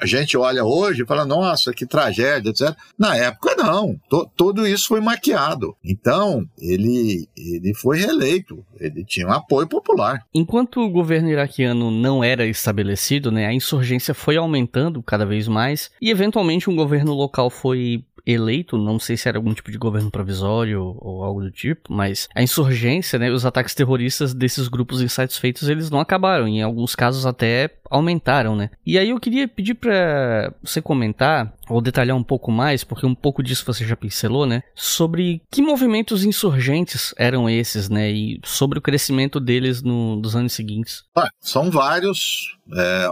a 0.01 0.05
gente 0.05 0.37
olha 0.37 0.63
hoje 0.63 1.03
e 1.03 1.05
fala, 1.05 1.25
nossa, 1.25 1.73
que 1.73 1.85
tragédia, 1.85 2.49
etc. 2.49 2.73
Na 2.97 3.13
época, 3.17 3.55
não. 3.55 3.95
T 4.09 4.25
tudo 4.37 4.65
isso 4.65 4.87
foi 4.87 5.01
maquiado. 5.01 5.75
Então, 5.83 6.47
ele, 6.57 7.27
ele 7.35 7.73
foi 7.73 7.99
reeleito. 7.99 8.63
Ele 8.79 9.03
tinha 9.03 9.27
um 9.27 9.31
apoio 9.31 9.67
popular. 9.67 10.25
Enquanto 10.33 10.79
o 10.79 10.89
governo 10.89 11.29
iraquiano 11.29 11.91
não 11.91 12.23
era 12.23 12.45
estabelecido, 12.45 13.31
né, 13.31 13.45
a 13.45 13.53
insurgência 13.53 14.13
foi 14.13 14.37
aumentando 14.37 15.03
cada 15.03 15.25
vez 15.25 15.47
mais 15.47 15.91
e, 16.01 16.09
eventualmente, 16.09 16.69
um 16.69 16.75
governo 16.75 17.13
local 17.13 17.49
foi 17.49 18.03
eleito, 18.25 18.77
não 18.77 18.97
sei 18.99 19.17
se 19.17 19.27
era 19.27 19.37
algum 19.37 19.53
tipo 19.53 19.71
de 19.71 19.77
governo 19.77 20.09
provisório 20.09 20.95
ou 20.99 21.23
algo 21.23 21.41
do 21.41 21.51
tipo, 21.51 21.91
mas 21.91 22.27
a 22.33 22.41
insurgência, 22.41 23.19
né, 23.19 23.29
os 23.29 23.45
ataques 23.45 23.75
terroristas 23.75 24.33
desses 24.33 24.67
grupos 24.67 25.01
insatisfeitos, 25.01 25.67
eles 25.67 25.89
não 25.89 25.99
acabaram, 25.99 26.47
em 26.47 26.61
alguns 26.61 26.95
casos 26.95 27.25
até 27.25 27.69
aumentaram, 27.93 28.55
né? 28.55 28.71
E 28.83 28.97
aí 28.97 29.11
eu 29.11 29.19
queria 29.19 29.47
pedir 29.47 29.75
para 29.75 30.51
você 30.63 30.81
comentar 30.81 31.53
ou 31.69 31.79
detalhar 31.79 32.17
um 32.17 32.23
pouco 32.23 32.51
mais, 32.51 32.83
porque 32.83 33.05
um 33.05 33.15
pouco 33.15 33.43
disso 33.43 33.63
você 33.65 33.85
já 33.85 33.95
pincelou, 33.95 34.45
né? 34.45 34.63
Sobre 34.73 35.41
que 35.51 35.61
movimentos 35.61 36.25
insurgentes 36.25 37.13
eram 37.17 37.47
esses, 37.47 37.89
né? 37.89 38.11
E 38.11 38.39
sobre 38.43 38.79
o 38.79 38.81
crescimento 38.81 39.39
deles 39.39 39.83
no, 39.83 40.15
nos 40.15 40.35
anos 40.35 40.53
seguintes. 40.53 41.03
Ah, 41.15 41.29
são 41.39 41.69
vários, 41.69 42.57
é, 42.73 43.07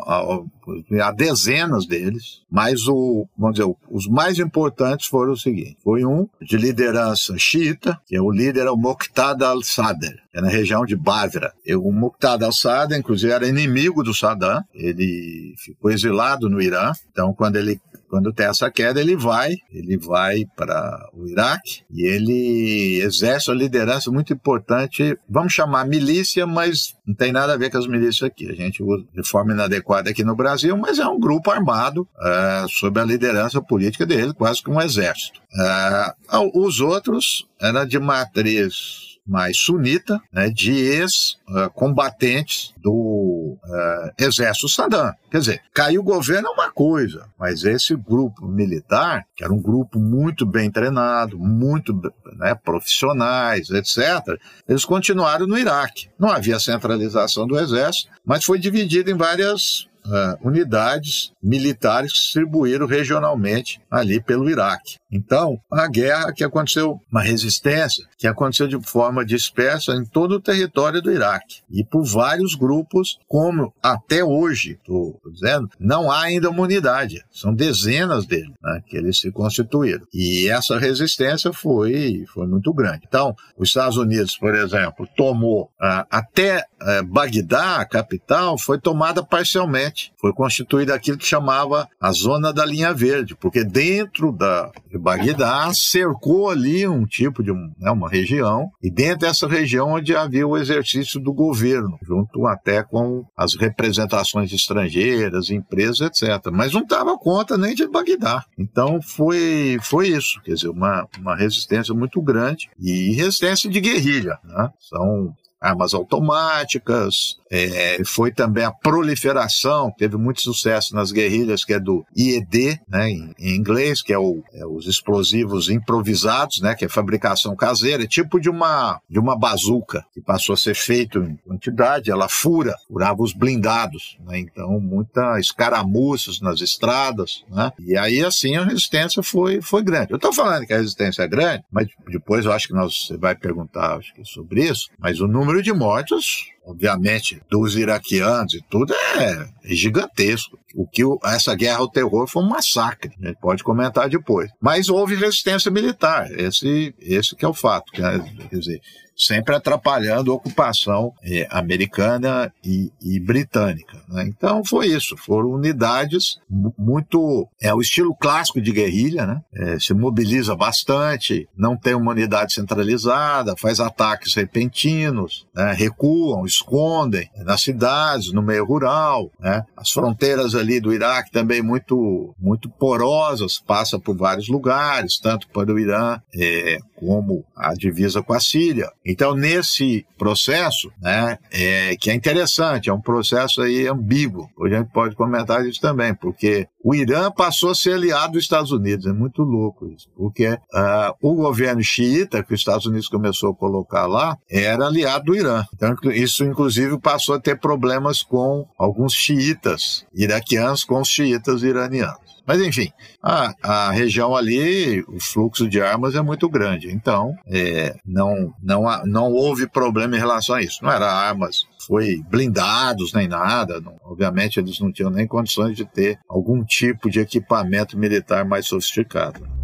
há 1.02 1.12
dezenas 1.12 1.86
deles, 1.86 2.42
mas 2.50 2.88
o, 2.88 3.28
vamos 3.38 3.58
dizer, 3.58 3.72
os 3.90 4.08
mais 4.08 4.40
importantes 4.40 5.08
foram 5.08 5.34
o 5.34 5.38
seguinte: 5.38 5.78
foi 5.84 6.04
um 6.04 6.28
de 6.42 6.58
liderança 6.58 7.38
xiita, 7.38 8.00
que 8.08 8.16
é 8.16 8.22
o 8.22 8.32
líder 8.32 8.66
é 8.66 8.72
o 8.72 8.78
Muqtada 8.78 9.48
al-Sadr, 9.48 10.16
é 10.34 10.42
na 10.42 10.50
região 10.50 10.86
de 10.86 10.96
Basra. 10.96 11.54
O 11.78 11.92
Muqtada 11.92 12.46
al-Sadr, 12.46 12.96
inclusive, 12.96 13.34
era 13.34 13.48
inimigo 13.48 14.04
do 14.04 14.14
Saddam, 14.14 14.64
ele 14.74 15.54
ficou 15.58 15.92
exilado 15.92 16.50
no 16.50 16.62
Irã, 16.62 16.92
então 17.12 17.34
quando 17.34 17.58
ele 17.58 17.80
quando 18.12 18.34
tem 18.34 18.46
essa 18.46 18.70
queda, 18.70 19.00
ele 19.00 19.16
vai, 19.16 19.56
ele 19.72 19.98
vai 19.98 20.44
para 20.58 21.10
o 21.14 21.26
Iraque 21.26 21.84
e 21.90 22.06
ele 22.06 23.02
exerce 23.02 23.50
uma 23.50 23.56
liderança 23.56 24.12
muito 24.12 24.34
importante, 24.34 25.18
vamos 25.30 25.54
chamar 25.54 25.88
milícia, 25.88 26.46
mas 26.46 26.94
não 27.08 27.16
tem 27.16 27.32
nada 27.32 27.54
a 27.54 27.58
ver 27.58 27.72
com 27.72 27.78
as 27.78 27.88
milícias 27.88 28.24
aqui. 28.24 28.50
A 28.50 28.54
gente 28.54 28.84
usa 28.84 29.06
de 29.14 29.26
forma 29.26 29.54
inadequada 29.54 30.10
aqui 30.10 30.26
no 30.26 30.36
Brasil, 30.36 30.76
mas 30.76 31.00
é 31.00 31.08
um 31.08 31.22
grupo 31.22 31.52
armado 31.52 32.06
é, 32.22 32.66
sob 32.68 33.00
a 33.00 33.06
liderança 33.06 33.62
política 33.62 34.06
dele, 34.06 34.34
quase 34.34 34.62
que 34.62 34.70
um 34.70 34.82
exército. 34.82 35.40
É, 35.58 36.14
os 36.54 36.82
outros 36.82 37.48
eram 37.62 37.86
de 37.86 37.98
matriz 37.98 39.11
mais 39.26 39.58
sunita, 39.58 40.22
né, 40.32 40.50
de 40.50 40.74
ex-combatentes 40.74 42.74
do 42.78 43.58
uh, 43.64 44.12
exército 44.18 44.68
Saddam. 44.68 45.14
Quer 45.30 45.40
dizer, 45.40 45.62
caiu 45.74 46.02
o 46.02 46.04
governo 46.04 46.50
é 46.50 46.52
uma 46.52 46.72
coisa, 46.72 47.28
mas 47.40 47.64
esse 47.64 47.96
grupo 47.96 48.48
militar, 48.48 49.26
que 49.36 49.44
era 49.44 49.54
um 49.54 49.62
grupo 49.62 50.00
muito 50.00 50.44
bem 50.46 50.72
treinado, 50.72 51.38
muito 51.38 51.94
né, 52.38 52.56
profissionais, 52.56 53.70
etc., 53.70 54.38
eles 54.68 54.84
continuaram 54.84 55.48
no 55.48 55.58
Iraque. 55.58 56.10
Não 56.20 56.30
havia 56.30 56.60
centralização 56.60 57.48
do 57.48 57.60
exército, 57.60 58.10
mas 58.26 58.44
foi 58.44 58.60
dividido 58.60 59.12
em 59.12 59.16
várias 59.16 59.88
uh, 60.06 60.48
unidades 60.48 61.32
militares 61.42 62.12
distribuíram 62.14 62.86
regionalmente 62.86 63.82
ali 63.90 64.22
pelo 64.22 64.50
Iraque. 64.50 64.98
Então, 65.12 65.60
a 65.70 65.88
guerra 65.88 66.32
que 66.32 66.44
aconteceu, 66.44 67.00
uma 67.12 67.22
resistência 67.22 68.06
que 68.18 68.28
aconteceu 68.28 68.68
de 68.68 68.80
forma 68.88 69.26
dispersa 69.26 69.94
em 69.94 70.06
todo 70.06 70.36
o 70.36 70.42
território 70.42 71.02
do 71.02 71.12
Iraque 71.12 71.62
e 71.70 71.84
por 71.84 72.06
vários 72.06 72.56
grupos, 72.56 73.18
como 73.28 73.74
até 73.84 74.24
hoje, 74.24 74.74
estou 74.74 75.20
dizendo, 75.34 75.70
não 75.80 76.10
há 76.10 76.22
ainda 76.22 76.50
uma 76.50 76.64
unidade, 76.64 77.24
são 77.32 77.54
dezenas 77.54 78.26
deles 78.26 78.52
né, 78.62 78.82
que 78.88 78.96
eles 78.96 79.20
se 79.20 79.32
constituíram. 79.32 80.06
E 80.14 80.48
essa 80.48 80.78
resistência 80.78 81.52
foi, 81.52 82.26
foi 82.34 82.48
muito 82.48 82.74
grande. 82.74 83.02
Então, 83.08 83.36
os 83.58 83.70
Estados 83.70 83.98
Unidos, 83.98 84.38
por 84.38 84.56
exemplo, 84.56 85.08
tomou 85.16 85.64
uh, 85.64 86.06
até 86.10 86.60
uh, 86.82 87.04
Bagdá, 87.06 87.78
a 87.78 87.86
capital, 87.86 88.58
foi 88.58 88.80
tomada 88.80 89.24
parcialmente, 89.24 89.91
foi 90.20 90.34
constituída 90.34 90.94
aquilo 90.94 91.18
que 91.18 91.26
chamava 91.26 91.88
a 92.00 92.12
Zona 92.12 92.54
da 92.54 92.66
Linha 92.66 92.94
Verde, 92.94 93.36
porque 93.36 93.64
dentro 93.64 94.32
da 94.32 94.72
de 94.90 94.98
Bagdá 94.98 95.72
cercou 95.74 96.50
ali 96.50 96.88
um 96.88 97.06
tipo 97.06 97.42
de 97.42 97.52
né, 97.54 97.92
uma 97.92 98.10
região, 98.10 98.70
e 98.82 98.92
dentro 98.92 99.20
dessa 99.20 99.48
região 99.48 99.94
onde 99.94 100.16
havia 100.16 100.48
o 100.48 100.58
exercício 100.58 101.20
do 101.20 101.34
governo, 101.34 101.98
junto 102.02 102.46
até 102.48 102.84
com 102.84 103.26
as 103.36 103.56
representações 103.56 104.52
estrangeiras, 104.52 105.50
empresas, 105.50 106.02
etc. 106.02 106.52
Mas 106.52 106.74
não 106.74 106.86
dava 106.86 107.18
conta 107.18 107.58
nem 107.58 107.74
de 107.74 107.88
Bagdá. 107.88 108.44
Então 108.58 109.02
foi, 109.02 109.78
foi 109.82 110.10
isso, 110.10 110.42
quer 110.44 110.54
dizer, 110.54 110.70
uma, 110.70 111.08
uma 111.20 111.36
resistência 111.36 111.94
muito 111.94 112.22
grande 112.22 112.70
e 112.80 113.14
resistência 113.14 113.70
de 113.70 113.80
guerrilha. 113.80 114.38
Né? 114.44 114.70
São 114.80 115.34
armas 115.62 115.94
automáticas, 115.94 117.38
é, 117.52 118.02
foi 118.06 118.32
também 118.32 118.64
a 118.64 118.72
proliferação, 118.72 119.92
teve 119.98 120.16
muito 120.16 120.42
sucesso 120.42 120.96
nas 120.96 121.12
guerrilhas, 121.12 121.66
que 121.66 121.74
é 121.74 121.80
do 121.80 122.06
IED, 122.16 122.80
né, 122.88 123.10
em, 123.10 123.34
em 123.38 123.56
inglês, 123.56 124.02
que 124.02 124.14
é, 124.14 124.18
o, 124.18 124.42
é, 124.54 124.66
os 124.66 124.88
explosivos 124.88 125.70
improvisados, 125.70 126.62
né, 126.62 126.74
que 126.74 126.86
é 126.86 126.90
fabricação 126.90 127.54
caseira, 127.56 128.04
é 128.04 128.08
tipo 128.08 128.40
de 128.40 128.50
uma, 128.50 129.02
de 129.10 129.20
uma 129.20 129.38
bazuca, 129.38 130.06
que 130.14 130.22
passou 130.22 130.54
a 130.54 130.58
ser 130.58 130.76
feito 130.76 131.20
em 131.20 131.36
quantidade, 131.36 132.10
ela 132.10 132.30
fura, 132.30 132.74
furava 132.88 133.22
os 133.22 133.34
blindados, 133.34 134.18
né, 134.26 134.40
então 134.40 134.80
muita 134.80 135.38
escaramuças 135.38 136.40
nas 136.40 136.62
estradas, 136.62 137.44
né, 137.50 137.72
e 137.80 137.98
aí 137.98 138.24
assim 138.24 138.56
a 138.56 138.64
resistência 138.64 139.22
foi, 139.22 139.62
foi 139.62 139.84
grande. 139.84 140.12
Eu 140.12 140.16
estou 140.16 140.32
falando 140.32 140.66
que 140.66 140.74
a 140.74 140.78
resistência 140.78 141.24
é 141.24 141.28
grande, 141.28 141.64
mas 141.70 141.88
depois 142.08 142.46
eu 142.46 142.54
acho 142.54 142.68
que 142.68 142.74
nós, 142.74 143.08
você 143.08 143.18
vai 143.18 143.36
perguntar 143.36 143.98
acho 143.98 144.14
que 144.14 144.24
sobre 144.24 144.64
isso, 144.64 144.90
mas 144.98 145.20
o 145.20 145.28
número 145.28 145.62
de 145.62 145.74
mortos, 145.74 146.51
obviamente, 146.66 147.42
dos 147.50 147.76
iraquianos 147.76 148.54
e 148.54 148.62
tudo 148.70 148.94
é, 148.94 149.48
gigantesco. 149.64 150.60
O 150.76 150.88
que 150.88 151.04
essa 151.26 151.54
guerra 151.56 151.80
ao 151.80 151.90
terror 151.90 152.28
foi 152.28 152.44
um 152.44 152.48
massacre. 152.48 153.12
A 153.22 153.28
gente 153.28 153.40
pode 153.40 153.64
comentar 153.64 154.08
depois. 154.08 154.50
Mas 154.60 154.88
houve 154.88 155.16
resistência 155.16 155.70
militar. 155.70 156.32
Esse, 156.32 156.96
esse 157.00 157.36
que 157.36 157.44
é 157.44 157.48
o 157.48 157.54
fato. 157.54 157.92
Quer 157.92 158.20
dizer, 158.52 158.82
sempre 159.22 159.56
atrapalhando 159.56 160.32
a 160.32 160.36
ocupação 160.36 161.14
é, 161.24 161.48
americana 161.52 162.52
e, 162.64 162.92
e 163.02 163.20
britânica. 163.20 163.98
Né? 164.10 164.26
Então 164.28 164.64
foi 164.66 164.88
isso, 164.88 165.16
foram 165.16 165.52
unidades 165.52 166.40
muito. 166.78 167.48
É 167.62 167.74
o 167.74 167.82
estilo 167.82 168.16
clássico 168.16 168.62
de 168.62 168.72
guerrilha, 168.72 169.26
né? 169.26 169.42
É, 169.54 169.80
se 169.80 169.94
mobiliza 169.94 170.56
bastante, 170.56 171.48
não 171.56 171.78
tem 171.78 171.94
uma 171.94 172.12
unidade 172.12 172.54
centralizada, 172.54 173.56
faz 173.58 173.80
ataques 173.80 174.34
repentinos, 174.34 175.46
né? 175.56 175.74
recuam, 175.74 176.46
escondem 176.46 177.30
nas 177.38 177.62
cidades, 177.62 178.32
no 178.32 178.42
meio 178.42 178.66
rural. 178.66 179.32
Né? 179.40 179.64
As 179.78 179.92
fronteiras 179.92 180.56
ali 180.56 180.80
do 180.80 180.94
Iraque 180.94 181.32
também 181.32 181.62
muito, 181.62 182.34
muito 182.40 182.70
porosas, 182.70 183.60
passa 183.60 184.00
por 184.00 184.16
vários 184.16 184.48
lugares, 184.48 185.20
tanto 185.20 185.48
para 185.50 185.72
o 185.72 185.80
Irã 185.80 186.20
é, 186.34 186.80
como 186.96 187.44
a 187.56 187.74
divisa 187.74 188.22
com 188.22 188.34
a 188.34 188.40
Síria. 188.40 188.90
Então, 189.12 189.36
nesse 189.36 190.06
processo, 190.18 190.90
né, 191.02 191.38
é, 191.52 191.98
que 191.98 192.10
é 192.10 192.14
interessante, 192.14 192.90
é 192.90 192.94
um 192.94 193.02
processo 193.02 193.62
aí 193.62 193.86
ambíguo, 193.86 194.50
a 194.64 194.70
gente 194.70 194.90
pode 194.92 195.16
comentar 195.16 195.66
isso 195.66 195.82
também, 195.82 196.16
porque 196.16 196.66
o 196.84 196.96
Irã 196.96 197.32
passou 197.32 197.72
a 197.72 197.76
ser 197.76 197.94
aliado 197.94 198.34
dos 198.34 198.44
Estados 198.44 198.72
Unidos, 198.72 199.06
é 199.06 199.14
muito 199.14 199.44
louco 199.44 199.88
isso, 199.88 200.08
porque 200.16 200.48
uh, 200.50 201.14
o 201.22 201.36
governo 201.36 201.84
xiita, 201.84 202.44
que 202.44 202.54
os 202.54 202.60
Estados 202.60 202.86
Unidos 202.86 203.08
começou 203.08 203.52
a 203.52 203.56
colocar 203.56 204.08
lá, 204.08 204.38
era 204.50 204.88
aliado 204.88 205.26
do 205.26 205.36
Irã. 205.36 205.64
Então, 205.74 205.96
isso, 206.12 206.44
inclusive, 206.44 207.00
passou 207.00 207.36
a 207.36 207.40
ter 207.40 207.60
problemas 207.60 208.24
com 208.24 208.66
alguns 208.78 209.14
xiitas 209.14 210.06
iraquianos 210.14 210.84
com 210.84 211.00
os 211.00 211.08
xiitas 211.08 211.64
iranianos. 211.64 212.32
Mas 212.46 212.60
enfim, 212.62 212.92
a, 213.22 213.54
a 213.62 213.92
região 213.92 214.36
ali, 214.36 215.02
o 215.08 215.20
fluxo 215.20 215.70
de 215.70 215.80
armas 215.80 216.16
é 216.16 216.22
muito 216.22 216.50
grande. 216.50 216.92
Então, 216.92 217.36
é, 217.48 217.96
não, 218.06 218.54
não, 218.62 218.84
não 219.06 219.32
houve 219.32 219.68
problema 219.68 220.16
em 220.16 220.20
relação 220.20 220.56
a 220.56 220.62
isso. 220.62 220.84
Não 220.84 220.92
era 220.92 221.10
armas, 221.10 221.66
foi 221.86 222.22
blindados 222.30 223.14
nem 223.14 223.28
nada. 223.28 223.80
Não, 223.82 223.96
obviamente, 224.04 224.60
eles 224.60 224.80
não 224.80 224.92
tinham 224.92 225.12
nem 225.12 225.28
condições 225.28 225.76
de 225.76 225.86
ter 225.86 226.20
algum 226.28 226.64
tipo 226.64 227.10
de 227.10 227.20
equipamento 227.20 227.98
militar 227.98 228.46
mais 228.46 228.68
sofisticado. 228.68 229.62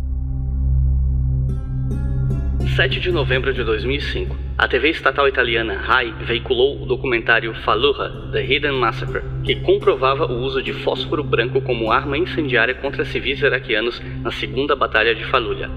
7 2.77 2.99
de 2.99 3.11
novembro 3.11 3.51
de 3.51 3.63
2005, 3.63 4.37
a 4.55 4.67
TV 4.67 4.91
estatal 4.91 5.27
italiana 5.27 5.81
RAI 5.81 6.13
veiculou 6.25 6.79
o 6.79 6.85
documentário 6.85 7.51
Fallujah, 7.63 8.29
The 8.31 8.45
Hidden 8.45 8.73
Massacre, 8.73 9.23
que 9.43 9.55
comprovava 9.55 10.31
o 10.31 10.43
uso 10.43 10.61
de 10.61 10.73
fósforo 10.73 11.23
branco 11.23 11.59
como 11.61 11.91
arma 11.91 12.17
incendiária 12.17 12.75
contra 12.75 13.03
civis 13.03 13.41
iraquianos 13.41 13.99
na 14.21 14.31
Segunda 14.31 14.75
Batalha 14.75 15.15
de 15.15 15.25
Fallujah. 15.25 15.71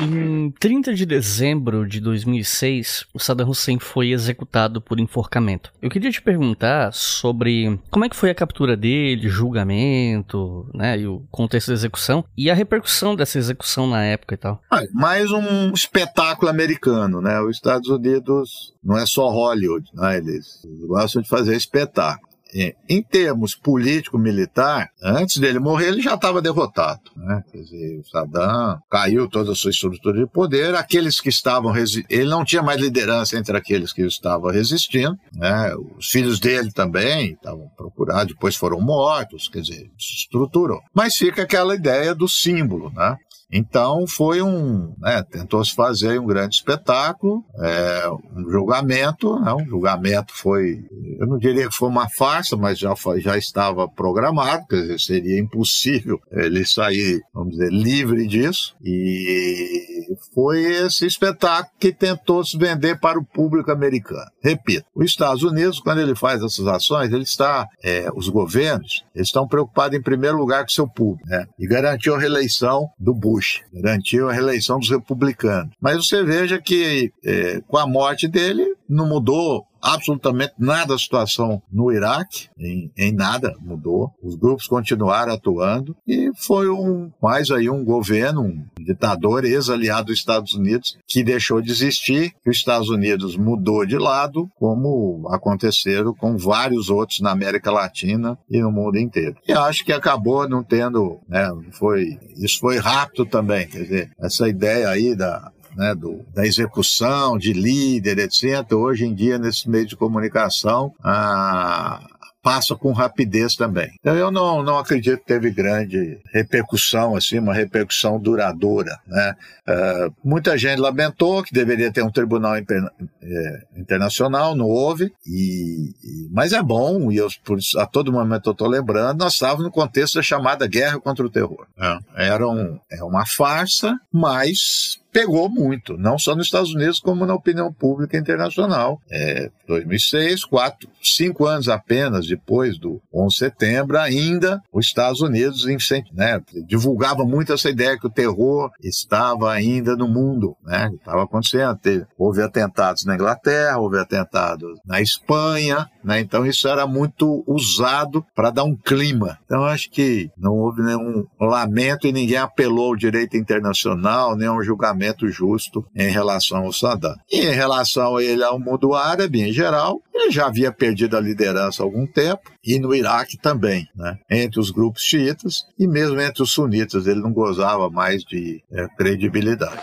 Em 0.00 0.50
30 0.52 0.94
de 0.94 1.04
dezembro 1.04 1.86
de 1.86 2.00
2006, 2.00 3.06
o 3.12 3.18
Saddam 3.18 3.48
Hussein 3.48 3.80
foi 3.80 4.10
executado 4.10 4.80
por 4.80 5.00
enforcamento. 5.00 5.72
Eu 5.82 5.90
queria 5.90 6.10
te 6.10 6.22
perguntar 6.22 6.92
sobre 6.92 7.80
como 7.90 8.04
é 8.04 8.08
que 8.08 8.14
foi 8.14 8.30
a 8.30 8.34
captura 8.34 8.76
dele, 8.76 9.28
julgamento, 9.28 10.70
né, 10.72 11.00
e 11.00 11.06
o 11.06 11.24
contexto 11.30 11.68
da 11.68 11.74
execução 11.74 12.24
e 12.36 12.48
a 12.48 12.54
repercussão 12.54 13.16
dessa 13.16 13.38
execução 13.38 13.88
na 13.88 14.04
época 14.04 14.34
e 14.34 14.38
tal. 14.38 14.62
Ah, 14.70 14.82
mais 14.92 15.32
um 15.32 15.72
espetáculo 15.72 16.48
americano, 16.48 17.20
né? 17.20 17.40
Os 17.40 17.56
Estados 17.56 17.88
Unidos 17.88 18.74
não 18.82 18.96
é 18.96 19.04
só 19.04 19.28
Hollywood, 19.28 19.90
né? 19.94 20.18
Eles 20.18 20.62
gostam 20.86 21.22
de 21.22 21.28
fazer 21.28 21.56
espetáculo. 21.56 22.27
É, 22.54 22.74
em 22.88 23.02
termos 23.02 23.54
político-militar, 23.54 24.90
antes 25.02 25.38
dele 25.38 25.58
morrer, 25.58 25.88
ele 25.88 26.00
já 26.00 26.14
estava 26.14 26.40
derrotado. 26.40 27.00
Né? 27.16 27.42
Quer 27.50 27.58
dizer, 27.58 27.98
o 27.98 28.04
Saddam 28.04 28.78
caiu 28.90 29.28
toda 29.28 29.52
a 29.52 29.54
sua 29.54 29.70
estrutura 29.70 30.18
de 30.18 30.26
poder, 30.26 30.74
aqueles 30.74 31.20
que 31.20 31.28
estavam 31.28 31.74
ele 32.08 32.24
não 32.24 32.44
tinha 32.44 32.62
mais 32.62 32.80
liderança 32.80 33.36
entre 33.36 33.56
aqueles 33.56 33.92
que 33.92 34.02
estavam 34.02 34.50
resistindo, 34.50 35.16
né? 35.32 35.74
os 35.96 36.08
filhos 36.08 36.40
dele 36.40 36.72
também 36.72 37.32
estavam 37.32 37.68
procurados, 37.76 38.34
depois 38.34 38.56
foram 38.56 38.80
mortos, 38.80 39.48
quer 39.48 39.60
dizer, 39.60 39.90
se 39.98 40.16
estruturou. 40.16 40.80
Mas 40.94 41.16
fica 41.16 41.42
aquela 41.42 41.74
ideia 41.74 42.14
do 42.14 42.28
símbolo, 42.28 42.90
né? 42.94 43.16
Então 43.50 44.06
foi 44.06 44.42
um, 44.42 44.94
né, 44.98 45.22
tentou-se 45.22 45.74
fazer 45.74 46.20
um 46.20 46.26
grande 46.26 46.56
espetáculo, 46.56 47.42
é, 47.58 48.10
um 48.36 48.50
julgamento, 48.50 49.40
né, 49.40 49.54
um 49.54 49.66
julgamento 49.66 50.34
foi, 50.34 50.84
eu 51.18 51.26
não 51.26 51.38
diria 51.38 51.66
que 51.66 51.74
foi 51.74 51.88
uma 51.88 52.08
farsa, 52.10 52.56
mas 52.56 52.78
já, 52.78 52.94
já 53.16 53.38
estava 53.38 53.88
programado, 53.88 54.66
quer 54.66 54.82
dizer, 54.82 55.00
seria 55.00 55.40
impossível 55.40 56.20
ele 56.30 56.66
sair, 56.66 57.22
vamos 57.32 57.52
dizer, 57.52 57.70
livre 57.72 58.26
disso, 58.26 58.76
e 58.84 60.14
foi 60.34 60.62
esse 60.62 61.06
espetáculo 61.06 61.72
que 61.78 61.90
tentou 61.90 62.44
se 62.44 62.58
vender 62.58 63.00
para 63.00 63.18
o 63.18 63.24
público 63.24 63.70
americano. 63.70 64.30
Repito, 64.42 64.84
os 64.94 65.06
Estados 65.06 65.42
Unidos, 65.42 65.80
quando 65.80 66.00
ele 66.00 66.14
faz 66.14 66.42
essas 66.42 66.66
ações, 66.66 67.10
ele 67.12 67.22
está, 67.22 67.66
é, 67.82 68.10
os 68.14 68.28
governos, 68.28 69.04
eles 69.14 69.28
estão 69.28 69.48
preocupados 69.48 69.98
em 69.98 70.02
primeiro 70.02 70.36
lugar 70.36 70.64
com 70.64 70.70
o 70.70 70.72
seu 70.72 70.86
público, 70.86 71.26
né, 71.26 71.46
e 71.58 71.66
garantiu 71.66 72.14
a 72.14 72.18
reeleição 72.18 72.88
do 72.98 73.14
Bush 73.14 73.37
Bush, 73.38 73.60
garantiu 73.72 74.28
a 74.28 74.32
reeleição 74.32 74.80
dos 74.80 74.90
republicanos. 74.90 75.72
Mas 75.80 75.96
você 75.96 76.24
veja 76.24 76.60
que 76.60 77.12
é, 77.24 77.60
com 77.66 77.78
a 77.78 77.86
morte 77.86 78.26
dele 78.26 78.74
não 78.88 79.08
mudou 79.08 79.64
absolutamente 79.82 80.54
nada 80.58 80.94
a 80.94 80.98
situação 80.98 81.62
no 81.72 81.92
Iraque, 81.92 82.48
em, 82.58 82.90
em, 82.96 83.12
nada 83.12 83.54
mudou. 83.60 84.12
Os 84.22 84.34
grupos 84.36 84.66
continuaram 84.66 85.32
atuando 85.32 85.96
e 86.06 86.30
foi 86.36 86.68
um 86.68 87.10
mais 87.22 87.50
aí 87.50 87.68
um 87.70 87.84
governo, 87.84 88.42
um 88.42 88.64
ditador 88.78 89.44
ex-aliado 89.44 90.08
dos 90.08 90.18
Estados 90.18 90.54
Unidos 90.54 90.96
que 91.06 91.22
deixou 91.22 91.60
de 91.60 91.70
existir, 91.70 92.32
os 92.46 92.56
Estados 92.56 92.88
Unidos 92.88 93.36
mudou 93.36 93.84
de 93.84 93.98
lado, 93.98 94.48
como 94.56 95.28
aconteceram 95.30 96.14
com 96.14 96.36
vários 96.36 96.90
outros 96.90 97.20
na 97.20 97.30
América 97.30 97.70
Latina 97.70 98.38
e 98.50 98.60
no 98.60 98.70
mundo 98.70 98.98
inteiro. 98.98 99.36
E 99.46 99.52
acho 99.52 99.84
que 99.84 99.92
acabou 99.92 100.48
não 100.48 100.62
tendo, 100.62 101.20
né, 101.28 101.48
foi 101.72 102.18
isso 102.36 102.58
foi 102.60 102.78
rápido 102.78 103.26
também, 103.26 103.66
quer 103.66 103.82
dizer, 103.82 104.10
essa 104.20 104.48
ideia 104.48 104.88
aí 104.88 105.14
da 105.14 105.52
né, 105.78 105.94
do, 105.94 106.24
da 106.34 106.44
execução 106.44 107.38
de 107.38 107.52
líder, 107.52 108.18
etc. 108.18 108.72
Hoje 108.72 109.06
em 109.06 109.14
dia, 109.14 109.38
nesse 109.38 109.70
meio 109.70 109.86
de 109.86 109.96
comunicação, 109.96 110.92
a, 111.02 112.04
passa 112.42 112.74
com 112.74 112.92
rapidez 112.92 113.54
também. 113.54 113.90
Então 114.00 114.16
eu 114.16 114.30
não, 114.30 114.62
não 114.62 114.78
acredito 114.78 115.18
que 115.18 115.26
teve 115.26 115.50
grande 115.50 116.18
repercussão, 116.32 117.14
assim, 117.14 117.38
uma 117.38 117.54
repercussão 117.54 118.18
duradoura. 118.18 118.98
Né? 119.06 119.34
Uh, 119.68 120.14
muita 120.24 120.56
gente 120.58 120.80
lamentou 120.80 121.42
que 121.42 121.52
deveria 121.52 121.92
ter 121.92 122.02
um 122.02 122.10
tribunal 122.10 122.58
inter, 122.58 122.82
é, 123.22 123.62
internacional, 123.76 124.56
não 124.56 124.66
houve, 124.66 125.12
e, 125.26 125.90
e, 126.02 126.28
mas 126.32 126.52
é 126.52 126.62
bom, 126.62 127.12
e 127.12 127.18
eu, 127.18 127.28
por, 127.44 127.58
a 127.76 127.86
todo 127.86 128.12
momento 128.12 128.48
eu 128.48 128.52
estou 128.52 128.68
lembrando, 128.68 129.20
nós 129.20 129.34
estávamos 129.34 129.64
no 129.64 129.70
contexto 129.70 130.14
da 130.14 130.22
chamada 130.22 130.66
guerra 130.66 130.98
contra 130.98 131.24
o 131.24 131.30
terror. 131.30 131.66
É. 131.78 132.28
Era 132.28 132.48
um, 132.48 132.78
é 132.90 133.04
uma 133.04 133.26
farsa, 133.26 133.94
mas 134.12 134.98
pegou 135.12 135.48
muito, 135.48 135.96
não 135.96 136.18
só 136.18 136.34
nos 136.34 136.46
Estados 136.46 136.74
Unidos, 136.74 137.00
como 137.00 137.26
na 137.26 137.34
opinião 137.34 137.72
pública 137.72 138.16
internacional. 138.16 139.00
É, 139.10 139.50
2006, 139.66 140.44
quatro, 140.44 140.88
cinco 141.02 141.46
anos 141.46 141.68
apenas 141.68 142.26
depois 142.26 142.78
do 142.78 143.00
11 143.12 143.28
de 143.28 143.38
setembro, 143.38 143.98
ainda 143.98 144.62
os 144.72 144.86
Estados 144.86 145.20
Unidos 145.20 145.64
né, 146.12 146.40
divulgava 146.66 147.24
muito 147.24 147.52
essa 147.52 147.68
ideia 147.70 147.98
que 147.98 148.06
o 148.06 148.10
terror 148.10 148.70
estava 148.82 149.52
ainda 149.52 149.96
no 149.96 150.08
mundo, 150.08 150.56
né, 150.64 150.90
estava 150.94 151.24
acontecendo. 151.24 151.78
Houve 152.16 152.42
atentados 152.42 153.04
na 153.04 153.14
Inglaterra, 153.14 153.78
houve 153.78 153.98
atentados 153.98 154.78
na 154.84 155.00
Espanha, 155.00 155.88
né, 156.02 156.20
então 156.20 156.46
isso 156.46 156.68
era 156.68 156.86
muito 156.86 157.42
usado 157.46 158.24
para 158.34 158.50
dar 158.50 158.64
um 158.64 158.76
clima. 158.76 159.38
Então 159.44 159.64
acho 159.64 159.90
que 159.90 160.30
não 160.36 160.54
houve 160.54 160.82
nenhum 160.82 161.26
lamento 161.40 162.06
e 162.06 162.12
ninguém 162.12 162.36
apelou 162.36 162.88
ao 162.88 162.96
direito 162.96 163.36
internacional, 163.36 164.36
nem 164.36 164.48
um 164.48 164.62
julgamento 164.62 164.97
julgamento 164.98 165.28
justo 165.28 165.86
em 165.94 166.10
relação 166.10 166.64
ao 166.64 166.72
Saddam. 166.72 167.14
E 167.30 167.40
em 167.40 167.54
relação 167.54 168.16
a 168.16 168.22
ele 168.22 168.42
ao 168.42 168.58
mundo 168.58 168.94
árabe 168.94 169.40
em 169.40 169.52
geral, 169.52 170.02
ele 170.12 170.30
já 170.30 170.46
havia 170.46 170.72
perdido 170.72 171.16
a 171.16 171.20
liderança 171.20 171.82
há 171.82 171.86
algum 171.86 172.06
tempo, 172.06 172.50
e 172.64 172.78
no 172.78 172.94
Iraque 172.94 173.38
também, 173.38 173.88
né? 173.94 174.18
entre 174.28 174.58
os 174.58 174.70
grupos 174.70 175.02
xiitas 175.02 175.64
e 175.78 175.86
mesmo 175.86 176.20
entre 176.20 176.42
os 176.42 176.50
sunitas, 176.50 177.06
ele 177.06 177.20
não 177.20 177.32
gozava 177.32 177.88
mais 177.88 178.22
de 178.24 178.62
é, 178.72 178.86
credibilidade. 178.96 179.80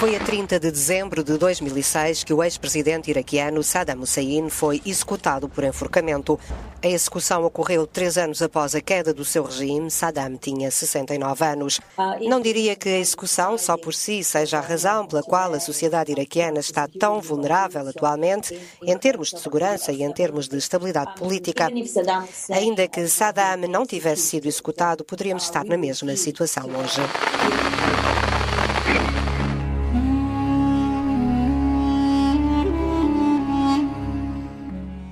Foi 0.00 0.16
a 0.16 0.18
30 0.18 0.58
de 0.58 0.70
dezembro 0.70 1.22
de 1.22 1.36
2006 1.36 2.24
que 2.24 2.32
o 2.32 2.42
ex-presidente 2.42 3.10
iraquiano 3.10 3.62
Saddam 3.62 4.00
Hussein 4.00 4.48
foi 4.48 4.80
executado 4.86 5.46
por 5.46 5.62
enforcamento. 5.62 6.40
A 6.82 6.88
execução 6.88 7.44
ocorreu 7.44 7.86
três 7.86 8.16
anos 8.16 8.40
após 8.40 8.74
a 8.74 8.80
queda 8.80 9.12
do 9.12 9.26
seu 9.26 9.44
regime. 9.44 9.90
Saddam 9.90 10.38
tinha 10.38 10.70
69 10.70 11.44
anos. 11.44 11.82
Não 12.26 12.40
diria 12.40 12.74
que 12.74 12.88
a 12.88 12.98
execução 12.98 13.58
só 13.58 13.76
por 13.76 13.92
si 13.92 14.24
seja 14.24 14.56
a 14.56 14.62
razão 14.62 15.06
pela 15.06 15.22
qual 15.22 15.52
a 15.52 15.60
sociedade 15.60 16.12
iraquiana 16.12 16.60
está 16.60 16.88
tão 16.88 17.20
vulnerável 17.20 17.86
atualmente 17.86 18.58
em 18.82 18.96
termos 18.96 19.28
de 19.28 19.38
segurança 19.38 19.92
e 19.92 20.02
em 20.02 20.12
termos 20.14 20.48
de 20.48 20.56
estabilidade 20.56 21.14
política. 21.16 21.68
Ainda 22.48 22.88
que 22.88 23.06
Saddam 23.06 23.68
não 23.68 23.84
tivesse 23.84 24.22
sido 24.22 24.48
executado, 24.48 25.04
poderíamos 25.04 25.42
estar 25.42 25.62
na 25.62 25.76
mesma 25.76 26.16
situação 26.16 26.64
hoje. 26.64 27.79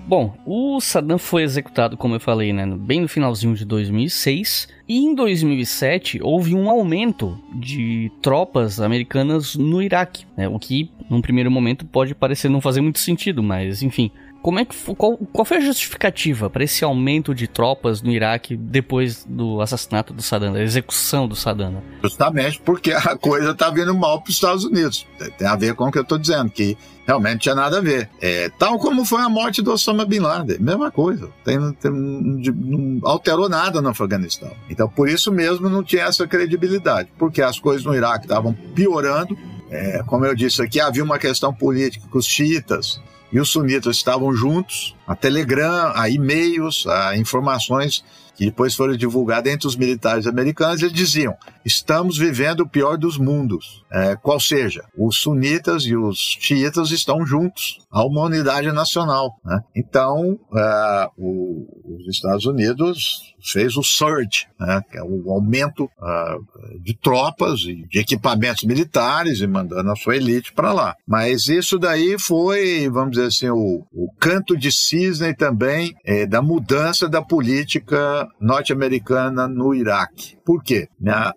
Bom, 0.08 0.34
o 0.46 0.80
Saddam 0.80 1.18
foi 1.18 1.42
executado, 1.42 1.94
como 1.94 2.14
eu 2.14 2.20
falei, 2.20 2.50
né, 2.50 2.64
bem 2.66 3.02
no 3.02 3.08
finalzinho 3.08 3.54
de 3.54 3.62
2006. 3.66 4.66
E 4.88 4.96
em 4.96 5.14
2007 5.14 6.18
houve 6.22 6.54
um 6.54 6.70
aumento 6.70 7.38
de 7.54 8.10
tropas 8.22 8.80
americanas 8.80 9.54
no 9.54 9.82
Iraque, 9.82 10.24
né, 10.34 10.48
o 10.48 10.58
que, 10.58 10.90
num 11.10 11.20
primeiro 11.20 11.50
momento, 11.50 11.84
pode 11.84 12.14
parecer 12.14 12.48
não 12.48 12.58
fazer 12.58 12.80
muito 12.80 12.98
sentido, 12.98 13.42
mas 13.42 13.82
enfim. 13.82 14.10
Como 14.42 14.58
é 14.60 14.64
que 14.64 14.74
qual, 14.94 15.16
qual 15.32 15.44
foi 15.44 15.56
a 15.56 15.60
justificativa 15.60 16.48
para 16.48 16.62
esse 16.62 16.84
aumento 16.84 17.34
de 17.34 17.48
tropas 17.48 18.00
no 18.00 18.10
Iraque 18.10 18.56
depois 18.56 19.24
do 19.28 19.60
assassinato 19.60 20.12
do 20.14 20.22
Saddam, 20.22 20.52
da 20.52 20.62
execução 20.62 21.26
do 21.26 21.34
Saddam? 21.34 21.82
Justamente 22.02 22.60
porque 22.60 22.92
a 22.92 23.16
coisa 23.16 23.50
está 23.50 23.68
vindo 23.68 23.94
mal 23.94 24.20
para 24.20 24.30
os 24.30 24.34
Estados 24.36 24.64
Unidos. 24.64 25.06
Tem 25.36 25.46
a 25.46 25.56
ver 25.56 25.74
com 25.74 25.88
o 25.88 25.92
que 25.92 25.98
eu 25.98 26.02
estou 26.02 26.18
dizendo, 26.18 26.50
que 26.50 26.78
realmente 27.06 27.40
tinha 27.40 27.54
nada 27.54 27.78
a 27.78 27.80
ver. 27.80 28.08
É, 28.20 28.48
tal 28.58 28.78
como 28.78 29.04
foi 29.04 29.22
a 29.22 29.28
morte 29.28 29.60
do 29.60 29.72
Osama 29.72 30.04
Bin 30.04 30.20
Laden, 30.20 30.58
mesma 30.60 30.90
coisa. 30.90 31.28
Tem, 31.44 31.72
tem, 31.72 31.90
não 31.90 33.00
alterou 33.02 33.48
nada 33.48 33.82
no 33.82 33.88
Afeganistão. 33.88 34.52
Então, 34.70 34.88
por 34.88 35.08
isso 35.08 35.32
mesmo, 35.32 35.68
não 35.68 35.82
tinha 35.82 36.04
essa 36.04 36.26
credibilidade, 36.28 37.08
porque 37.18 37.42
as 37.42 37.58
coisas 37.58 37.84
no 37.84 37.94
Iraque 37.94 38.26
estavam 38.26 38.52
piorando. 38.74 39.36
É, 39.70 40.02
como 40.06 40.24
eu 40.24 40.34
disse 40.34 40.62
aqui, 40.62 40.80
havia 40.80 41.02
uma 41.02 41.18
questão 41.18 41.52
política 41.52 42.06
com 42.08 42.18
os 42.18 42.26
xiitas 42.26 43.00
e 43.32 43.38
os 43.40 43.50
sunitas 43.50 43.96
estavam 43.96 44.32
juntos, 44.32 44.94
a 45.06 45.14
Telegram, 45.14 45.92
a 45.94 46.08
e-mails, 46.08 46.86
a 46.86 47.16
informações 47.16 48.02
que 48.38 48.44
depois 48.44 48.72
foram 48.72 48.96
divulgadas 48.96 49.52
entre 49.52 49.66
os 49.66 49.74
militares 49.74 50.24
americanos, 50.24 50.80
eles 50.80 50.94
diziam: 50.94 51.36
estamos 51.64 52.16
vivendo 52.16 52.60
o 52.60 52.68
pior 52.68 52.96
dos 52.96 53.18
mundos. 53.18 53.84
É, 53.92 54.14
qual 54.14 54.38
seja, 54.38 54.84
os 54.96 55.16
sunitas 55.16 55.84
e 55.84 55.96
os 55.96 56.38
xiitas 56.40 56.92
estão 56.92 57.26
juntos, 57.26 57.80
há 57.90 58.06
uma 58.06 58.22
unidade 58.22 58.70
nacional. 58.70 59.40
Né? 59.44 59.60
Então, 59.74 60.38
é, 60.54 61.08
o, 61.18 61.96
os 61.96 62.06
Estados 62.06 62.46
Unidos 62.46 63.34
fez 63.42 63.76
o 63.76 63.82
surge, 63.82 64.46
né? 64.58 64.82
que 64.90 64.98
é 64.98 65.02
o 65.02 65.30
aumento 65.30 65.84
uh, 65.84 66.80
de 66.80 66.94
tropas 66.94 67.60
e 67.60 67.86
de 67.88 67.98
equipamentos 67.98 68.64
militares 68.64 69.40
e 69.40 69.46
mandando 69.46 69.90
a 69.90 69.96
sua 69.96 70.16
elite 70.16 70.52
para 70.52 70.72
lá. 70.72 70.94
Mas 71.06 71.48
isso 71.48 71.78
daí 71.78 72.16
foi, 72.18 72.88
vamos 72.88 73.12
dizer 73.12 73.26
assim, 73.26 73.48
o, 73.48 73.84
o 73.92 74.10
canto 74.18 74.56
de 74.56 74.70
cisne 74.72 75.34
também 75.34 75.94
é, 76.04 76.26
da 76.26 76.42
mudança 76.42 77.08
da 77.08 77.22
política 77.22 78.28
norte-americana 78.40 79.48
no 79.48 79.74
Iraque. 79.74 80.36
Por 80.44 80.62
quê? 80.62 80.88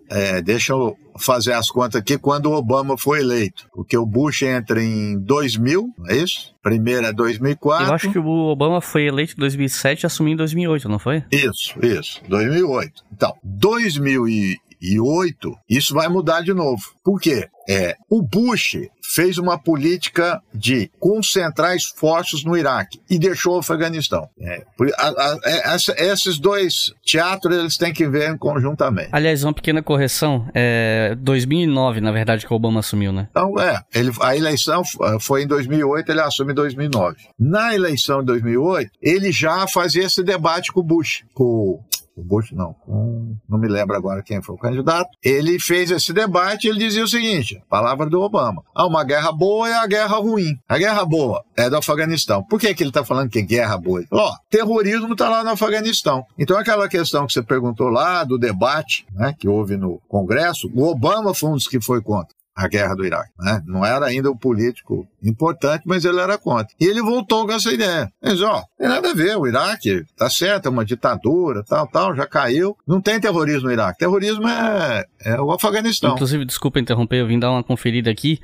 É, 0.08 0.40
deixa 0.40 0.72
eu 0.72 0.96
fazer 1.18 1.52
as 1.52 1.70
contas 1.70 2.00
aqui 2.00 2.18
quando 2.18 2.46
o 2.46 2.52
Obama 2.52 2.96
foi 2.96 3.20
eleito. 3.20 3.68
Porque 3.72 3.96
o 3.96 4.06
Bush 4.06 4.42
entra 4.42 4.82
em 4.82 5.18
2000, 5.18 5.88
não 5.98 6.10
é 6.10 6.16
isso? 6.16 6.54
Primeiro 6.62 7.06
é 7.06 7.12
2004. 7.12 7.86
Eu 7.86 7.94
acho 7.94 8.12
que 8.12 8.18
o 8.18 8.26
Obama 8.26 8.80
foi 8.80 9.06
eleito 9.06 9.34
em 9.34 9.40
2007 9.40 10.02
e 10.02 10.06
assumiu 10.06 10.34
em 10.34 10.36
2008, 10.36 10.88
não 10.88 10.98
foi? 10.98 11.24
Isso, 11.30 11.74
isso. 11.82 12.20
2008. 12.28 13.04
Então, 13.12 13.34
2000 13.42 14.28
e 14.28 14.56
2008, 14.82 15.56
isso 15.70 15.94
vai 15.94 16.08
mudar 16.08 16.42
de 16.42 16.52
novo. 16.52 16.82
Por 17.04 17.20
quê? 17.20 17.48
É, 17.68 17.96
o 18.10 18.20
Bush 18.20 18.76
fez 19.14 19.38
uma 19.38 19.56
política 19.56 20.42
de 20.52 20.90
concentrar 20.98 21.76
esforços 21.76 22.44
no 22.44 22.56
Iraque 22.56 23.00
e 23.08 23.18
deixou 23.18 23.54
o 23.54 23.58
Afeganistão. 23.58 24.28
É, 24.40 24.64
a, 24.98 25.08
a, 25.08 25.32
a, 25.34 25.76
é, 25.96 26.06
esses 26.08 26.38
dois 26.38 26.92
teatros 27.04 27.56
eles 27.56 27.76
têm 27.76 27.92
que 27.92 28.08
ver 28.08 28.36
conjuntamente. 28.38 29.10
Aliás, 29.12 29.44
uma 29.44 29.52
pequena 29.52 29.82
correção, 29.82 30.48
é 30.54 31.14
2009, 31.20 32.00
na 32.00 32.10
verdade, 32.10 32.46
que 32.46 32.52
o 32.52 32.56
Obama 32.56 32.80
assumiu, 32.80 33.12
né? 33.12 33.28
Então, 33.30 33.58
é, 33.60 33.80
ele, 33.94 34.10
a 34.20 34.36
eleição 34.36 34.82
foi 35.20 35.44
em 35.44 35.46
2008, 35.46 36.10
ele 36.10 36.20
assume 36.20 36.52
em 36.52 36.56
2009. 36.56 37.16
Na 37.38 37.74
eleição 37.74 38.20
de 38.20 38.26
2008, 38.26 38.90
ele 39.00 39.30
já 39.30 39.68
fazia 39.68 40.04
esse 40.04 40.22
debate 40.24 40.72
com 40.72 40.80
o 40.80 40.84
Bush, 40.84 41.24
com 41.32 41.80
o 42.16 42.22
Bush 42.22 42.52
não, 42.52 42.74
com, 42.74 43.36
não 43.48 43.58
me 43.58 43.68
lembro 43.68 43.96
agora 43.96 44.22
quem 44.22 44.42
foi 44.42 44.54
o 44.54 44.58
candidato, 44.58 45.10
ele 45.22 45.58
fez 45.58 45.90
esse 45.90 46.12
debate 46.12 46.66
e 46.66 46.70
ele 46.70 46.78
dizia 46.78 47.04
o 47.04 47.08
seguinte, 47.08 47.62
palavra 47.68 48.08
do 48.08 48.20
Obama, 48.20 48.62
há 48.74 48.86
uma 48.86 49.04
guerra 49.04 49.32
boa 49.32 49.68
e 49.68 49.72
a 49.72 49.86
guerra 49.86 50.16
ruim. 50.16 50.56
A 50.68 50.78
guerra 50.78 51.04
boa 51.04 51.42
é 51.56 51.68
do 51.70 51.76
Afeganistão. 51.76 52.42
Por 52.44 52.60
que, 52.60 52.74
que 52.74 52.82
ele 52.82 52.90
está 52.90 53.04
falando 53.04 53.30
que 53.30 53.38
é 53.38 53.42
guerra 53.42 53.78
boa? 53.78 54.02
Ó, 54.10 54.32
terrorismo 54.50 55.12
está 55.12 55.28
lá 55.28 55.42
no 55.42 55.50
Afeganistão. 55.50 56.24
Então 56.38 56.58
aquela 56.58 56.88
questão 56.88 57.26
que 57.26 57.32
você 57.32 57.42
perguntou 57.42 57.88
lá 57.88 58.24
do 58.24 58.38
debate 58.38 59.06
né, 59.12 59.34
que 59.38 59.48
houve 59.48 59.76
no 59.76 60.00
Congresso, 60.08 60.70
o 60.74 60.84
Obama 60.84 61.34
foi 61.34 61.50
um 61.50 61.54
dos 61.54 61.68
que 61.68 61.80
foi 61.80 62.00
contra 62.02 62.34
a 62.54 62.68
guerra 62.68 62.94
do 62.94 63.04
Iraque. 63.04 63.32
Né? 63.38 63.62
Não 63.66 63.84
era 63.84 64.06
ainda 64.06 64.30
um 64.30 64.36
político 64.36 65.06
importante, 65.22 65.82
mas 65.86 66.04
ele 66.04 66.20
era 66.20 66.36
contra. 66.38 66.74
E 66.80 66.84
ele 66.84 67.00
voltou 67.00 67.46
com 67.46 67.52
essa 67.52 67.72
ideia. 67.72 68.10
Disse, 68.22 68.44
ó, 68.44 68.62
tem 68.78 68.88
nada 68.88 69.10
a 69.10 69.14
ver, 69.14 69.36
o 69.36 69.46
Iraque 69.46 70.04
tá 70.16 70.28
certo, 70.28 70.66
é 70.66 70.70
uma 70.70 70.84
ditadura, 70.84 71.64
tal, 71.64 71.86
tal, 71.86 72.14
já 72.14 72.26
caiu. 72.26 72.76
Não 72.86 73.00
tem 73.00 73.20
terrorismo 73.20 73.68
no 73.68 73.72
Iraque. 73.72 73.98
Terrorismo 73.98 74.46
é, 74.46 75.04
é 75.24 75.40
o 75.40 75.50
Afeganistão. 75.50 76.14
Inclusive, 76.14 76.44
desculpa 76.44 76.80
interromper, 76.80 77.20
eu 77.20 77.26
vim 77.26 77.38
dar 77.38 77.50
uma 77.50 77.64
conferida 77.64 78.10
aqui 78.10 78.40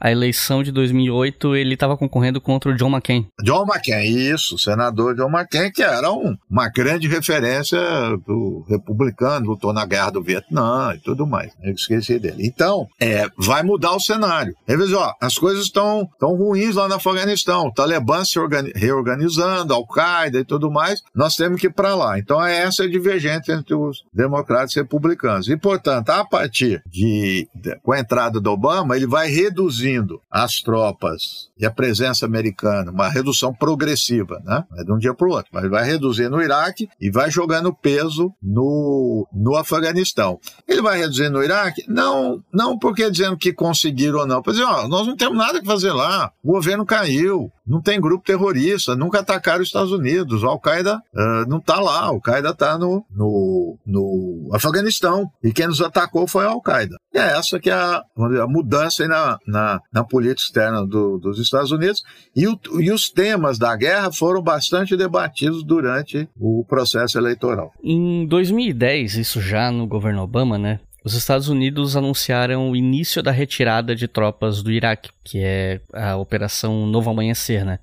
a 0.00 0.10
eleição 0.10 0.62
de 0.62 0.72
2008 0.72 1.54
ele 1.54 1.74
estava 1.74 1.96
concorrendo 1.96 2.40
contra 2.40 2.70
o 2.70 2.76
John 2.76 2.88
McCain. 2.88 3.26
John 3.42 3.66
McCain, 3.66 4.32
isso, 4.32 4.58
senador 4.58 5.14
John 5.14 5.28
McCain, 5.28 5.70
que 5.70 5.82
era 5.82 6.10
um, 6.10 6.36
uma 6.50 6.68
grande 6.68 7.06
referência 7.06 7.78
do 8.26 8.64
republicano, 8.68 9.46
lutou 9.46 9.72
na 9.72 9.84
guerra 9.84 10.10
do 10.10 10.22
Vietnã 10.22 10.94
e 10.94 11.00
tudo 11.00 11.26
mais. 11.26 11.52
Eu 11.62 11.74
esqueci 11.74 12.18
dele. 12.18 12.46
Então, 12.46 12.88
é, 12.98 13.26
vai 13.36 13.62
mudar 13.62 13.94
o 13.94 14.00
cenário. 14.00 14.54
Ele 14.66 14.94
ó, 14.94 15.12
as 15.20 15.36
coisas 15.36 15.64
estão 15.64 16.08
tão 16.18 16.34
ruins 16.34 16.76
lá 16.76 16.88
no 16.88 16.94
Afeganistão, 16.94 17.66
o 17.66 17.72
Talibã 17.72 18.24
se 18.24 18.38
reorganizando, 18.74 19.74
Al-Qaeda 19.74 20.38
e 20.38 20.44
tudo 20.44 20.70
mais, 20.70 21.02
nós 21.14 21.34
temos 21.34 21.60
que 21.60 21.66
ir 21.66 21.72
para 21.72 21.94
lá. 21.94 22.18
Então, 22.18 22.42
é 22.42 22.62
essa 22.62 22.88
divergência 22.88 23.52
entre 23.52 23.74
os 23.74 24.02
democratas 24.12 24.74
e 24.74 24.80
republicanos. 24.80 25.48
E, 25.48 25.56
portanto, 25.56 26.10
a 26.10 26.24
partir 26.24 26.82
de, 26.86 27.46
de 27.54 27.76
com 27.82 27.92
a 27.92 28.00
entrada 28.00 28.40
do 28.40 28.50
Obama, 28.50 28.96
ele 28.96 29.06
vai 29.06 29.28
reduzir 29.28 29.89
as 30.30 30.60
tropas 30.60 31.50
e 31.58 31.66
a 31.66 31.70
presença 31.70 32.24
americana, 32.24 32.90
uma 32.90 33.08
redução 33.08 33.52
progressiva, 33.52 34.40
né? 34.44 34.64
É 34.78 34.84
de 34.84 34.92
um 34.92 34.98
dia 34.98 35.14
para 35.14 35.28
o 35.28 35.32
outro, 35.32 35.50
mas 35.52 35.68
vai 35.68 35.84
reduzir 35.84 36.28
no 36.28 36.40
Iraque 36.40 36.88
e 37.00 37.10
vai 37.10 37.30
jogando 37.30 37.74
peso 37.74 38.32
no, 38.42 39.26
no 39.32 39.56
Afeganistão. 39.56 40.38
Ele 40.66 40.80
vai 40.80 40.98
reduzir 40.98 41.28
no 41.28 41.42
Iraque? 41.42 41.84
Não, 41.88 42.42
não 42.52 42.78
porque 42.78 43.10
dizendo 43.10 43.36
que 43.36 43.52
conseguiram 43.52 44.20
ou 44.20 44.26
não. 44.26 44.42
Para 44.42 44.52
dizer, 44.52 44.64
ó, 44.64 44.88
nós 44.88 45.06
não 45.06 45.16
temos 45.16 45.36
nada 45.36 45.60
que 45.60 45.66
fazer 45.66 45.92
lá, 45.92 46.32
o 46.42 46.52
governo 46.52 46.86
caiu, 46.86 47.50
não 47.66 47.80
tem 47.80 48.00
grupo 48.00 48.24
terrorista, 48.24 48.96
nunca 48.96 49.20
atacaram 49.20 49.62
os 49.62 49.68
Estados 49.68 49.92
Unidos, 49.92 50.42
o 50.42 50.46
Al-Qaeda 50.46 50.96
uh, 50.96 51.48
não 51.48 51.58
está 51.58 51.80
lá, 51.80 52.10
o 52.10 52.14
Al-Qaeda 52.14 52.50
está 52.50 52.78
no, 52.78 53.04
no, 53.10 53.78
no 53.86 54.50
Afeganistão, 54.52 55.30
e 55.42 55.52
quem 55.52 55.66
nos 55.66 55.80
atacou 55.80 56.26
foi 56.26 56.44
a 56.44 56.48
Al-Qaeda. 56.48 56.96
É 57.14 57.38
essa 57.38 57.58
que 57.58 57.70
é 57.70 57.74
a, 57.74 58.02
a 58.42 58.46
mudança 58.48 59.06
na, 59.06 59.38
na, 59.46 59.79
na, 59.92 60.04
política 60.04 60.42
externa 60.42 60.86
do, 60.86 61.18
dos 61.18 61.38
Estados 61.38 61.70
Unidos, 61.70 62.02
e, 62.34 62.46
o, 62.46 62.58
e 62.80 62.90
os 62.90 63.08
temas 63.08 63.58
da 63.58 63.74
guerra 63.76 64.10
foram 64.12 64.42
bastante 64.42 64.96
debatidos 64.96 65.64
durante 65.64 66.28
o 66.38 66.64
processo 66.68 67.18
eleitoral. 67.18 67.72
Em 67.82 68.26
2010, 68.26 69.16
isso 69.16 69.40
já 69.40 69.70
no 69.70 69.86
governo 69.86 70.22
Obama, 70.22 70.58
né, 70.58 70.80
os 71.04 71.14
Estados 71.14 71.48
Unidos 71.48 71.96
anunciaram 71.96 72.70
o 72.70 72.76
início 72.76 73.22
da 73.22 73.30
retirada 73.30 73.96
de 73.96 74.06
tropas 74.06 74.62
do 74.62 74.70
Iraque, 74.70 75.10
que 75.24 75.38
é 75.38 75.80
a 75.92 76.16
Operação 76.16 76.86
Novo 76.86 77.10
Amanhecer, 77.10 77.64
né? 77.64 77.78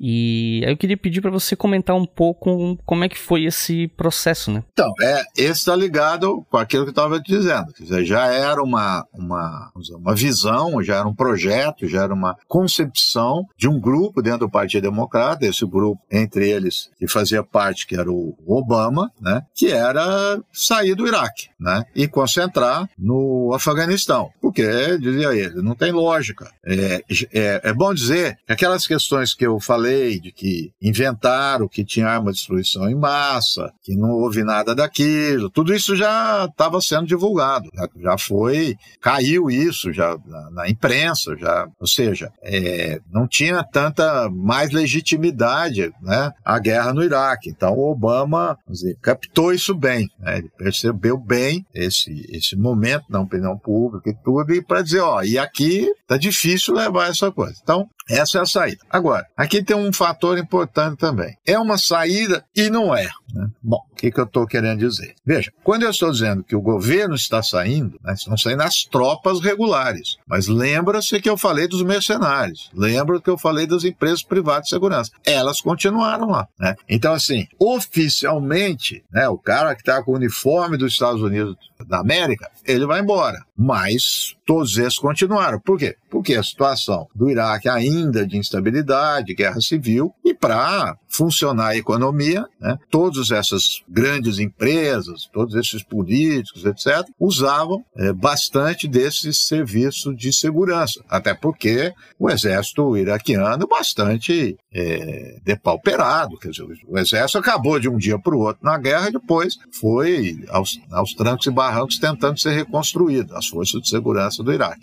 E 0.00 0.62
aí 0.64 0.72
eu 0.72 0.76
queria 0.78 0.96
pedir 0.96 1.20
para 1.20 1.30
você 1.30 1.54
comentar 1.54 1.94
um 1.94 2.06
pouco 2.06 2.78
como 2.86 3.04
é 3.04 3.08
que 3.08 3.18
foi 3.18 3.44
esse 3.44 3.86
processo, 3.88 4.50
né? 4.50 4.64
Então, 4.72 4.90
é, 5.02 5.22
esse 5.36 5.60
está 5.60 5.76
ligado 5.76 6.42
com 6.50 6.56
aquilo 6.56 6.84
que 6.84 6.88
eu 6.88 6.92
estava 6.92 7.20
te 7.20 7.30
dizendo. 7.30 7.72
Quer 7.74 7.82
dizer, 7.82 8.04
já 8.06 8.26
era 8.26 8.62
uma, 8.62 9.06
uma, 9.12 9.70
uma 9.90 10.14
visão, 10.14 10.82
já 10.82 10.96
era 10.96 11.06
um 11.06 11.14
projeto, 11.14 11.86
já 11.86 12.04
era 12.04 12.14
uma 12.14 12.34
concepção 12.48 13.46
de 13.58 13.68
um 13.68 13.78
grupo 13.78 14.22
dentro 14.22 14.40
do 14.40 14.50
Partido 14.50 14.82
Democrata, 14.82 15.44
esse 15.44 15.66
grupo, 15.66 16.00
entre 16.10 16.48
eles, 16.48 16.90
que 16.98 17.06
fazia 17.06 17.42
parte, 17.42 17.86
que 17.86 17.94
era 17.94 18.10
o 18.10 18.34
Obama, 18.46 19.12
né? 19.20 19.42
Que 19.54 19.70
era 19.70 20.40
sair 20.50 20.94
do 20.94 21.06
Iraque, 21.06 21.48
né? 21.58 21.84
E 21.94 22.08
concentrar 22.08 22.88
no 22.98 23.52
Afeganistão. 23.54 24.30
Porque, 24.40 24.62
dizia 24.98 25.34
ele, 25.34 25.60
não 25.60 25.74
tem 25.74 25.92
lógica. 25.92 26.50
É, 26.64 27.04
é, 27.32 27.60
é 27.64 27.72
bom 27.74 27.92
dizer 27.92 28.38
que 28.46 28.52
aquelas 28.52 28.86
questões 28.86 29.34
que 29.34 29.46
eu 29.46 29.60
falei 29.60 29.89
de 29.90 30.32
que 30.32 30.72
inventaram 30.80 31.68
que 31.68 31.84
tinha 31.84 32.08
arma 32.08 32.30
de 32.30 32.38
destruição 32.38 32.88
em 32.88 32.94
massa, 32.94 33.72
que 33.82 33.96
não 33.96 34.10
houve 34.10 34.42
nada 34.42 34.74
daquilo, 34.74 35.50
tudo 35.50 35.74
isso 35.74 35.94
já 35.96 36.46
estava 36.46 36.80
sendo 36.80 37.06
divulgado, 37.06 37.68
já, 37.74 37.88
já, 38.00 38.18
foi, 38.18 38.76
caiu 39.00 39.50
isso 39.50 39.92
já 39.92 40.16
na, 40.26 40.50
na 40.50 40.68
imprensa, 40.68 41.36
já, 41.36 41.66
ou 41.78 41.86
seja, 41.86 42.32
é, 42.42 43.00
não 43.10 43.26
tinha 43.26 43.62
tanta 43.64 44.28
mais 44.30 44.70
legitimidade 44.70 45.92
né, 46.02 46.32
a 46.44 46.58
guerra 46.58 46.92
no 46.92 47.02
Iraque. 47.02 47.50
Então 47.50 47.72
o 47.74 47.90
Obama 47.90 48.56
dizer, 48.68 48.96
captou 49.00 49.52
isso 49.52 49.74
bem, 49.74 50.08
né, 50.18 50.38
ele 50.38 50.50
percebeu 50.56 51.16
bem 51.16 51.64
esse, 51.74 52.26
esse 52.30 52.56
momento 52.56 53.04
na 53.08 53.20
opinião 53.20 53.58
pública 53.58 54.10
e 54.10 54.14
tudo, 54.24 54.52
e 54.54 54.62
para 54.62 54.82
dizer, 54.82 55.00
ó, 55.00 55.22
e 55.22 55.38
aqui 55.38 55.90
tá 56.06 56.16
difícil 56.16 56.74
levar 56.74 57.08
essa 57.08 57.30
coisa. 57.30 57.58
Então, 57.62 57.88
essa 58.08 58.38
é 58.38 58.40
a 58.40 58.46
saída. 58.46 58.84
Agora, 58.90 59.24
aqui 59.36 59.62
tem 59.62 59.76
um 59.76 59.79
fator 59.92 60.38
importante 60.38 60.98
também. 60.98 61.36
É 61.46 61.58
uma 61.58 61.78
saída 61.78 62.44
e 62.54 62.68
não 62.70 62.94
é. 62.94 63.08
Né? 63.34 63.48
Bom, 63.62 63.80
o 63.90 63.94
que, 63.94 64.10
que 64.10 64.20
eu 64.20 64.24
estou 64.24 64.46
querendo 64.46 64.78
dizer? 64.78 65.14
Veja, 65.24 65.52
quando 65.62 65.82
eu 65.82 65.90
estou 65.90 66.10
dizendo 66.10 66.42
que 66.42 66.56
o 66.56 66.60
governo 66.60 67.14
está 67.14 67.42
saindo, 67.42 67.98
né, 68.02 68.14
estão 68.14 68.36
saindo 68.36 68.62
as 68.62 68.84
tropas 68.84 69.40
regulares. 69.40 70.16
Mas 70.26 70.48
lembra-se 70.48 71.20
que 71.20 71.28
eu 71.28 71.36
falei 71.36 71.68
dos 71.68 71.82
mercenários. 71.82 72.70
Lembra 72.74 73.20
que 73.20 73.30
eu 73.30 73.38
falei 73.38 73.66
das 73.66 73.84
empresas 73.84 74.22
privadas 74.22 74.64
de 74.64 74.70
segurança. 74.70 75.10
Elas 75.24 75.60
continuaram 75.60 76.28
lá. 76.28 76.46
Né? 76.58 76.74
Então, 76.88 77.12
assim, 77.12 77.46
oficialmente, 77.58 79.04
né, 79.12 79.28
o 79.28 79.38
cara 79.38 79.74
que 79.74 79.82
está 79.82 80.02
com 80.02 80.12
o 80.12 80.16
uniforme 80.16 80.76
dos 80.76 80.92
Estados 80.92 81.22
Unidos 81.22 81.56
da 81.86 82.00
América, 82.00 82.50
ele 82.66 82.86
vai 82.86 83.00
embora. 83.00 83.44
Mas 83.56 84.34
todos 84.46 84.76
esses 84.76 84.98
continuaram. 84.98 85.60
Por 85.60 85.78
quê? 85.78 85.96
Porque 86.10 86.34
a 86.34 86.42
situação 86.42 87.06
do 87.14 87.30
Iraque 87.30 87.68
ainda 87.68 88.26
de 88.26 88.36
instabilidade, 88.36 89.34
guerra 89.34 89.60
civil, 89.60 90.12
e 90.24 90.34
para 90.34 90.96
funcionar 91.08 91.68
a 91.68 91.76
economia, 91.76 92.46
né, 92.60 92.78
todas 92.90 93.30
essas 93.30 93.82
grandes 93.88 94.38
empresas, 94.38 95.28
todos 95.32 95.54
esses 95.54 95.82
políticos, 95.82 96.64
etc., 96.64 97.06
usavam 97.18 97.84
é, 97.96 98.12
bastante 98.12 98.88
desse 98.88 99.32
serviço 99.32 100.14
de 100.14 100.32
segurança. 100.32 101.02
Até 101.08 101.34
porque 101.34 101.92
o 102.18 102.30
exército 102.30 102.96
iraquiano 102.96 103.66
bastante 103.66 104.56
é, 104.72 105.38
depauperado. 105.44 106.38
Quer 106.38 106.50
dizer, 106.50 106.66
o 106.86 106.98
exército 106.98 107.38
acabou 107.38 107.78
de 107.78 107.88
um 107.88 107.96
dia 107.96 108.18
para 108.18 108.34
o 108.34 108.40
outro 108.40 108.64
na 108.64 108.78
guerra 108.78 109.08
e 109.08 109.12
depois 109.12 109.58
foi 109.72 110.44
aos, 110.48 110.80
aos 110.90 111.12
trancos 111.14 111.46
e 111.46 111.50
barrancos 111.50 111.98
tentando 111.98 112.38
ser 112.38 112.52
reconstruído, 112.52 113.36
as 113.36 113.46
forças 113.46 113.80
de 113.80 113.88
segurança 113.88 114.42
do 114.42 114.52
Iraque. 114.52 114.80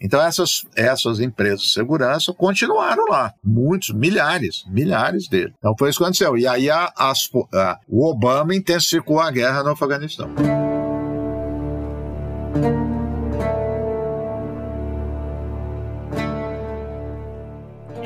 Então 0.00 0.20
essas, 0.22 0.66
essas 0.74 1.20
empresas 1.20 1.60
de 1.60 1.70
segurança 1.70 2.32
continuaram 2.32 3.04
lá, 3.08 3.32
muitos, 3.44 3.90
milhares, 3.90 4.64
milhares 4.68 5.28
deles. 5.28 5.52
Então 5.58 5.74
foi 5.78 5.90
isso 5.90 5.98
que 5.98 6.04
aconteceu. 6.04 6.38
E 6.38 6.46
aí 6.46 6.70
a, 6.70 6.90
a, 6.96 7.12
o 7.86 8.08
Obama 8.08 8.54
intensificou 8.54 9.20
a 9.20 9.30
guerra 9.30 9.62
no 9.62 9.70
Afeganistão. 9.70 10.30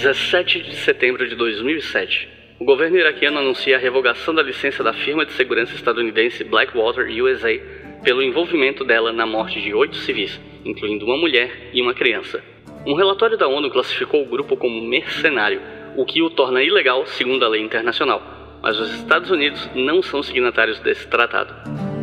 17 0.05 0.63
de 0.65 0.77
setembro 0.77 1.27
de 1.27 1.35
2007, 1.35 2.29
o 2.59 2.65
governo 2.65 2.99
iraquiano 2.99 3.39
anuncia 3.39 3.77
a 3.77 3.81
revogação 3.81 4.35
da 4.35 4.43
licença 4.43 4.83
da 4.83 4.93
firma 4.93 5.25
de 5.25 5.33
segurança 5.33 5.75
estadunidense 5.75 6.45
Blackwater 6.45 7.07
USA 7.23 7.59
pelo 8.03 8.23
envolvimento 8.23 8.85
dela 8.85 9.15
na 9.15 9.25
morte 9.25 9.63
de 9.63 9.73
oito 9.73 9.97
civis, 9.97 10.39
incluindo 10.65 11.05
uma 11.05 11.17
mulher 11.17 11.71
e 11.73 11.83
uma 11.83 11.95
criança. 11.95 12.43
Um 12.87 12.95
relatório 12.95 13.37
da 13.39 13.49
ONU 13.49 13.71
classificou 13.71 14.23
o 14.23 14.29
grupo 14.29 14.57
como 14.57 14.81
mercenário, 14.81 15.61
o 15.97 16.05
que 16.05 16.23
o 16.23 16.31
torna 16.31 16.63
ilegal 16.63 17.07
segundo 17.07 17.45
a 17.45 17.49
lei 17.49 17.63
internacional, 17.63 18.23
mas 18.63 18.79
os 18.79 18.95
Estados 18.95 19.31
Unidos 19.31 19.71
não 19.75 20.03
são 20.03 20.23
signatários 20.23 20.81
desse 20.81 21.07
tratado. 21.07 21.94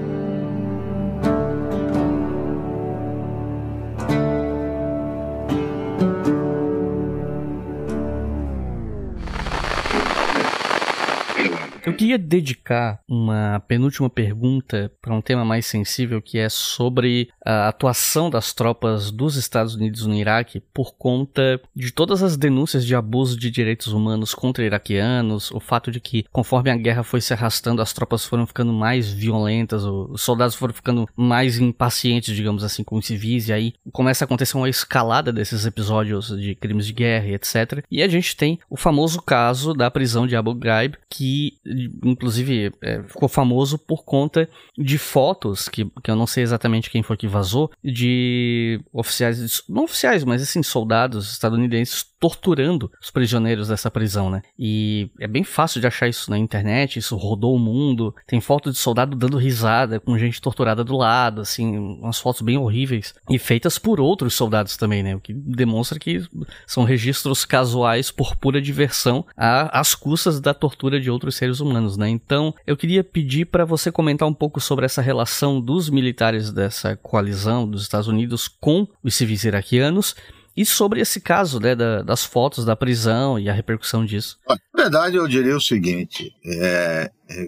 Queria 12.01 12.17
dedicar 12.17 12.99
uma 13.07 13.63
penúltima 13.67 14.09
pergunta 14.09 14.91
para 14.99 15.13
um 15.13 15.21
tema 15.21 15.45
mais 15.45 15.67
sensível 15.67 16.19
que 16.19 16.39
é 16.39 16.49
sobre 16.49 17.29
a 17.45 17.67
atuação 17.67 18.27
das 18.27 18.53
tropas 18.53 19.11
dos 19.11 19.35
Estados 19.35 19.75
Unidos 19.75 20.07
no 20.07 20.15
Iraque 20.15 20.63
por 20.73 20.95
conta 20.95 21.61
de 21.75 21.91
todas 21.91 22.23
as 22.23 22.35
denúncias 22.35 22.87
de 22.87 22.95
abuso 22.95 23.37
de 23.37 23.51
direitos 23.51 23.93
humanos 23.93 24.33
contra 24.33 24.65
iraquianos, 24.65 25.51
o 25.51 25.59
fato 25.59 25.91
de 25.91 25.99
que 25.99 26.25
conforme 26.31 26.71
a 26.71 26.75
guerra 26.75 27.03
foi 27.03 27.21
se 27.21 27.33
arrastando, 27.33 27.83
as 27.83 27.93
tropas 27.93 28.25
foram 28.25 28.47
ficando 28.47 28.73
mais 28.73 29.11
violentas, 29.13 29.83
os 29.83 30.23
soldados 30.23 30.55
foram 30.55 30.73
ficando 30.73 31.07
mais 31.15 31.59
impacientes, 31.59 32.35
digamos 32.35 32.63
assim, 32.63 32.83
com 32.83 32.97
os 32.97 33.05
civis, 33.05 33.47
e 33.47 33.53
aí 33.53 33.73
começa 33.91 34.23
a 34.23 34.25
acontecer 34.25 34.57
uma 34.57 34.69
escalada 34.69 35.31
desses 35.31 35.67
episódios 35.67 36.35
de 36.35 36.55
crimes 36.55 36.87
de 36.87 36.93
guerra 36.93 37.27
etc. 37.27 37.85
E 37.91 38.01
a 38.01 38.07
gente 38.07 38.35
tem 38.35 38.59
o 38.67 38.75
famoso 38.75 39.21
caso 39.21 39.75
da 39.75 39.91
prisão 39.91 40.25
de 40.25 40.35
Abu 40.35 40.55
Ghraib, 40.55 40.95
que 41.07 41.59
inclusive 42.03 42.71
é, 42.81 43.03
ficou 43.03 43.27
famoso 43.27 43.77
por 43.77 44.03
conta 44.03 44.49
de 44.77 44.97
fotos, 44.97 45.67
que, 45.67 45.85
que 46.03 46.11
eu 46.11 46.15
não 46.15 46.27
sei 46.27 46.43
exatamente 46.43 46.89
quem 46.89 47.03
foi 47.03 47.17
que 47.17 47.27
vazou, 47.27 47.71
de 47.83 48.79
oficiais, 48.91 49.63
não 49.67 49.83
oficiais, 49.83 50.23
mas 50.23 50.41
assim, 50.41 50.63
soldados 50.63 51.31
estadunidenses 51.31 52.05
torturando 52.21 52.91
os 53.01 53.09
prisioneiros 53.09 53.69
dessa 53.69 53.89
prisão, 53.89 54.29
né? 54.29 54.43
E 54.57 55.09
é 55.19 55.27
bem 55.27 55.43
fácil 55.43 55.81
de 55.81 55.87
achar 55.87 56.07
isso 56.07 56.29
na 56.29 56.37
internet, 56.37 56.99
isso 56.99 57.17
rodou 57.17 57.55
o 57.55 57.59
mundo. 57.59 58.13
Tem 58.27 58.39
foto 58.39 58.71
de 58.71 58.77
soldado 58.77 59.17
dando 59.17 59.37
risada, 59.37 59.99
com 59.99 60.15
gente 60.19 60.39
torturada 60.39 60.83
do 60.83 60.95
lado, 60.95 61.41
assim, 61.41 61.75
umas 61.75 62.19
fotos 62.19 62.41
bem 62.41 62.59
horríveis. 62.59 63.15
E 63.27 63.39
feitas 63.39 63.79
por 63.79 63.99
outros 63.99 64.35
soldados 64.35 64.77
também, 64.77 65.01
né? 65.01 65.15
O 65.15 65.19
que 65.19 65.33
demonstra 65.33 65.97
que 65.97 66.23
são 66.67 66.83
registros 66.83 67.43
casuais 67.43 68.11
por 68.11 68.35
pura 68.35 68.61
diversão 68.61 69.25
às 69.35 69.95
custas 69.95 70.39
da 70.39 70.53
tortura 70.53 71.01
de 71.01 71.09
outros 71.09 71.35
seres 71.35 71.59
humanos, 71.59 71.70
né? 71.97 72.09
Então, 72.09 72.53
eu 72.65 72.75
queria 72.75 73.03
pedir 73.03 73.45
para 73.45 73.63
você 73.63 73.91
comentar 73.91 74.27
um 74.27 74.33
pouco 74.33 74.59
sobre 74.59 74.85
essa 74.85 75.01
relação 75.01 75.61
dos 75.61 75.89
militares 75.89 76.51
dessa 76.51 76.95
coalizão 76.95 77.69
dos 77.69 77.83
Estados 77.83 78.07
Unidos 78.07 78.47
com 78.47 78.87
os 79.03 79.15
civis 79.15 79.43
iraquianos 79.43 80.15
e 80.55 80.65
sobre 80.65 80.99
esse 80.99 81.21
caso, 81.21 81.59
né, 81.59 81.75
da, 81.75 82.01
das 82.01 82.25
fotos 82.25 82.65
da 82.65 82.75
prisão 82.75 83.39
e 83.39 83.49
a 83.49 83.53
repercussão 83.53 84.05
disso. 84.05 84.37
Na 84.47 84.57
verdade, 84.75 85.15
eu 85.15 85.27
diria 85.27 85.55
o 85.55 85.61
seguinte: 85.61 86.33
é, 86.45 87.09
é, 87.29 87.47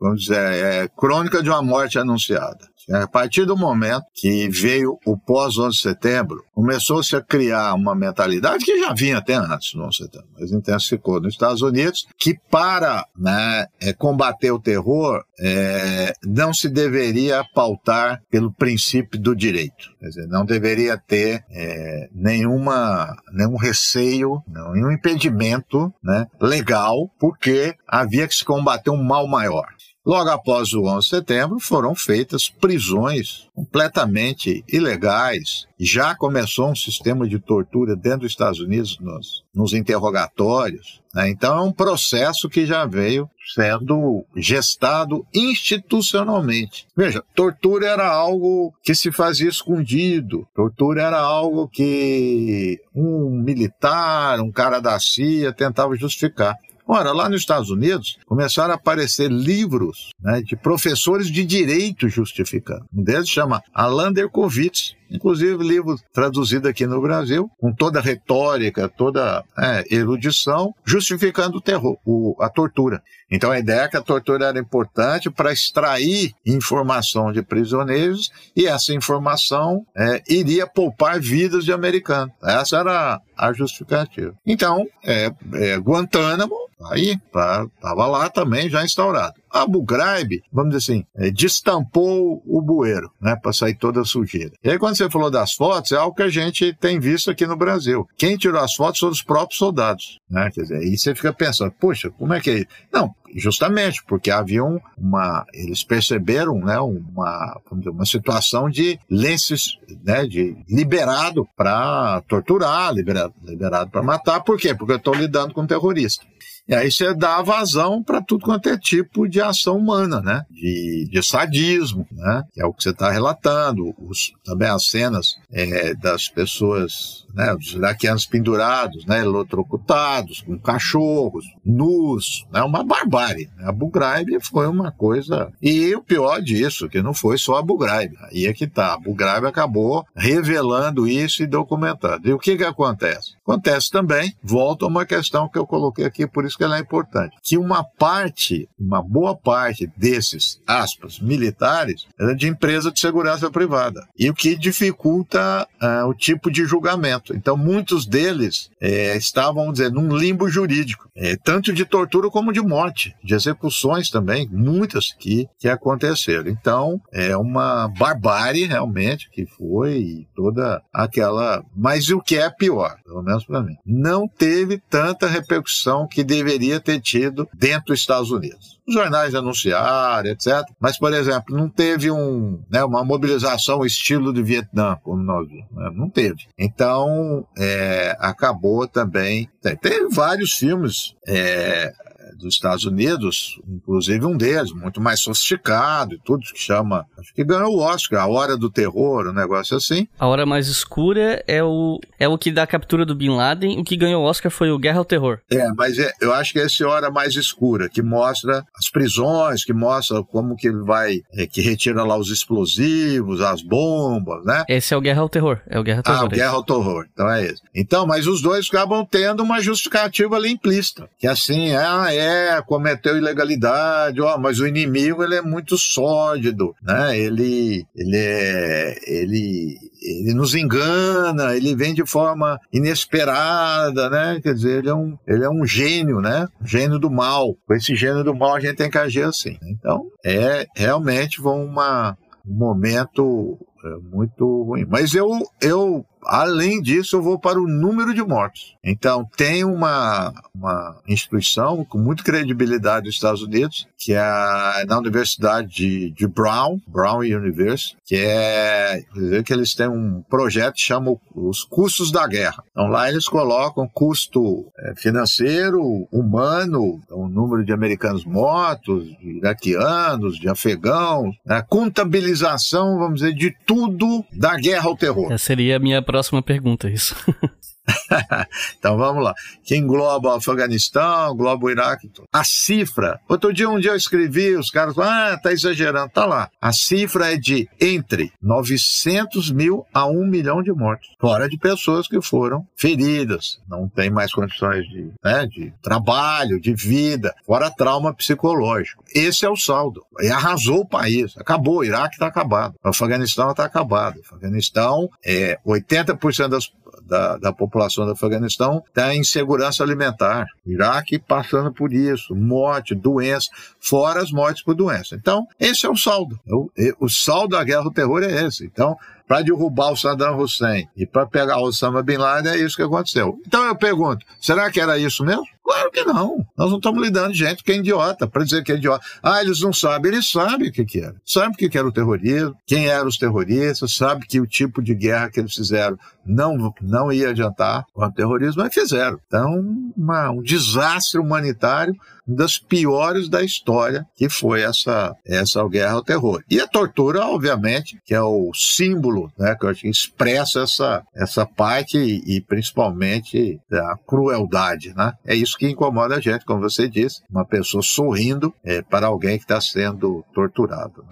vamos 0.00 0.22
dizer, 0.22 0.38
é 0.38 0.88
crônica 0.88 1.42
de 1.42 1.48
uma 1.48 1.62
morte 1.62 1.98
anunciada. 1.98 2.68
A 2.92 3.06
partir 3.08 3.44
do 3.44 3.56
momento 3.56 4.04
que 4.14 4.48
veio 4.48 4.98
o 5.04 5.18
pós-11 5.18 5.70
de 5.70 5.80
setembro, 5.80 6.44
começou-se 6.54 7.16
a 7.16 7.20
criar 7.20 7.74
uma 7.74 7.96
mentalidade 7.96 8.64
que 8.64 8.78
já 8.78 8.94
vinha 8.94 9.18
até 9.18 9.34
antes 9.34 9.74
do 9.74 9.82
11 9.82 9.90
de 9.90 9.96
setembro, 9.96 10.28
mas 10.38 10.52
intensificou 10.52 11.20
nos 11.20 11.34
Estados 11.34 11.62
Unidos, 11.62 12.06
que 12.16 12.38
para 12.48 13.04
né, 13.16 13.66
é, 13.80 13.92
combater 13.92 14.52
o 14.52 14.60
terror 14.60 15.24
é, 15.38 16.12
não 16.24 16.54
se 16.54 16.68
deveria 16.68 17.44
pautar 17.54 18.22
pelo 18.30 18.52
princípio 18.52 19.20
do 19.20 19.34
direito. 19.34 19.90
Quer 19.98 20.06
dizer, 20.06 20.26
não 20.28 20.44
deveria 20.44 20.96
ter 20.96 21.44
é, 21.50 22.08
nenhuma, 22.14 23.16
nenhum 23.32 23.56
receio, 23.56 24.40
nenhum 24.46 24.92
impedimento 24.92 25.92
né, 26.02 26.26
legal, 26.40 27.10
porque 27.18 27.74
havia 27.86 28.28
que 28.28 28.34
se 28.34 28.44
combater 28.44 28.90
um 28.90 29.02
mal 29.02 29.26
maior. 29.26 29.66
Logo 30.06 30.30
após 30.30 30.72
o 30.72 30.84
11 30.84 31.00
de 31.00 31.08
setembro, 31.08 31.58
foram 31.58 31.92
feitas 31.92 32.48
prisões 32.48 33.48
completamente 33.52 34.64
ilegais. 34.68 35.66
Já 35.80 36.14
começou 36.14 36.70
um 36.70 36.76
sistema 36.76 37.28
de 37.28 37.40
tortura 37.40 37.96
dentro 37.96 38.20
dos 38.20 38.30
Estados 38.30 38.60
Unidos 38.60 38.98
nos, 39.00 39.42
nos 39.52 39.72
interrogatórios. 39.72 41.00
Né? 41.12 41.30
Então, 41.30 41.58
é 41.58 41.60
um 41.60 41.72
processo 41.72 42.48
que 42.48 42.64
já 42.64 42.86
veio 42.86 43.28
sendo 43.54 44.24
gestado 44.36 45.24
institucionalmente. 45.34 46.86
Veja, 46.96 47.22
tortura 47.34 47.86
era 47.86 48.08
algo 48.08 48.72
que 48.82 48.94
se 48.94 49.10
fazia 49.10 49.48
escondido, 49.48 50.46
tortura 50.54 51.02
era 51.02 51.20
algo 51.20 51.68
que 51.68 52.78
um 52.94 53.30
militar, 53.30 54.40
um 54.40 54.50
cara 54.50 54.80
da 54.80 54.98
CIA 54.98 55.52
tentava 55.52 55.96
justificar. 55.96 56.56
Ora, 56.88 57.12
lá 57.12 57.28
nos 57.28 57.40
Estados 57.40 57.68
Unidos 57.68 58.16
começaram 58.26 58.72
a 58.72 58.76
aparecer 58.76 59.28
livros 59.28 60.10
né, 60.20 60.40
de 60.40 60.54
professores 60.54 61.26
de 61.26 61.44
direito 61.44 62.08
justificando. 62.08 62.86
Um 62.94 63.02
deles 63.02 63.28
chama 63.28 63.60
Alan 63.74 64.12
Derkovitz, 64.12 64.94
inclusive 65.10 65.62
livro 65.62 65.96
traduzido 66.12 66.68
aqui 66.68 66.86
no 66.86 67.00
Brasil, 67.00 67.50
com 67.58 67.72
toda 67.72 67.98
a 67.98 68.02
retórica, 68.02 68.88
toda 68.88 69.44
é, 69.58 69.84
erudição, 69.94 70.74
justificando 70.84 71.58
o 71.58 71.60
terror, 71.60 71.96
o, 72.04 72.36
a 72.40 72.48
tortura. 72.48 73.02
Então 73.30 73.50
a 73.50 73.58
ideia 73.58 73.82
é 73.82 73.88
que 73.88 73.96
a 73.96 74.02
tortura 74.02 74.46
era 74.46 74.58
importante 74.58 75.30
para 75.30 75.52
extrair 75.52 76.32
informação 76.44 77.32
de 77.32 77.42
prisioneiros 77.42 78.30
e 78.54 78.66
essa 78.66 78.92
informação 78.92 79.84
é, 79.96 80.22
iria 80.28 80.66
poupar 80.66 81.20
vidas 81.20 81.64
de 81.64 81.72
americanos. 81.72 82.34
Essa 82.42 82.78
era 82.78 83.20
a 83.36 83.52
justificativa. 83.52 84.34
Então, 84.46 84.86
é, 85.04 85.30
é 85.54 85.76
Guantánamo, 85.76 86.54
aí, 86.90 87.18
estava 87.26 88.06
lá 88.06 88.28
também 88.30 88.68
já 88.68 88.84
instaurado. 88.84 89.34
Abu 89.62 89.82
Ghraib, 89.82 90.42
vamos 90.52 90.74
dizer 90.74 90.92
assim, 90.92 91.04
é, 91.16 91.30
destampou 91.30 92.42
o 92.46 92.60
bueiro, 92.60 93.10
né, 93.20 93.36
para 93.36 93.52
sair 93.52 93.74
toda 93.74 94.00
a 94.00 94.04
sujeira. 94.04 94.52
E 94.62 94.70
aí, 94.70 94.78
quando 94.78 94.96
você 94.96 95.10
falou 95.10 95.30
das 95.30 95.52
fotos, 95.52 95.92
é 95.92 95.96
algo 95.96 96.14
que 96.14 96.22
a 96.22 96.28
gente 96.28 96.72
tem 96.74 96.98
visto 96.98 97.30
aqui 97.30 97.46
no 97.46 97.56
Brasil. 97.56 98.06
Quem 98.16 98.36
tirou 98.36 98.60
as 98.60 98.74
fotos 98.74 99.00
foram 99.00 99.12
os 99.12 99.22
próprios 99.22 99.58
soldados, 99.58 100.18
né? 100.28 100.50
Quer 100.52 100.62
dizer, 100.62 100.76
aí 100.76 100.96
você 100.96 101.14
fica 101.14 101.32
pensando, 101.32 101.72
puxa, 101.72 102.10
como 102.10 102.34
é 102.34 102.40
que 102.40 102.50
é 102.50 102.54
isso? 102.58 102.66
Não, 102.92 103.14
justamente 103.34 104.02
porque 104.04 104.30
havia 104.30 104.64
uma, 104.64 105.44
eles 105.52 105.84
perceberam, 105.84 106.58
né, 106.58 106.78
uma, 106.78 107.60
dizer, 107.72 107.90
uma 107.90 108.06
situação 108.06 108.68
de 108.68 108.98
lenços, 109.10 109.78
né, 110.04 110.26
de 110.26 110.56
liberado 110.68 111.46
para 111.56 112.22
torturar, 112.22 112.92
liberado, 112.92 113.34
liberado 113.42 113.90
para 113.90 114.02
matar. 114.02 114.40
Por 114.40 114.58
quê? 114.58 114.74
Porque 114.74 114.92
eu 114.92 114.96
estou 114.96 115.14
lidando 115.14 115.52
com 115.52 115.62
um 115.62 115.66
terrorista. 115.66 116.24
E 116.68 116.74
aí 116.74 116.90
você 116.90 117.14
dá 117.14 117.42
vazão 117.42 118.02
para 118.02 118.20
tudo 118.20 118.44
quanto 118.44 118.68
é 118.68 118.76
tipo 118.76 119.28
de 119.28 119.40
ação 119.40 119.76
humana, 119.76 120.20
né? 120.20 120.42
De, 120.50 121.08
de 121.10 121.22
sadismo, 121.22 122.06
né? 122.10 122.42
Que 122.52 122.60
é 122.60 122.66
o 122.66 122.72
que 122.72 122.82
você 122.82 122.90
está 122.90 123.10
relatando. 123.10 123.94
Os, 123.98 124.32
também 124.44 124.68
as 124.68 124.86
cenas 124.88 125.36
é, 125.52 125.94
das 125.94 126.28
pessoas 126.28 127.26
né, 127.36 127.54
os 127.54 127.74
iraquianos 127.74 128.24
pendurados, 128.24 129.04
né, 129.04 129.20
eletrocutados, 129.20 130.40
com 130.40 130.58
cachorros, 130.58 131.44
nus, 131.62 132.46
né, 132.50 132.62
uma 132.62 132.82
barbárie. 132.82 133.50
Abu 133.60 133.90
Ghraib 133.90 134.38
foi 134.40 134.66
uma 134.66 134.90
coisa... 134.90 135.52
E 135.60 135.94
o 135.94 136.02
pior 136.02 136.40
disso, 136.40 136.88
que 136.88 137.02
não 137.02 137.12
foi 137.12 137.36
só 137.36 137.56
Abu 137.56 137.76
Ghraib, 137.76 138.14
aí 138.22 138.46
é 138.46 138.54
que 138.54 138.66
tá, 138.66 138.94
Abu 138.94 139.12
Ghraib 139.12 139.44
acabou 139.44 140.06
revelando 140.16 141.06
isso 141.06 141.42
e 141.42 141.46
documentando. 141.46 142.26
E 142.26 142.32
o 142.32 142.38
que 142.38 142.56
que 142.56 142.64
acontece? 142.64 143.35
Acontece 143.46 143.90
também, 143.90 144.34
volta 144.42 144.84
a 144.84 144.88
uma 144.88 145.06
questão 145.06 145.48
que 145.48 145.56
eu 145.56 145.64
coloquei 145.64 146.04
aqui, 146.04 146.26
por 146.26 146.44
isso 146.44 146.58
que 146.58 146.64
ela 146.64 146.78
é 146.78 146.80
importante, 146.80 147.36
que 147.44 147.56
uma 147.56 147.84
parte, 147.84 148.68
uma 148.76 149.00
boa 149.00 149.36
parte 149.36 149.88
desses, 149.96 150.60
aspas, 150.66 151.20
militares, 151.20 152.06
era 152.18 152.34
de 152.34 152.48
empresa 152.48 152.90
de 152.90 152.98
segurança 152.98 153.48
privada. 153.48 154.04
E 154.18 154.28
o 154.28 154.34
que 154.34 154.56
dificulta 154.56 155.66
uh, 155.80 156.08
o 156.08 156.14
tipo 156.14 156.50
de 156.50 156.64
julgamento. 156.64 157.36
Então, 157.36 157.56
muitos 157.56 158.04
deles 158.04 158.68
é, 158.80 159.16
estavam, 159.16 159.66
vamos 159.66 159.74
dizer, 159.74 159.92
num 159.92 160.16
limbo 160.16 160.48
jurídico, 160.48 161.08
é, 161.14 161.36
tanto 161.36 161.72
de 161.72 161.84
tortura 161.84 162.28
como 162.30 162.52
de 162.52 162.60
morte, 162.60 163.14
de 163.22 163.34
execuções 163.34 164.10
também, 164.10 164.48
muitas 164.50 165.12
que, 165.12 165.48
que 165.58 165.68
aconteceram. 165.68 166.48
Então, 166.50 167.00
é 167.12 167.36
uma 167.36 167.88
barbárie 167.88 168.66
realmente 168.66 169.30
que 169.30 169.46
foi 169.46 170.26
toda 170.34 170.82
aquela. 170.92 171.64
Mas 171.76 172.10
o 172.10 172.20
que 172.20 172.36
é 172.36 172.50
pior, 172.50 172.96
pelo 173.04 173.22
menos 173.22 173.35
para 173.44 173.62
mim, 173.62 173.76
não 173.84 174.28
teve 174.28 174.78
tanta 174.90 175.26
repercussão 175.26 176.06
que 176.06 176.24
deveria 176.24 176.80
ter 176.80 177.00
tido 177.00 177.48
dentro 177.52 177.86
dos 177.86 178.00
Estados 178.00 178.30
Unidos 178.30 178.76
os 178.86 178.94
jornais 178.94 179.34
anunciaram, 179.34 180.30
etc. 180.30 180.64
Mas, 180.78 180.96
por 180.96 181.12
exemplo, 181.12 181.56
não 181.56 181.68
teve 181.68 182.10
um, 182.10 182.60
né, 182.70 182.84
uma 182.84 183.04
mobilização 183.04 183.84
estilo 183.84 184.32
de 184.32 184.42
Vietnã, 184.42 184.96
como 185.02 185.22
nós 185.22 185.48
vimos. 185.48 185.70
Né? 185.72 185.90
Não 185.92 186.08
teve. 186.08 186.46
Então, 186.56 187.46
é, 187.58 188.16
acabou 188.20 188.86
também. 188.86 189.48
Tem 189.80 190.08
vários 190.08 190.52
filmes 190.52 191.16
é, 191.26 191.92
dos 192.36 192.54
Estados 192.54 192.84
Unidos, 192.84 193.60
inclusive 193.68 194.24
um 194.24 194.36
deles, 194.36 194.72
muito 194.72 195.00
mais 195.00 195.20
sofisticado 195.20 196.14
e 196.14 196.18
tudo, 196.24 196.42
que 196.42 196.58
chama. 196.58 197.06
Acho 197.18 197.34
que 197.34 197.44
ganhou 197.44 197.76
o 197.76 197.80
Oscar, 197.80 198.22
A 198.22 198.26
Hora 198.26 198.56
do 198.56 198.70
Terror, 198.70 199.28
um 199.28 199.32
negócio 199.32 199.76
assim. 199.76 200.08
A 200.18 200.26
Hora 200.26 200.46
Mais 200.46 200.68
Escura 200.68 201.42
é 201.46 201.62
o, 201.62 202.00
é 202.18 202.28
o 202.28 202.38
que 202.38 202.50
dá 202.50 202.62
a 202.64 202.66
captura 202.66 203.04
do 203.04 203.14
Bin 203.14 203.30
Laden, 203.30 203.78
o 203.78 203.84
que 203.84 203.96
ganhou 203.96 204.22
o 204.22 204.26
Oscar 204.26 204.50
foi 204.50 204.70
o 204.70 204.78
Guerra 204.78 204.98
ao 204.98 205.04
Terror. 205.04 205.38
É, 205.50 205.68
mas 205.72 205.98
é, 205.98 206.12
eu 206.20 206.32
acho 206.32 206.52
que 206.52 206.58
esse 206.58 206.82
é 206.82 206.86
Hora 206.86 207.10
Mais 207.10 207.34
Escura, 207.34 207.88
que 207.88 208.02
mostra 208.02 208.64
as 208.76 208.90
prisões, 208.90 209.64
que 209.64 209.72
mostra 209.72 210.22
como 210.22 210.56
que 210.56 210.68
ele 210.68 210.82
vai, 210.82 211.20
é, 211.32 211.46
que 211.46 211.60
retira 211.60 212.04
lá 212.04 212.16
os 212.16 212.30
explosivos, 212.30 213.40
as 213.40 213.62
bombas, 213.62 214.44
né? 214.44 214.64
Esse 214.68 214.94
é 214.94 214.96
o 214.96 215.00
Guerra 215.00 215.22
ao 215.22 215.28
Terror, 215.28 215.60
é 215.68 215.78
o 215.78 215.82
Guerra 215.82 215.98
ao 215.98 216.02
Terror. 216.02 216.20
Ah, 216.20 216.24
o 216.24 216.28
Guerra 216.28 216.52
ao 216.52 216.64
Terror, 216.64 217.06
então 217.12 217.30
é 217.30 217.44
esse. 217.44 217.62
Então, 217.74 218.06
mas 218.06 218.26
os 218.26 218.40
dois 218.40 218.66
acabam 218.68 219.06
tendo 219.08 219.42
uma 219.42 219.60
justificativa 219.60 220.36
ali 220.36 220.50
implícita, 220.50 221.08
que 221.18 221.26
assim, 221.26 221.70
é, 221.70 222.15
é, 222.16 222.60
cometeu 222.62 223.16
ilegalidade, 223.16 224.20
mas 224.40 224.58
o 224.58 224.66
inimigo 224.66 225.22
ele 225.22 225.36
é 225.36 225.42
muito 225.42 225.76
sólido, 225.76 226.74
né? 226.82 227.18
Ele, 227.18 227.86
ele 227.94 228.16
é, 228.16 228.96
ele, 229.06 229.78
ele 230.02 230.34
nos 230.34 230.54
engana, 230.54 231.54
ele 231.56 231.74
vem 231.74 231.94
de 231.94 232.06
forma 232.06 232.58
inesperada, 232.72 234.10
né? 234.10 234.40
Quer 234.42 234.54
dizer, 234.54 234.78
ele 234.78 234.88
é 234.88 234.94
um, 234.94 235.16
ele 235.26 235.44
é 235.44 235.50
um 235.50 235.66
gênio, 235.66 236.20
né? 236.20 236.48
Gênio 236.64 236.98
do 236.98 237.10
mal. 237.10 237.56
Com 237.66 237.74
esse 237.74 237.94
gênio 237.94 238.24
do 238.24 238.34
mal 238.34 238.54
a 238.54 238.60
gente 238.60 238.76
tem 238.76 238.90
que 238.90 238.98
agir 238.98 239.24
assim. 239.24 239.58
Então, 239.62 240.06
é 240.24 240.66
realmente 240.74 241.40
uma, 241.40 242.16
um 242.46 242.54
momento 242.54 243.58
é, 243.84 244.16
muito 244.16 244.62
ruim. 244.62 244.84
Mas 244.88 245.14
eu, 245.14 245.30
eu 245.60 246.04
Além 246.26 246.80
disso, 246.80 247.16
eu 247.16 247.22
vou 247.22 247.38
para 247.38 247.60
o 247.60 247.66
número 247.66 248.12
de 248.14 248.22
mortos. 248.22 248.74
Então, 248.84 249.28
tem 249.36 249.64
uma, 249.64 250.32
uma 250.54 251.00
instituição 251.08 251.84
com 251.84 251.98
muita 251.98 252.22
credibilidade 252.22 253.06
nos 253.06 253.14
Estados 253.14 253.42
Unidos, 253.42 253.86
que 253.98 254.12
é 254.12 254.20
a, 254.20 254.84
na 254.86 254.98
Universidade 254.98 255.68
de, 255.68 256.10
de 256.10 256.26
Brown, 256.26 256.80
Brown 256.86 257.18
University, 257.18 257.96
que 258.04 258.16
é 258.16 259.02
que 259.44 259.52
eles 259.52 259.74
têm 259.74 259.88
um 259.88 260.22
projeto 260.28 260.74
que 260.74 260.82
chama 260.82 261.16
os 261.34 261.64
custos 261.64 262.10
da 262.10 262.26
guerra. 262.26 262.62
Então, 262.70 262.86
lá 262.86 263.08
eles 263.08 263.28
colocam 263.28 263.88
custo 263.92 264.66
é, 264.78 264.94
financeiro, 264.96 266.06
humano, 266.12 267.00
então, 267.04 267.20
o 267.20 267.28
número 267.28 267.64
de 267.64 267.72
americanos 267.72 268.24
mortos, 268.24 269.04
de 269.18 269.38
iraquianos, 269.38 270.38
de 270.38 270.48
afegãos, 270.48 271.34
né, 271.44 271.62
contabilização, 271.68 272.98
vamos 272.98 273.20
dizer, 273.20 273.34
de 273.34 273.54
tudo 273.66 274.24
da 274.32 274.56
guerra 274.56 274.88
ao 274.88 274.96
terror. 274.96 275.32
Essa 275.32 275.46
seria 275.46 275.76
a 275.76 275.78
minha 275.78 276.02
pergunta, 276.42 276.88
isso. 276.90 277.14
então 278.78 278.96
vamos 278.96 279.22
lá. 279.22 279.34
Que 279.64 279.76
engloba 279.76 280.30
o 280.30 280.36
Afeganistão, 280.36 281.32
engloba 281.32 281.66
o 281.66 281.70
Iraque. 281.70 282.10
A 282.32 282.44
cifra. 282.44 283.20
Outro 283.28 283.52
dia, 283.52 283.68
um 283.68 283.78
dia 283.78 283.92
eu 283.92 283.96
escrevi, 283.96 284.56
os 284.56 284.70
caras 284.70 284.94
falaram, 284.94 285.34
ah, 285.34 285.38
tá 285.38 285.52
exagerando. 285.52 286.10
Tá 286.10 286.26
lá. 286.26 286.50
A 286.60 286.72
cifra 286.72 287.32
é 287.32 287.36
de 287.36 287.68
entre 287.80 288.32
900 288.42 289.50
mil 289.50 289.86
a 289.92 290.06
1 290.06 290.26
milhão 290.26 290.62
de 290.62 290.72
mortos. 290.72 291.08
Fora 291.20 291.48
de 291.48 291.58
pessoas 291.58 292.06
que 292.08 292.20
foram 292.20 292.66
feridas, 292.76 293.58
não 293.68 293.88
tem 293.88 294.10
mais 294.10 294.32
condições 294.32 294.86
de, 294.88 295.10
né, 295.22 295.46
de 295.46 295.72
trabalho, 295.82 296.60
de 296.60 296.74
vida, 296.74 297.34
fora 297.44 297.70
trauma 297.70 298.14
psicológico. 298.14 299.04
Esse 299.14 299.44
é 299.44 299.48
o 299.48 299.56
saldo. 299.56 300.04
E 300.20 300.28
arrasou 300.28 300.80
o 300.80 300.88
país. 300.88 301.36
Acabou. 301.36 301.76
O 301.76 301.84
Iraque 301.84 302.14
está 302.14 302.26
acabado. 302.26 302.74
O 302.84 302.88
Afeganistão 302.88 303.50
está 303.50 303.64
acabado. 303.64 304.18
O 304.18 304.34
Afeganistão 304.34 305.10
é 305.24 305.58
80% 305.66 306.48
das 306.48 306.70
da, 307.06 307.36
da 307.36 307.52
população 307.52 307.75
do 307.76 308.12
Afeganistão 308.12 308.82
está 308.88 309.14
em 309.14 309.22
segurança 309.22 309.82
alimentar. 309.82 310.46
Iraque 310.66 311.18
passando 311.18 311.72
por 311.72 311.92
isso, 311.92 312.34
morte, 312.34 312.94
doença, 312.94 313.48
fora 313.80 314.22
as 314.22 314.30
mortes 314.30 314.62
por 314.62 314.74
doença. 314.74 315.14
Então, 315.14 315.46
esse 315.60 315.86
é 315.86 315.90
o 315.90 315.96
saldo. 315.96 316.38
O, 316.46 316.70
o 317.00 317.08
saldo 317.08 317.56
da 317.56 317.64
guerra 317.64 317.84
do 317.84 317.92
terror 317.92 318.22
é 318.22 318.46
esse. 318.46 318.64
Então, 318.64 318.96
para 319.26 319.42
derrubar 319.42 319.92
o 319.92 319.96
Saddam 319.96 320.38
Hussein 320.38 320.88
e 320.96 321.04
para 321.04 321.26
pegar 321.26 321.58
o 321.58 321.64
Osama 321.64 322.02
Bin 322.02 322.16
Laden, 322.16 322.52
é 322.52 322.58
isso 322.58 322.76
que 322.76 322.82
aconteceu. 322.82 323.38
Então 323.46 323.64
eu 323.64 323.76
pergunto, 323.76 324.24
será 324.40 324.70
que 324.70 324.80
era 324.80 324.98
isso 324.98 325.24
mesmo? 325.24 325.44
Claro 325.66 325.90
que 325.90 326.04
não. 326.04 326.46
Nós 326.56 326.70
não 326.70 326.76
estamos 326.76 327.02
lidando 327.02 327.32
de 327.32 327.40
gente 327.40 327.64
que 327.64 327.72
é 327.72 327.76
idiota, 327.76 328.28
para 328.28 328.44
dizer 328.44 328.62
que 328.62 328.70
é 328.70 328.76
idiota. 328.76 329.04
Ah, 329.20 329.42
eles 329.42 329.60
não 329.60 329.72
sabem. 329.72 330.12
Eles 330.12 330.30
sabem 330.30 330.68
o 330.68 330.72
que, 330.72 330.84
que 330.84 331.00
era. 331.00 331.16
Sabem 331.24 331.50
o 331.50 331.56
que, 331.56 331.68
que 331.68 331.76
era 331.76 331.88
o 331.88 331.92
terrorismo, 331.92 332.54
quem 332.64 332.86
eram 332.86 333.08
os 333.08 333.18
terroristas, 333.18 333.96
sabem 333.96 334.24
que 334.28 334.40
o 334.40 334.46
tipo 334.46 334.80
de 334.80 334.94
guerra 334.94 335.28
que 335.28 335.40
eles 335.40 335.54
fizeram 335.54 335.98
não, 336.24 336.72
não 336.80 337.12
ia 337.12 337.30
adiantar 337.30 337.84
com 337.92 338.04
o 338.04 338.12
terrorismo, 338.12 338.62
mas 338.62 338.72
fizeram. 338.72 339.18
Então, 339.26 339.60
uma, 339.96 340.30
um 340.30 340.40
desastre 340.40 341.20
humanitário 341.20 341.96
uma 342.26 342.36
das 342.36 342.58
piores 342.58 343.28
da 343.28 343.42
história, 343.42 344.04
que 344.16 344.28
foi 344.28 344.62
essa, 344.62 345.14
essa 345.24 345.66
guerra 345.68 345.92
ao 345.92 346.02
terror. 346.02 346.42
E 346.50 346.60
a 346.60 346.66
tortura, 346.66 347.24
obviamente, 347.24 347.98
que 348.04 348.14
é 348.14 348.20
o 348.20 348.50
símbolo 348.52 349.30
né, 349.38 349.54
que 349.54 349.64
eu 349.64 349.70
acho 349.70 349.82
que 349.82 349.88
expressa 349.88 350.60
essa, 350.60 351.02
essa 351.14 351.46
parte 351.46 351.96
e, 351.96 352.36
e 352.36 352.40
principalmente 352.40 353.60
a 353.72 353.96
crueldade. 354.06 354.92
Né? 354.94 355.12
É 355.24 355.34
isso 355.34 355.55
que 355.58 355.68
incomoda 355.68 356.16
a 356.16 356.20
gente, 356.20 356.44
como 356.44 356.60
você 356.60 356.88
disse, 356.88 357.22
uma 357.30 357.44
pessoa 357.44 357.82
sorrindo 357.82 358.54
é, 358.64 358.82
para 358.82 359.06
alguém 359.06 359.38
que 359.38 359.44
está 359.44 359.60
sendo 359.60 360.24
torturado. 360.34 361.04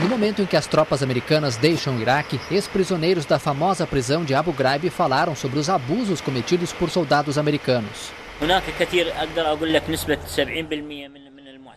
No 0.00 0.08
momento 0.08 0.42
em 0.42 0.46
que 0.46 0.56
as 0.56 0.66
tropas 0.66 1.02
americanas 1.02 1.56
deixam 1.56 1.96
o 1.96 2.00
Iraque, 2.00 2.40
ex-prisioneiros 2.50 3.24
da 3.24 3.38
famosa 3.38 3.86
prisão 3.86 4.24
de 4.24 4.34
Abu 4.34 4.52
Ghraib 4.52 4.90
falaram 4.90 5.36
sobre 5.36 5.58
os 5.58 5.70
abusos 5.70 6.20
cometidos 6.20 6.72
por 6.72 6.90
soldados 6.90 7.38
americanos. 7.38 8.12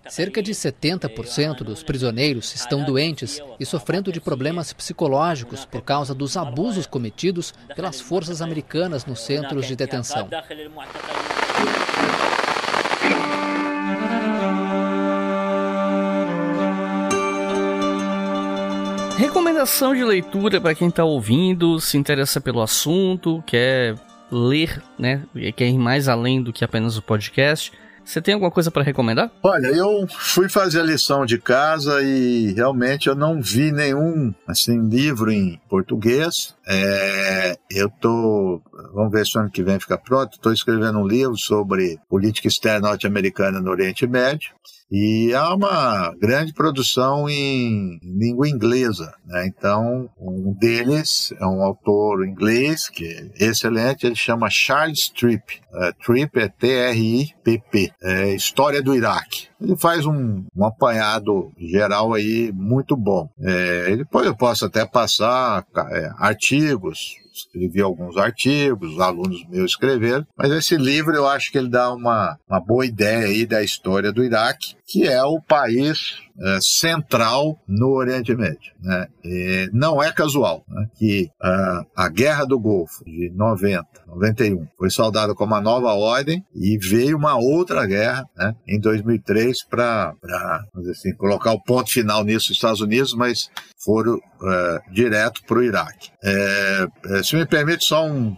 Cerca 0.09 0.41
de 0.41 0.51
70% 0.51 1.63
dos 1.63 1.83
prisioneiros 1.83 2.55
estão 2.55 2.83
doentes 2.83 3.41
e 3.59 3.65
sofrendo 3.65 4.11
de 4.11 4.21
problemas 4.21 4.73
psicológicos 4.73 5.65
por 5.65 5.81
causa 5.81 6.13
dos 6.13 6.37
abusos 6.37 6.85
cometidos 6.85 7.53
pelas 7.75 7.99
forças 7.99 8.41
americanas 8.41 9.05
nos 9.05 9.19
centros 9.19 9.67
de 9.67 9.75
detenção. 9.75 10.27
Recomendação 19.17 19.95
de 19.95 20.03
leitura 20.03 20.61
para 20.61 20.75
quem 20.75 20.89
está 20.89 21.03
ouvindo, 21.03 21.79
se 21.81 21.97
interessa 21.97 22.39
pelo 22.39 22.61
assunto, 22.61 23.43
quer 23.47 23.95
ler, 24.31 24.81
né? 24.97 25.23
Quer 25.55 25.67
ir 25.67 25.77
mais 25.77 26.07
além 26.07 26.41
do 26.41 26.53
que 26.53 26.63
apenas 26.63 26.97
o 26.97 27.01
podcast. 27.01 27.71
Você 28.07 28.21
tem 28.21 28.33
alguma 28.33 28.49
coisa 28.49 28.71
para 28.71 28.83
recomendar? 28.83 29.29
Olha, 29.43 29.67
eu 29.67 30.07
fui 30.07 30.47
fazer 30.47 30.79
a 30.79 30.83
lição 30.83 31.25
de 31.25 31.37
casa 31.37 32.01
e 32.01 32.53
realmente 32.53 33.09
eu 33.09 33.15
não 33.15 33.41
vi 33.41 33.69
nenhum 33.69 34.33
assim 34.47 34.87
livro 34.87 35.29
em 35.29 35.59
português. 35.67 36.55
É, 36.65 37.57
eu 37.69 37.89
tô, 37.89 38.61
vamos 38.93 39.11
ver 39.11 39.25
se 39.25 39.37
o 39.37 39.41
ano 39.41 39.51
que 39.51 39.61
vem 39.61 39.77
fica 39.77 39.97
pronto. 39.97 40.35
Estou 40.35 40.53
escrevendo 40.53 40.99
um 40.99 41.05
livro 41.05 41.37
sobre 41.37 41.99
política 42.09 42.47
externa 42.47 42.87
norte-americana 42.87 43.59
no 43.59 43.69
Oriente 43.69 44.07
Médio. 44.07 44.51
E 44.89 45.33
há 45.33 45.53
uma 45.53 46.13
grande 46.19 46.53
produção 46.53 47.29
em 47.29 47.99
língua 48.01 48.47
inglesa. 48.47 49.13
Né? 49.25 49.47
Então, 49.47 50.09
um 50.17 50.53
deles 50.53 51.33
é 51.39 51.45
um 51.45 51.61
autor 51.61 52.25
inglês 52.25 52.89
que 52.89 53.05
é 53.05 53.45
excelente, 53.45 54.05
ele 54.05 54.15
chama 54.15 54.49
Charles 54.49 55.09
Tripp. 55.09 55.61
É, 55.73 55.91
Tripp 56.03 56.39
é 56.39 56.47
T-R-I-P-P. 56.47 57.91
É 58.01 58.29
História 58.33 58.81
do 58.81 58.95
Iraque. 58.95 59.47
Ele 59.59 59.75
faz 59.75 60.05
um, 60.05 60.45
um 60.55 60.65
apanhado 60.65 61.51
geral 61.57 62.13
aí 62.13 62.51
muito 62.53 62.95
bom. 62.95 63.29
É, 63.41 63.95
depois 63.95 64.25
eu 64.25 64.35
posso 64.35 64.65
até 64.65 64.85
passar 64.85 65.65
é, 65.91 66.11
artigos 66.17 67.15
escrevi 67.39 67.81
alguns 67.81 68.17
artigos, 68.17 68.93
os 68.93 68.99
alunos 68.99 69.45
meus 69.49 69.71
escreveram, 69.71 70.25
mas 70.37 70.51
esse 70.51 70.75
livro 70.77 71.15
eu 71.15 71.27
acho 71.27 71.51
que 71.51 71.57
ele 71.57 71.69
dá 71.69 71.93
uma, 71.93 72.37
uma 72.49 72.59
boa 72.59 72.85
ideia 72.85 73.27
aí 73.27 73.45
da 73.45 73.63
história 73.63 74.11
do 74.11 74.23
Iraque, 74.23 74.75
que 74.87 75.05
é 75.05 75.21
o 75.21 75.41
país 75.41 76.21
é, 76.39 76.59
central 76.61 77.59
no 77.67 77.89
Oriente 77.89 78.33
Médio. 78.33 78.71
Né? 78.79 79.07
E 79.23 79.69
não 79.73 80.01
é 80.01 80.13
casual 80.13 80.63
né? 80.67 80.87
que 80.95 81.29
uh, 81.41 81.85
a 81.95 82.07
Guerra 82.07 82.45
do 82.45 82.57
Golfo 82.57 83.03
de 83.03 83.29
90, 83.35 83.85
91 84.07 84.65
foi 84.77 84.89
saudada 84.89 85.35
como 85.35 85.53
uma 85.53 85.61
nova 85.61 85.93
ordem 85.93 86.45
e 86.55 86.77
veio 86.77 87.17
uma 87.17 87.35
outra 87.35 87.85
guerra 87.85 88.29
né? 88.37 88.55
em 88.67 88.79
2003 88.79 89.65
para 89.65 90.13
assim, 90.89 91.13
colocar 91.15 91.51
o 91.51 91.61
ponto 91.61 91.91
final 91.91 92.23
nisso 92.23 92.49
nos 92.49 92.57
Estados 92.57 92.81
Unidos, 92.81 93.13
mas 93.13 93.49
foram 93.83 94.15
uh, 94.15 94.93
direto 94.93 95.43
para 95.43 95.57
o 95.57 95.63
Iraque. 95.63 96.11
É, 96.23 96.87
é, 97.07 97.23
se 97.23 97.35
me 97.35 97.45
permite 97.45 97.85
só 97.85 98.05
um 98.05 98.35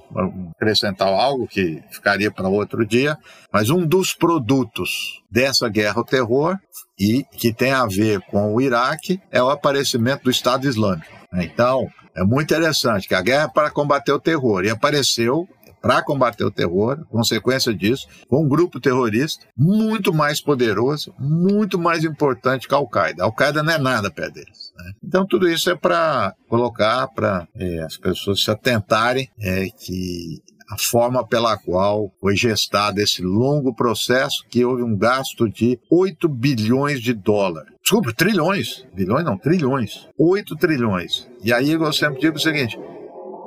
acrescentar 0.55 1.07
algo 1.09 1.47
que 1.47 1.83
ficaria 1.91 2.31
para 2.31 2.47
outro 2.47 2.85
dia, 2.85 3.17
mas 3.51 3.69
um 3.69 3.85
dos 3.85 4.13
produtos 4.13 5.18
dessa 5.31 5.69
guerra 5.69 5.97
ao 5.97 6.05
terror 6.05 6.57
e 6.99 7.23
que 7.37 7.53
tem 7.53 7.71
a 7.71 7.85
ver 7.85 8.21
com 8.29 8.53
o 8.53 8.61
Iraque 8.61 9.21
é 9.31 9.41
o 9.41 9.49
aparecimento 9.49 10.23
do 10.23 10.31
Estado 10.31 10.67
Islâmico. 10.67 11.07
Então, 11.33 11.87
é 12.15 12.23
muito 12.23 12.53
interessante 12.53 13.07
que 13.07 13.15
a 13.15 13.21
guerra 13.21 13.45
é 13.45 13.53
para 13.53 13.71
combater 13.71 14.11
o 14.11 14.19
terror 14.19 14.65
e 14.65 14.69
apareceu 14.69 15.47
para 15.81 16.03
combater 16.03 16.43
o 16.43 16.51
terror, 16.51 17.05
consequência 17.09 17.73
disso, 17.73 18.05
com 18.27 18.43
um 18.43 18.47
grupo 18.47 18.79
terrorista 18.79 19.45
muito 19.55 20.13
mais 20.13 20.41
poderoso, 20.41 21.13
muito 21.17 21.79
mais 21.79 22.03
importante 22.03 22.67
que 22.67 22.73
a 22.73 22.77
Al-Qaeda. 22.77 23.23
A 23.23 23.25
Al-Qaeda 23.25 23.63
não 23.63 23.73
é 23.73 23.77
nada 23.77 24.11
perto 24.11 24.33
deles. 24.33 24.73
Né? 24.75 24.91
Então, 25.03 25.25
tudo 25.25 25.49
isso 25.49 25.69
é 25.69 25.75
para 25.75 26.33
colocar 26.47 27.07
para 27.07 27.47
é, 27.55 27.79
as 27.83 27.97
pessoas 27.97 28.43
se 28.43 28.51
atentarem 28.51 29.29
é, 29.39 29.67
que 29.69 30.41
a 30.69 30.77
forma 30.77 31.25
pela 31.25 31.57
qual 31.57 32.11
foi 32.21 32.35
gestado 32.35 33.01
esse 33.01 33.21
longo 33.23 33.73
processo, 33.73 34.45
que 34.49 34.63
houve 34.63 34.83
um 34.83 34.95
gasto 34.95 35.49
de 35.49 35.79
8 35.89 36.29
bilhões 36.29 37.01
de 37.01 37.13
dólares. 37.13 37.73
Desculpa, 37.81 38.13
trilhões. 38.13 38.85
Bilhões 38.93 39.25
não, 39.25 39.37
trilhões. 39.37 40.07
8 40.17 40.55
trilhões. 40.57 41.27
E 41.43 41.51
aí 41.51 41.71
eu 41.71 41.91
sempre 41.93 42.21
digo 42.21 42.37
o 42.37 42.39
seguinte: 42.39 42.79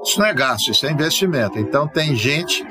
isso 0.04 0.18
não 0.18 0.26
é 0.26 0.34
gasto, 0.34 0.70
isso 0.70 0.84
é 0.84 0.90
investimento. 0.90 1.58
Então 1.58 1.86
tem 1.86 2.16
gente 2.16 2.66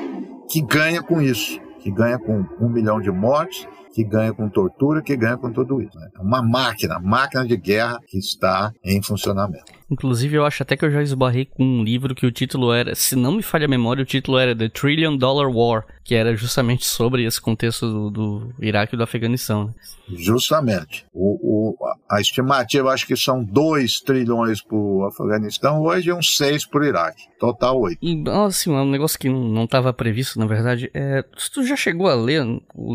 que 0.49 0.62
ganha 0.62 1.02
com 1.02 1.22
isso. 1.22 1.60
que 1.80 1.89
ganha 1.89 2.20
com 2.20 2.45
um 2.60 2.70
milhão 2.70 3.02
de 3.02 3.10
mortes, 3.10 3.68
que 3.93 4.04
ganha 4.04 4.32
com 4.34 4.47
tortura, 4.47 5.02
que 5.02 5.16
ganha 5.16 5.38
com 5.38 5.52
tudo 5.52 5.82
isso. 5.82 5.97
Né? 5.97 6.10
É 6.16 6.22
uma 6.22 6.41
máquina, 6.41 6.99
máquina 6.99 7.45
de 7.45 7.58
guerra 7.58 7.99
que 8.08 8.18
está 8.18 8.72
em 8.84 9.02
funcionamento. 9.02 9.80
Inclusive, 9.92 10.38
eu 10.38 10.46
acho 10.46 10.64
até 10.64 10.78
que 10.78 10.86
eu 10.86 10.92
já 10.92 11.02
esbarrei 11.02 11.46
com 11.46 11.64
um 11.64 11.84
livro 11.84 12.16
que 12.16 12.26
o 12.26 12.32
título 12.32 12.72
era, 12.72 12.96
se 12.96 13.14
não 13.16 13.34
me 13.34 13.44
falha 13.44 13.66
a 13.66 13.70
memória, 13.70 14.02
o 14.02 14.06
título 14.06 14.38
era 14.38 14.56
The 14.56 14.70
Trillion 14.70 15.18
Dollar 15.18 15.52
War, 15.52 15.86
que 16.04 16.16
era 16.16 16.34
justamente 16.36 16.86
sobre 16.86 17.26
esse 17.26 17.42
contexto 17.42 17.92
do, 17.92 18.10
do 18.10 18.54
Iraque 18.62 18.96
e 18.96 18.98
do 18.98 19.04
Afeganistão. 19.04 19.66
Né? 19.66 19.74
Justamente. 20.18 21.06
O, 21.14 21.74
o, 21.74 21.78
a 22.10 22.20
estimativa, 22.20 22.92
acho 22.92 23.06
que 23.06 23.16
são 23.16 23.44
2 23.44 24.02
trilhões 24.02 24.62
para 24.62 24.78
o 24.78 25.06
Afeganistão, 25.06 25.82
hoje 25.82 26.10
é 26.10 26.16
uns 26.16 26.38
6 26.38 26.66
para 26.66 26.82
o 26.82 26.86
Iraque. 26.86 27.24
Total 27.39 27.80
8. 27.80 27.98
E, 28.02 28.24
assim, 28.46 28.70
um 28.70 28.89
negócio 28.89 29.18
que 29.18 29.28
não 29.28 29.64
estava 29.64 29.92
previsto, 29.92 30.38
na 30.38 30.46
verdade, 30.46 30.92
é. 30.94 31.24
Tu 31.54 31.64
já 31.66 31.76
chegou 31.76 32.08
a 32.08 32.14
ler 32.14 32.46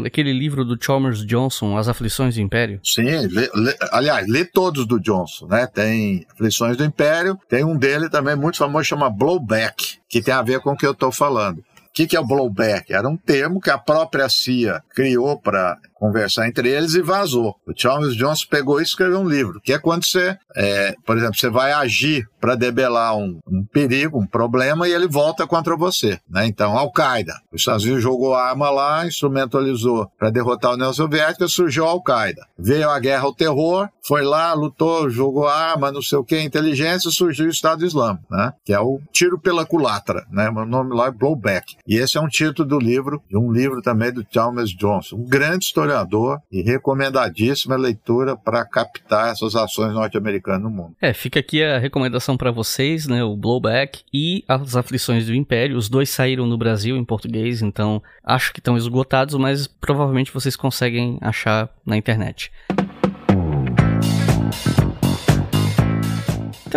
aquele 0.04 0.32
livro 0.32 0.64
do 0.64 0.78
Chalmers 0.80 1.26
Johnson, 1.26 1.76
As 1.76 1.88
Aflições 1.88 2.36
do 2.36 2.40
Império? 2.40 2.80
Sim, 2.84 3.02
lê, 3.02 3.50
lê, 3.54 3.76
aliás, 3.90 4.26
lê 4.28 4.44
todos 4.44 4.86
do 4.86 5.00
Johnson, 5.00 5.46
né? 5.46 5.66
Tem 5.66 6.24
Aflições 6.32 6.76
do 6.76 6.84
Império, 6.86 7.38
tem 7.48 7.64
um 7.64 7.76
dele 7.76 8.08
também 8.08 8.36
muito 8.36 8.58
famoso, 8.58 8.84
chama 8.84 9.10
Blowback, 9.10 9.98
que 10.08 10.22
tem 10.22 10.32
a 10.32 10.42
ver 10.42 10.60
com 10.60 10.72
o 10.72 10.76
que 10.76 10.86
eu 10.86 10.92
estou 10.92 11.12
falando. 11.12 11.58
O 11.58 11.64
que, 11.92 12.06
que 12.06 12.16
é 12.16 12.20
o 12.20 12.26
blowback? 12.26 12.92
Era 12.92 13.08
um 13.08 13.16
termo 13.16 13.58
que 13.58 13.70
a 13.70 13.78
própria 13.78 14.28
CIA 14.28 14.82
criou 14.94 15.38
para 15.38 15.78
conversar 15.98 16.48
entre 16.48 16.68
eles 16.68 16.94
e 16.94 17.02
vazou. 17.02 17.56
O 17.66 17.72
Chalmers 17.74 18.16
Johnson 18.16 18.46
pegou 18.50 18.80
e 18.80 18.82
escreveu 18.82 19.20
um 19.20 19.28
livro, 19.28 19.60
que 19.60 19.72
é 19.72 19.78
quando 19.78 20.04
você, 20.04 20.36
é, 20.54 20.94
por 21.04 21.16
exemplo, 21.16 21.36
você 21.36 21.50
vai 21.50 21.72
agir 21.72 22.26
para 22.40 22.54
debelar 22.54 23.16
um, 23.16 23.38
um, 23.46 23.64
perigo, 23.64 24.20
um 24.20 24.26
problema, 24.26 24.86
e 24.86 24.92
ele 24.92 25.08
volta 25.08 25.46
contra 25.46 25.76
você. 25.76 26.20
Né? 26.28 26.46
Então, 26.46 26.76
Al-Qaeda. 26.76 27.34
Os 27.52 27.62
Estados 27.62 27.84
Unidos 27.84 28.02
jogou 28.02 28.34
arma 28.34 28.70
lá, 28.70 29.06
instrumentalizou 29.06 30.08
para 30.18 30.30
derrotar 30.30 30.72
a 30.72 30.74
União 30.74 30.92
Soviética, 30.92 31.48
surgiu 31.48 31.86
a 31.86 31.90
Al-Qaeda. 31.90 32.46
Veio 32.58 32.88
a 32.88 33.00
guerra 33.00 33.24
ao 33.24 33.34
terror, 33.34 33.88
foi 34.06 34.22
lá, 34.22 34.52
lutou, 34.52 35.10
jogou 35.10 35.48
arma, 35.48 35.90
não 35.90 36.02
sei 36.02 36.18
o 36.18 36.24
que, 36.24 36.40
inteligência, 36.40 37.10
surgiu 37.10 37.46
o 37.46 37.50
Estado 37.50 37.84
Islâmico, 37.84 38.24
né? 38.30 38.52
que 38.64 38.72
é 38.72 38.78
o 38.78 39.00
tiro 39.10 39.38
pela 39.38 39.66
culatra. 39.66 40.24
Né? 40.30 40.48
O 40.48 40.64
nome 40.64 40.94
lá 40.94 41.06
é 41.06 41.10
Blowback. 41.10 41.76
E 41.86 41.96
esse 41.96 42.16
é 42.16 42.20
um 42.20 42.28
título 42.28 42.68
do 42.68 42.78
livro, 42.78 43.20
de 43.28 43.36
um 43.36 43.50
livro 43.50 43.82
também 43.82 44.12
do 44.12 44.24
Chalmers 44.30 44.70
Johnson, 44.70 45.16
um 45.16 45.24
grande 45.24 45.64
historiador 45.64 45.85
historiador 45.86 46.40
e 46.50 46.62
recomendadíssima 46.62 47.76
leitura 47.76 48.36
para 48.36 48.64
captar 48.64 49.30
essas 49.30 49.54
ações 49.54 49.92
norte-americanas 49.92 50.62
no 50.62 50.70
mundo. 50.70 50.96
É, 51.00 51.12
fica 51.12 51.40
aqui 51.40 51.62
a 51.62 51.78
recomendação 51.78 52.36
para 52.36 52.50
vocês, 52.50 53.06
né? 53.06 53.22
O 53.22 53.36
Blowback 53.36 54.02
e 54.12 54.44
As 54.48 54.76
Aflições 54.76 55.26
do 55.26 55.34
Império. 55.34 55.76
Os 55.76 55.88
dois 55.88 56.10
saíram 56.10 56.46
no 56.46 56.58
Brasil 56.58 56.96
em 56.96 57.04
português, 57.04 57.62
então 57.62 58.02
acho 58.24 58.52
que 58.52 58.60
estão 58.60 58.76
esgotados, 58.76 59.34
mas 59.36 59.66
provavelmente 59.66 60.32
vocês 60.32 60.56
conseguem 60.56 61.18
achar 61.20 61.68
na 61.84 61.96
internet. 61.96 62.50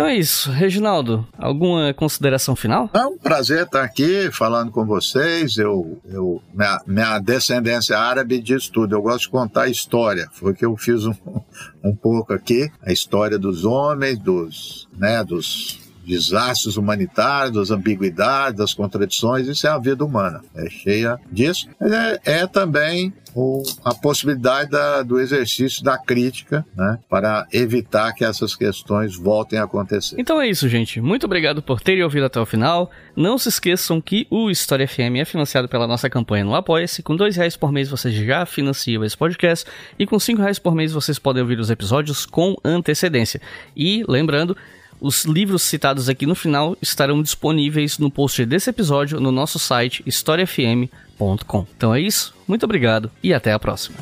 Então 0.00 0.08
é 0.08 0.16
isso. 0.16 0.50
Reginaldo, 0.50 1.26
alguma 1.36 1.92
consideração 1.92 2.56
final? 2.56 2.88
É 2.94 3.04
um 3.04 3.18
prazer 3.18 3.64
estar 3.64 3.82
aqui 3.82 4.30
falando 4.32 4.72
com 4.72 4.86
vocês. 4.86 5.58
Eu, 5.58 6.00
eu, 6.06 6.42
minha, 6.54 6.80
minha 6.86 7.18
descendência 7.18 7.98
árabe 7.98 8.40
diz 8.40 8.68
tudo. 8.68 8.94
Eu 8.94 9.02
gosto 9.02 9.24
de 9.24 9.28
contar 9.28 9.68
história. 9.68 10.26
Foi 10.32 10.54
que 10.54 10.64
eu 10.64 10.74
fiz 10.74 11.04
um, 11.04 11.14
um 11.84 11.94
pouco 11.94 12.32
aqui. 12.32 12.70
A 12.82 12.90
história 12.90 13.38
dos 13.38 13.66
homens, 13.66 14.18
dos, 14.18 14.88
né, 14.96 15.22
dos 15.22 15.89
desastres 16.10 16.76
humanitários, 16.76 17.54
das 17.54 17.70
ambiguidades, 17.70 18.58
das 18.58 18.74
contradições, 18.74 19.46
isso 19.46 19.66
é 19.66 19.70
a 19.70 19.78
vida 19.78 20.04
humana, 20.04 20.42
é 20.54 20.68
cheia 20.68 21.18
disso. 21.30 21.68
É, 21.80 22.40
é 22.40 22.46
também 22.46 23.12
o, 23.34 23.62
a 23.84 23.94
possibilidade 23.94 24.70
da, 24.70 25.02
do 25.02 25.20
exercício 25.20 25.84
da 25.84 25.96
crítica, 25.96 26.66
né, 26.74 26.98
para 27.08 27.46
evitar 27.52 28.12
que 28.12 28.24
essas 28.24 28.56
questões 28.56 29.16
voltem 29.16 29.58
a 29.58 29.64
acontecer. 29.64 30.16
Então 30.18 30.40
é 30.40 30.48
isso, 30.48 30.68
gente. 30.68 31.00
Muito 31.00 31.26
obrigado 31.26 31.62
por 31.62 31.80
terem 31.80 32.02
ouvido 32.02 32.26
até 32.26 32.40
o 32.40 32.46
final. 32.46 32.90
Não 33.14 33.38
se 33.38 33.48
esqueçam 33.48 34.00
que 34.00 34.26
o 34.30 34.50
História 34.50 34.88
FM 34.88 35.16
é 35.20 35.24
financiado 35.24 35.68
pela 35.68 35.86
nossa 35.86 36.10
campanha 36.10 36.44
no 36.44 36.54
Apoia-se. 36.54 37.02
Com 37.02 37.14
dois 37.14 37.36
reais 37.36 37.56
por 37.56 37.70
mês 37.70 37.88
vocês 37.88 38.14
já 38.14 38.44
financiam 38.44 39.04
esse 39.04 39.16
podcast 39.16 39.64
e 39.98 40.06
com 40.06 40.18
cinco 40.18 40.42
reais 40.42 40.58
por 40.58 40.74
mês 40.74 40.92
vocês 40.92 41.18
podem 41.18 41.42
ouvir 41.42 41.60
os 41.60 41.70
episódios 41.70 42.26
com 42.26 42.56
antecedência. 42.64 43.40
E 43.76 44.04
lembrando 44.08 44.56
os 45.00 45.24
livros 45.24 45.62
citados 45.62 46.08
aqui 46.08 46.26
no 46.26 46.34
final 46.34 46.76
estarão 46.82 47.22
disponíveis 47.22 47.98
no 47.98 48.10
post 48.10 48.44
desse 48.44 48.70
episódio 48.70 49.18
no 49.18 49.32
nosso 49.32 49.58
site 49.58 50.02
historiafm.com. 50.06 51.66
Então 51.76 51.94
é 51.94 52.00
isso, 52.00 52.34
muito 52.46 52.64
obrigado 52.64 53.10
e 53.22 53.32
até 53.32 53.52
a 53.52 53.58
próxima. 53.58 53.96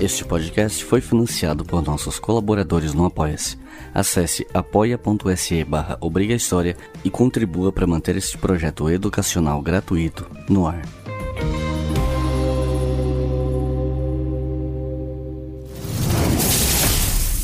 Este 0.00 0.24
podcast 0.24 0.84
foi 0.84 1.00
financiado 1.00 1.64
por 1.64 1.80
nossos 1.80 2.18
colaboradores 2.18 2.92
no 2.92 3.04
Apoia-se. 3.04 3.61
Acesse 3.94 4.46
apoia.se 4.54 5.64
barra 5.64 5.98
História 6.34 6.76
e 7.04 7.10
contribua 7.10 7.70
para 7.70 7.86
manter 7.86 8.16
este 8.16 8.38
projeto 8.38 8.88
educacional 8.88 9.60
gratuito 9.60 10.26
no 10.48 10.66
ar. 10.66 10.82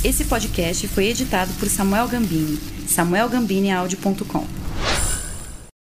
Esse 0.02 0.24
podcast 0.24 0.88
foi 0.88 1.08
editado 1.08 1.52
por 1.58 1.68
Samuel 1.68 2.08
Gambini, 2.08 2.58
samuelgambiniaudio.com. 2.86 4.46